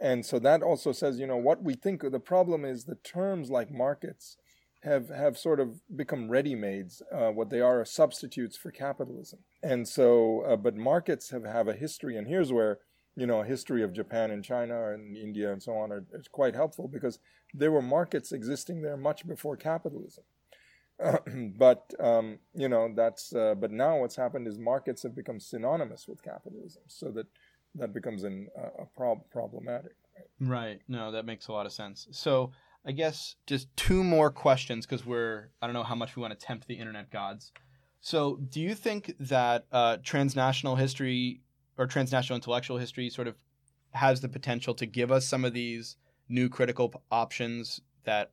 and 0.00 0.24
so 0.24 0.38
that 0.38 0.62
also 0.62 0.92
says 0.92 1.18
you 1.18 1.26
know 1.26 1.36
what 1.36 1.62
we 1.62 1.74
think 1.74 2.08
the 2.08 2.20
problem 2.20 2.64
is 2.64 2.84
the 2.84 2.94
terms 2.96 3.50
like 3.50 3.72
markets 3.72 4.36
have 4.82 5.08
have 5.10 5.38
sort 5.38 5.60
of 5.60 5.80
become 5.94 6.28
ready-mades. 6.28 7.02
Uh, 7.12 7.30
what 7.30 7.50
they 7.50 7.60
are 7.60 7.80
are 7.80 7.84
substitutes 7.84 8.56
for 8.56 8.70
capitalism, 8.70 9.40
and 9.62 9.86
so 9.86 10.42
uh, 10.42 10.56
but 10.56 10.76
markets 10.76 11.30
have 11.30 11.44
have 11.44 11.68
a 11.68 11.74
history, 11.74 12.16
and 12.16 12.26
here's 12.26 12.52
where 12.52 12.78
you 13.16 13.26
know 13.26 13.40
a 13.40 13.44
history 13.44 13.82
of 13.82 13.92
Japan 13.92 14.30
and 14.30 14.44
China 14.44 14.92
and 14.92 15.16
India 15.16 15.52
and 15.52 15.62
so 15.62 15.72
on 15.72 15.92
are, 15.92 16.04
is 16.12 16.28
quite 16.28 16.54
helpful 16.54 16.88
because 16.88 17.18
there 17.54 17.72
were 17.72 17.82
markets 17.82 18.32
existing 18.32 18.82
there 18.82 18.96
much 18.96 19.26
before 19.26 19.56
capitalism. 19.56 20.24
but 21.58 21.92
um, 22.00 22.38
you 22.54 22.68
know 22.68 22.92
that's 22.94 23.34
uh, 23.34 23.54
but 23.54 23.70
now 23.70 23.98
what's 23.98 24.16
happened 24.16 24.46
is 24.46 24.58
markets 24.58 25.02
have 25.02 25.14
become 25.14 25.40
synonymous 25.40 26.06
with 26.08 26.22
capitalism, 26.22 26.82
so 26.86 27.10
that 27.10 27.26
that 27.74 27.94
becomes 27.94 28.24
an, 28.24 28.48
uh, 28.58 28.82
a 28.82 28.86
prob- 28.96 29.30
problematic. 29.30 29.94
Right? 30.40 30.50
right. 30.50 30.80
No, 30.88 31.10
that 31.12 31.24
makes 31.24 31.48
a 31.48 31.52
lot 31.52 31.64
of 31.64 31.72
sense. 31.72 32.06
So 32.10 32.52
I 32.84 32.92
guess 32.92 33.36
just 33.46 33.74
two 33.76 34.02
more 34.02 34.30
questions 34.30 34.86
because 34.86 35.06
we're 35.06 35.50
I 35.60 35.66
don't 35.66 35.74
know 35.74 35.84
how 35.84 35.94
much 35.94 36.16
we 36.16 36.22
want 36.22 36.38
to 36.38 36.46
tempt 36.46 36.66
the 36.66 36.74
internet 36.74 37.10
gods. 37.10 37.52
So 38.00 38.36
do 38.36 38.60
you 38.60 38.74
think 38.74 39.14
that 39.20 39.66
uh, 39.70 39.98
transnational 40.02 40.76
history 40.76 41.40
or 41.78 41.86
transnational 41.86 42.36
intellectual 42.36 42.78
history 42.78 43.08
sort 43.08 43.28
of 43.28 43.36
has 43.92 44.20
the 44.20 44.28
potential 44.28 44.74
to 44.74 44.86
give 44.86 45.12
us 45.12 45.26
some 45.26 45.44
of 45.44 45.52
these 45.52 45.96
new 46.28 46.48
critical 46.48 46.92
options 47.10 47.80
that 48.04 48.32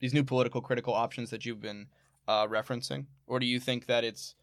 these 0.00 0.14
new 0.14 0.24
political 0.24 0.60
critical 0.60 0.94
options 0.94 1.30
that 1.30 1.44
you've 1.44 1.60
been 1.60 1.86
uh, 2.26 2.46
referencing, 2.46 3.06
or 3.26 3.38
do 3.38 3.46
you 3.46 3.60
think 3.60 3.86
that 3.86 4.04
it's 4.04 4.34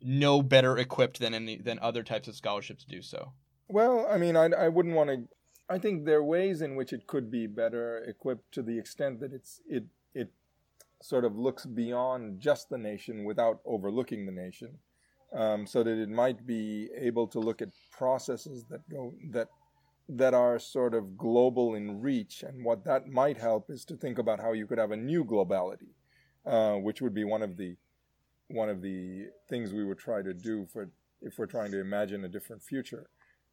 no 0.00 0.42
better 0.42 0.78
equipped 0.78 1.18
than 1.18 1.34
any 1.34 1.56
than 1.56 1.78
other 1.80 2.02
types 2.02 2.28
of 2.28 2.34
scholarship 2.34 2.78
to 2.78 2.86
do 2.86 3.02
so? 3.02 3.32
Well, 3.68 4.06
I 4.10 4.16
mean, 4.16 4.36
I, 4.36 4.46
I 4.46 4.68
wouldn't 4.68 4.94
want 4.94 5.10
to. 5.10 5.28
I 5.70 5.78
think 5.78 6.04
there 6.04 6.18
are 6.18 6.24
ways 6.24 6.62
in 6.62 6.76
which 6.76 6.92
it 6.92 7.06
could 7.06 7.30
be 7.30 7.46
better 7.46 7.98
equipped 8.06 8.52
to 8.52 8.62
the 8.62 8.78
extent 8.78 9.20
that 9.20 9.32
it's 9.32 9.60
it 9.68 9.84
it 10.14 10.30
sort 11.02 11.24
of 11.24 11.36
looks 11.36 11.66
beyond 11.66 12.40
just 12.40 12.70
the 12.70 12.78
nation 12.78 13.24
without 13.24 13.60
overlooking 13.64 14.24
the 14.24 14.32
nation, 14.32 14.78
um, 15.34 15.66
so 15.66 15.82
that 15.82 16.00
it 16.00 16.08
might 16.08 16.46
be 16.46 16.88
able 16.96 17.26
to 17.28 17.38
look 17.38 17.60
at 17.60 17.68
processes 17.90 18.64
that 18.70 18.88
go 18.88 19.14
that 19.30 19.48
that 20.08 20.32
are 20.32 20.58
sort 20.58 20.94
of 20.94 21.18
global 21.18 21.74
in 21.74 22.00
reach. 22.00 22.42
And 22.42 22.64
what 22.64 22.84
that 22.84 23.08
might 23.08 23.36
help 23.36 23.68
is 23.68 23.84
to 23.86 23.96
think 23.96 24.18
about 24.18 24.40
how 24.40 24.52
you 24.52 24.66
could 24.66 24.78
have 24.78 24.90
a 24.90 24.96
new 24.96 25.22
globality, 25.22 25.92
uh, 26.46 26.76
which 26.76 27.02
would 27.02 27.14
be 27.14 27.24
one 27.24 27.42
of 27.42 27.58
the 27.58 27.76
one 28.48 28.70
of 28.70 28.80
the 28.80 29.26
things 29.50 29.74
we 29.74 29.84
would 29.84 29.98
try 29.98 30.22
to 30.22 30.32
do 30.32 30.66
for 30.72 30.88
if 31.20 31.38
we're 31.38 31.46
trying 31.46 31.72
to 31.72 31.80
imagine 31.80 32.24
a 32.24 32.28
different 32.28 32.62
future. 32.62 33.10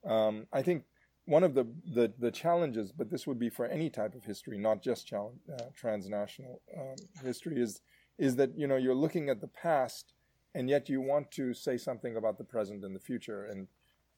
Um, 0.07 0.45
I 0.53 0.61
think 0.61 0.83
one 1.25 1.43
of 1.43 1.53
the, 1.55 1.65
the, 1.93 2.13
the, 2.19 2.31
challenges, 2.31 2.91
but 2.91 3.09
this 3.09 3.25
would 3.25 3.39
be 3.39 3.49
for 3.49 3.65
any 3.65 3.89
type 3.89 4.13
of 4.13 4.23
history, 4.23 4.57
not 4.57 4.83
just 4.83 5.11
uh, 5.11 5.27
transnational 5.75 6.61
um, 6.77 6.95
history, 7.23 7.59
is 7.59 7.81
is 8.17 8.35
that 8.37 8.57
you 8.57 8.67
know 8.67 8.77
you're 8.77 8.95
looking 8.95 9.29
at 9.29 9.41
the 9.41 9.47
past, 9.47 10.13
and 10.53 10.69
yet 10.69 10.87
you 10.87 11.01
want 11.01 11.31
to 11.31 11.53
say 11.53 11.77
something 11.77 12.15
about 12.15 12.37
the 12.37 12.43
present 12.43 12.83
and 12.83 12.95
the 12.95 12.99
future, 12.99 13.45
and 13.45 13.67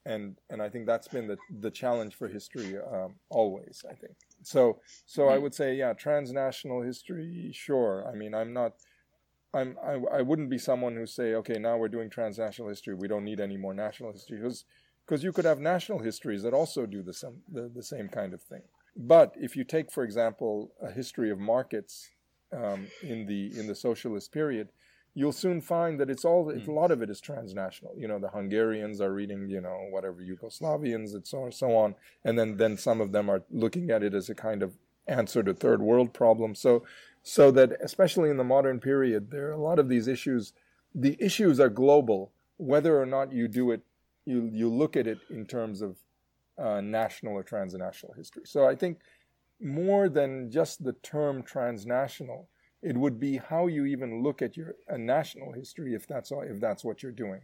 and 0.04 0.36
and 0.50 0.62
I 0.62 0.68
think 0.68 0.86
that's 0.86 1.08
been 1.08 1.26
the 1.26 1.38
the 1.60 1.70
challenge 1.70 2.14
for 2.14 2.28
history 2.28 2.76
um, 2.78 3.14
always. 3.30 3.84
I 3.88 3.94
think 3.94 4.14
so. 4.42 4.80
So 5.06 5.28
I 5.28 5.36
hmm. 5.36 5.42
would 5.44 5.54
say, 5.54 5.74
yeah, 5.74 5.94
transnational 5.94 6.82
history. 6.82 7.50
Sure. 7.54 8.06
I 8.10 8.14
mean, 8.14 8.34
I'm 8.34 8.52
not. 8.52 8.74
I'm. 9.54 9.76
I, 9.82 10.18
I 10.18 10.22
wouldn't 10.22 10.50
be 10.50 10.58
someone 10.58 10.94
who 10.94 11.06
say, 11.06 11.34
okay, 11.34 11.58
now 11.58 11.78
we're 11.78 11.88
doing 11.88 12.10
transnational 12.10 12.68
history. 12.68 12.94
We 12.94 13.08
don't 13.08 13.24
need 13.24 13.40
any 13.40 13.56
more 13.56 13.74
national 13.74 14.12
history 14.12 14.38
because 14.38 14.64
because 15.08 15.24
you 15.24 15.32
could 15.32 15.44
have 15.44 15.58
national 15.58 16.00
histories 16.00 16.42
that 16.42 16.52
also 16.52 16.84
do 16.84 17.02
the 17.02 17.12
same 17.14 17.40
the, 17.50 17.70
the 17.74 17.82
same 17.82 18.08
kind 18.08 18.34
of 18.34 18.42
thing. 18.42 18.62
But 18.96 19.34
if 19.36 19.56
you 19.56 19.64
take, 19.64 19.90
for 19.90 20.04
example, 20.04 20.72
a 20.82 20.90
history 20.90 21.30
of 21.30 21.38
markets 21.38 22.10
um, 22.52 22.88
in 23.02 23.26
the 23.26 23.58
in 23.58 23.66
the 23.66 23.74
socialist 23.74 24.32
period, 24.32 24.68
you'll 25.14 25.32
soon 25.32 25.60
find 25.60 25.98
that 26.00 26.10
it's 26.10 26.24
all 26.24 26.46
mm. 26.46 26.68
a 26.68 26.72
lot 26.72 26.90
of 26.90 27.00
it 27.00 27.08
is 27.08 27.20
transnational. 27.20 27.94
You 27.96 28.08
know, 28.08 28.18
the 28.18 28.28
Hungarians 28.28 29.00
are 29.00 29.12
reading, 29.12 29.48
you 29.48 29.60
know, 29.60 29.86
whatever 29.90 30.20
Yugoslavians 30.20 31.14
and 31.14 31.26
so 31.26 31.38
on 31.38 31.44
and 31.44 31.54
so 31.54 31.74
on, 31.74 31.94
and 32.24 32.38
then 32.38 32.56
then 32.56 32.76
some 32.76 33.00
of 33.00 33.12
them 33.12 33.30
are 33.30 33.44
looking 33.50 33.90
at 33.90 34.02
it 34.02 34.14
as 34.14 34.28
a 34.28 34.34
kind 34.34 34.62
of 34.62 34.74
answer 35.06 35.42
to 35.42 35.54
third 35.54 35.80
world 35.80 36.12
problems. 36.12 36.60
So 36.60 36.84
so 37.22 37.50
that 37.52 37.72
especially 37.80 38.30
in 38.30 38.36
the 38.36 38.44
modern 38.44 38.78
period, 38.78 39.30
there 39.30 39.48
are 39.48 39.52
a 39.52 39.60
lot 39.62 39.78
of 39.78 39.88
these 39.88 40.06
issues. 40.06 40.52
The 40.94 41.16
issues 41.20 41.60
are 41.60 41.68
global, 41.68 42.32
whether 42.56 43.00
or 43.00 43.06
not 43.06 43.32
you 43.32 43.46
do 43.46 43.70
it, 43.70 43.82
you 44.28 44.50
you 44.52 44.68
look 44.68 44.96
at 44.96 45.06
it 45.06 45.18
in 45.30 45.46
terms 45.46 45.82
of 45.82 45.96
uh, 46.58 46.80
national 46.80 47.34
or 47.34 47.42
transnational 47.42 48.14
history. 48.14 48.42
So 48.44 48.66
I 48.66 48.74
think 48.74 48.98
more 49.60 50.08
than 50.08 50.50
just 50.50 50.84
the 50.84 50.92
term 50.92 51.42
transnational 51.42 52.48
it 52.80 52.96
would 52.96 53.18
be 53.18 53.38
how 53.38 53.66
you 53.66 53.86
even 53.86 54.22
look 54.22 54.40
at 54.40 54.56
your 54.56 54.74
a 54.88 54.96
national 54.96 55.52
history 55.52 55.94
if 55.94 56.06
that's 56.06 56.30
all, 56.30 56.42
if 56.42 56.60
that's 56.60 56.84
what 56.84 57.02
you're 57.02 57.12
doing. 57.12 57.40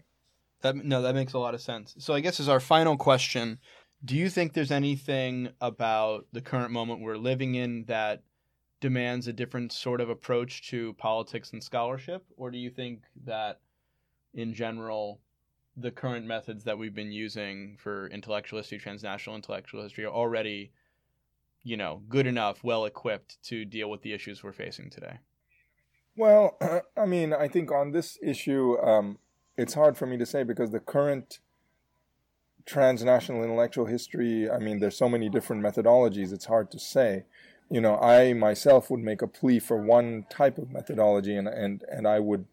That 0.60 0.76
no, 0.76 1.02
that 1.02 1.14
makes 1.14 1.32
a 1.32 1.38
lot 1.38 1.54
of 1.54 1.60
sense. 1.60 1.94
So 1.98 2.14
I 2.14 2.20
guess 2.20 2.38
as 2.40 2.48
our 2.48 2.60
final 2.60 2.96
question, 2.96 3.58
do 4.04 4.16
you 4.16 4.30
think 4.30 4.52
there's 4.52 4.70
anything 4.70 5.48
about 5.60 6.26
the 6.32 6.40
current 6.40 6.70
moment 6.70 7.00
we're 7.00 7.16
living 7.16 7.56
in 7.56 7.84
that 7.86 8.22
demands 8.80 9.26
a 9.26 9.32
different 9.32 9.72
sort 9.72 10.00
of 10.00 10.10
approach 10.10 10.68
to 10.68 10.92
politics 10.94 11.52
and 11.52 11.62
scholarship, 11.62 12.24
or 12.36 12.50
do 12.50 12.58
you 12.58 12.70
think 12.70 13.02
that 13.24 13.60
in 14.34 14.52
general 14.54 15.20
the 15.76 15.90
current 15.90 16.26
methods 16.26 16.64
that 16.64 16.78
we've 16.78 16.94
been 16.94 17.12
using 17.12 17.76
for 17.78 18.06
intellectual 18.08 18.58
history, 18.58 18.78
transnational 18.78 19.36
intellectual 19.36 19.82
history, 19.82 20.04
are 20.04 20.12
already 20.12 20.72
you 21.64 21.78
know, 21.78 22.02
good 22.08 22.26
enough, 22.26 22.62
well 22.62 22.84
equipped 22.84 23.42
to 23.42 23.64
deal 23.64 23.90
with 23.90 24.02
the 24.02 24.12
issues 24.12 24.44
we're 24.44 24.52
facing 24.52 24.90
today? 24.90 25.18
Well, 26.14 26.58
I 26.96 27.06
mean, 27.06 27.32
I 27.32 27.48
think 27.48 27.72
on 27.72 27.90
this 27.90 28.18
issue, 28.22 28.78
um, 28.78 29.18
it's 29.56 29.74
hard 29.74 29.96
for 29.96 30.06
me 30.06 30.18
to 30.18 30.26
say 30.26 30.44
because 30.44 30.70
the 30.70 30.78
current 30.78 31.40
transnational 32.66 33.42
intellectual 33.42 33.86
history, 33.86 34.48
I 34.48 34.58
mean, 34.58 34.78
there's 34.78 34.96
so 34.96 35.08
many 35.08 35.28
different 35.28 35.62
methodologies, 35.62 36.32
it's 36.32 36.44
hard 36.44 36.70
to 36.70 36.78
say. 36.78 37.24
You 37.70 37.80
know, 37.80 37.98
I 37.98 38.34
myself 38.34 38.90
would 38.90 39.00
make 39.00 39.22
a 39.22 39.26
plea 39.26 39.58
for 39.58 39.78
one 39.78 40.26
type 40.28 40.58
of 40.58 40.70
methodology, 40.70 41.34
and, 41.34 41.48
and, 41.48 41.82
and 41.90 42.06
I 42.06 42.20
would 42.20 42.44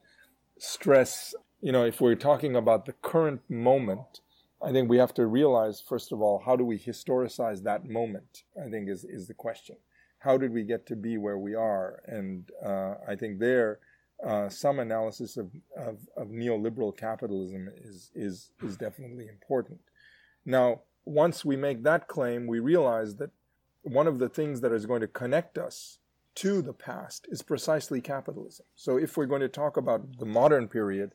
stress, 0.57 1.35
you 1.61 1.71
know, 1.71 1.85
if 1.85 2.01
we're 2.01 2.15
talking 2.15 2.55
about 2.55 2.85
the 2.85 2.93
current 2.93 3.41
moment, 3.49 4.21
I 4.63 4.71
think 4.71 4.89
we 4.89 4.97
have 4.97 5.13
to 5.15 5.25
realize, 5.25 5.81
first 5.81 6.11
of 6.11 6.21
all, 6.21 6.41
how 6.45 6.55
do 6.55 6.65
we 6.65 6.77
historicize 6.77 7.63
that 7.63 7.87
moment? 7.87 8.43
I 8.59 8.69
think 8.69 8.89
is, 8.89 9.03
is 9.03 9.27
the 9.27 9.33
question. 9.33 9.77
How 10.19 10.37
did 10.37 10.51
we 10.51 10.63
get 10.63 10.85
to 10.87 10.95
be 10.95 11.17
where 11.17 11.37
we 11.37 11.55
are? 11.55 12.01
And 12.05 12.49
uh, 12.63 12.95
I 13.07 13.15
think 13.15 13.39
there, 13.39 13.79
uh, 14.25 14.49
some 14.49 14.79
analysis 14.79 15.37
of, 15.37 15.51
of, 15.75 15.97
of, 16.15 16.27
neoliberal 16.27 16.95
capitalism 16.95 17.69
is, 17.75 18.11
is, 18.13 18.51
is 18.63 18.77
definitely 18.77 19.27
important. 19.27 19.79
Now, 20.45 20.81
once 21.05 21.43
we 21.43 21.55
make 21.55 21.81
that 21.83 22.07
claim, 22.07 22.45
we 22.45 22.59
realize 22.59 23.15
that 23.15 23.31
one 23.81 24.05
of 24.05 24.19
the 24.19 24.29
things 24.29 24.61
that 24.61 24.71
is 24.71 24.85
going 24.85 25.01
to 25.01 25.07
connect 25.07 25.57
us 25.57 25.97
to 26.35 26.61
the 26.61 26.73
past 26.73 27.27
is 27.31 27.41
precisely 27.41 27.99
capitalism. 27.99 28.67
So 28.75 28.97
if 28.97 29.17
we're 29.17 29.25
going 29.25 29.41
to 29.41 29.49
talk 29.49 29.75
about 29.75 30.19
the 30.19 30.25
modern 30.25 30.67
period, 30.67 31.13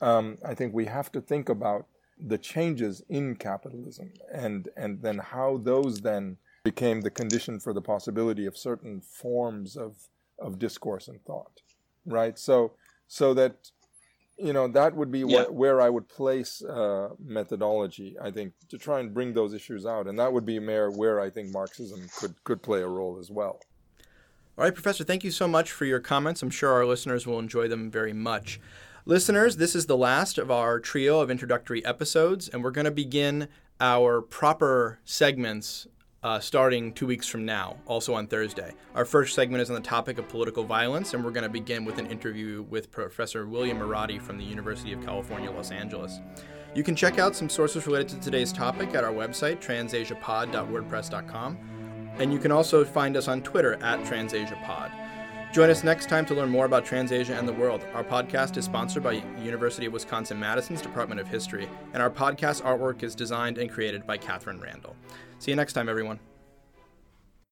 um, 0.00 0.38
I 0.44 0.54
think 0.54 0.74
we 0.74 0.86
have 0.86 1.10
to 1.12 1.20
think 1.20 1.48
about 1.48 1.86
the 2.18 2.38
changes 2.38 3.02
in 3.08 3.34
capitalism 3.36 4.12
and 4.32 4.68
and 4.76 5.02
then 5.02 5.18
how 5.18 5.56
those 5.58 6.00
then 6.00 6.36
became 6.62 7.00
the 7.00 7.10
condition 7.10 7.58
for 7.58 7.72
the 7.72 7.82
possibility 7.82 8.46
of 8.46 8.56
certain 8.56 9.00
forms 9.00 9.76
of 9.76 9.96
of 10.38 10.58
discourse 10.58 11.08
and 11.08 11.22
thought 11.24 11.60
right? 12.06 12.38
So 12.38 12.72
so 13.06 13.34
that 13.34 13.70
you 14.36 14.52
know 14.52 14.66
that 14.68 14.94
would 14.94 15.12
be 15.12 15.20
yeah. 15.20 15.44
wh- 15.44 15.54
where 15.54 15.80
i 15.80 15.88
would 15.88 16.08
place 16.08 16.60
uh, 16.64 17.10
methodology 17.24 18.16
i 18.20 18.32
think 18.32 18.52
to 18.68 18.76
try 18.76 18.98
and 18.98 19.14
bring 19.14 19.32
those 19.32 19.54
issues 19.54 19.86
out. 19.86 20.06
And 20.08 20.18
that 20.18 20.32
would 20.32 20.44
be 20.44 20.58
where 20.58 20.90
where 20.90 21.20
i 21.20 21.30
think 21.30 21.52
marxism 21.52 22.08
could 22.18 22.42
could 22.44 22.62
play 22.62 22.82
a 22.82 22.88
role 22.88 23.18
as 23.20 23.30
well. 23.30 23.60
All 24.56 24.64
right 24.64 24.74
professor 24.74 25.04
thank 25.04 25.22
you 25.22 25.30
so 25.30 25.46
much 25.46 25.70
for 25.70 25.84
your 25.84 26.00
comments. 26.00 26.42
I'm 26.42 26.50
sure 26.50 26.72
our 26.72 26.84
listeners 26.84 27.26
will 27.26 27.38
enjoy 27.38 27.68
them 27.68 27.90
very 27.90 28.12
much 28.12 28.60
Listeners, 29.06 29.58
this 29.58 29.76
is 29.76 29.84
the 29.84 29.98
last 29.98 30.38
of 30.38 30.50
our 30.50 30.80
trio 30.80 31.20
of 31.20 31.30
introductory 31.30 31.84
episodes, 31.84 32.48
and 32.48 32.64
we're 32.64 32.70
going 32.70 32.86
to 32.86 32.90
begin 32.90 33.48
our 33.78 34.22
proper 34.22 34.98
segments 35.04 35.86
uh, 36.22 36.40
starting 36.40 36.90
two 36.90 37.06
weeks 37.06 37.28
from 37.28 37.44
now, 37.44 37.76
also 37.84 38.14
on 38.14 38.26
Thursday. 38.26 38.72
Our 38.94 39.04
first 39.04 39.34
segment 39.34 39.60
is 39.60 39.68
on 39.68 39.74
the 39.74 39.82
topic 39.82 40.16
of 40.16 40.26
political 40.30 40.64
violence, 40.64 41.12
and 41.12 41.22
we're 41.22 41.32
going 41.32 41.44
to 41.44 41.50
begin 41.50 41.84
with 41.84 41.98
an 41.98 42.06
interview 42.06 42.62
with 42.70 42.90
Professor 42.90 43.46
William 43.46 43.78
Marotti 43.78 44.18
from 44.18 44.38
the 44.38 44.44
University 44.44 44.94
of 44.94 45.04
California, 45.04 45.50
Los 45.50 45.70
Angeles. 45.70 46.20
You 46.74 46.82
can 46.82 46.96
check 46.96 47.18
out 47.18 47.36
some 47.36 47.50
sources 47.50 47.86
related 47.86 48.08
to 48.08 48.20
today's 48.20 48.54
topic 48.54 48.94
at 48.94 49.04
our 49.04 49.12
website, 49.12 49.60
transasiapod.wordpress.com, 49.60 51.58
and 52.16 52.32
you 52.32 52.38
can 52.38 52.52
also 52.52 52.86
find 52.86 53.18
us 53.18 53.28
on 53.28 53.42
Twitter 53.42 53.74
at 53.82 54.00
transasiapod. 54.00 55.03
Join 55.54 55.70
us 55.70 55.84
next 55.84 56.08
time 56.08 56.26
to 56.26 56.34
learn 56.34 56.50
more 56.50 56.64
about 56.64 56.84
Transasia 56.84 57.38
and 57.38 57.46
the 57.46 57.52
world. 57.52 57.86
Our 57.94 58.02
podcast 58.02 58.56
is 58.56 58.64
sponsored 58.64 59.04
by 59.04 59.22
University 59.40 59.86
of 59.86 59.92
Wisconsin 59.92 60.40
Madison's 60.40 60.82
Department 60.82 61.20
of 61.20 61.28
History, 61.28 61.68
and 61.92 62.02
our 62.02 62.10
podcast 62.10 62.62
artwork 62.62 63.04
is 63.04 63.14
designed 63.14 63.58
and 63.58 63.70
created 63.70 64.04
by 64.04 64.18
Catherine 64.18 64.60
Randall. 64.60 64.96
See 65.38 65.52
you 65.52 65.56
next 65.56 65.74
time, 65.74 65.88
everyone. 65.88 66.18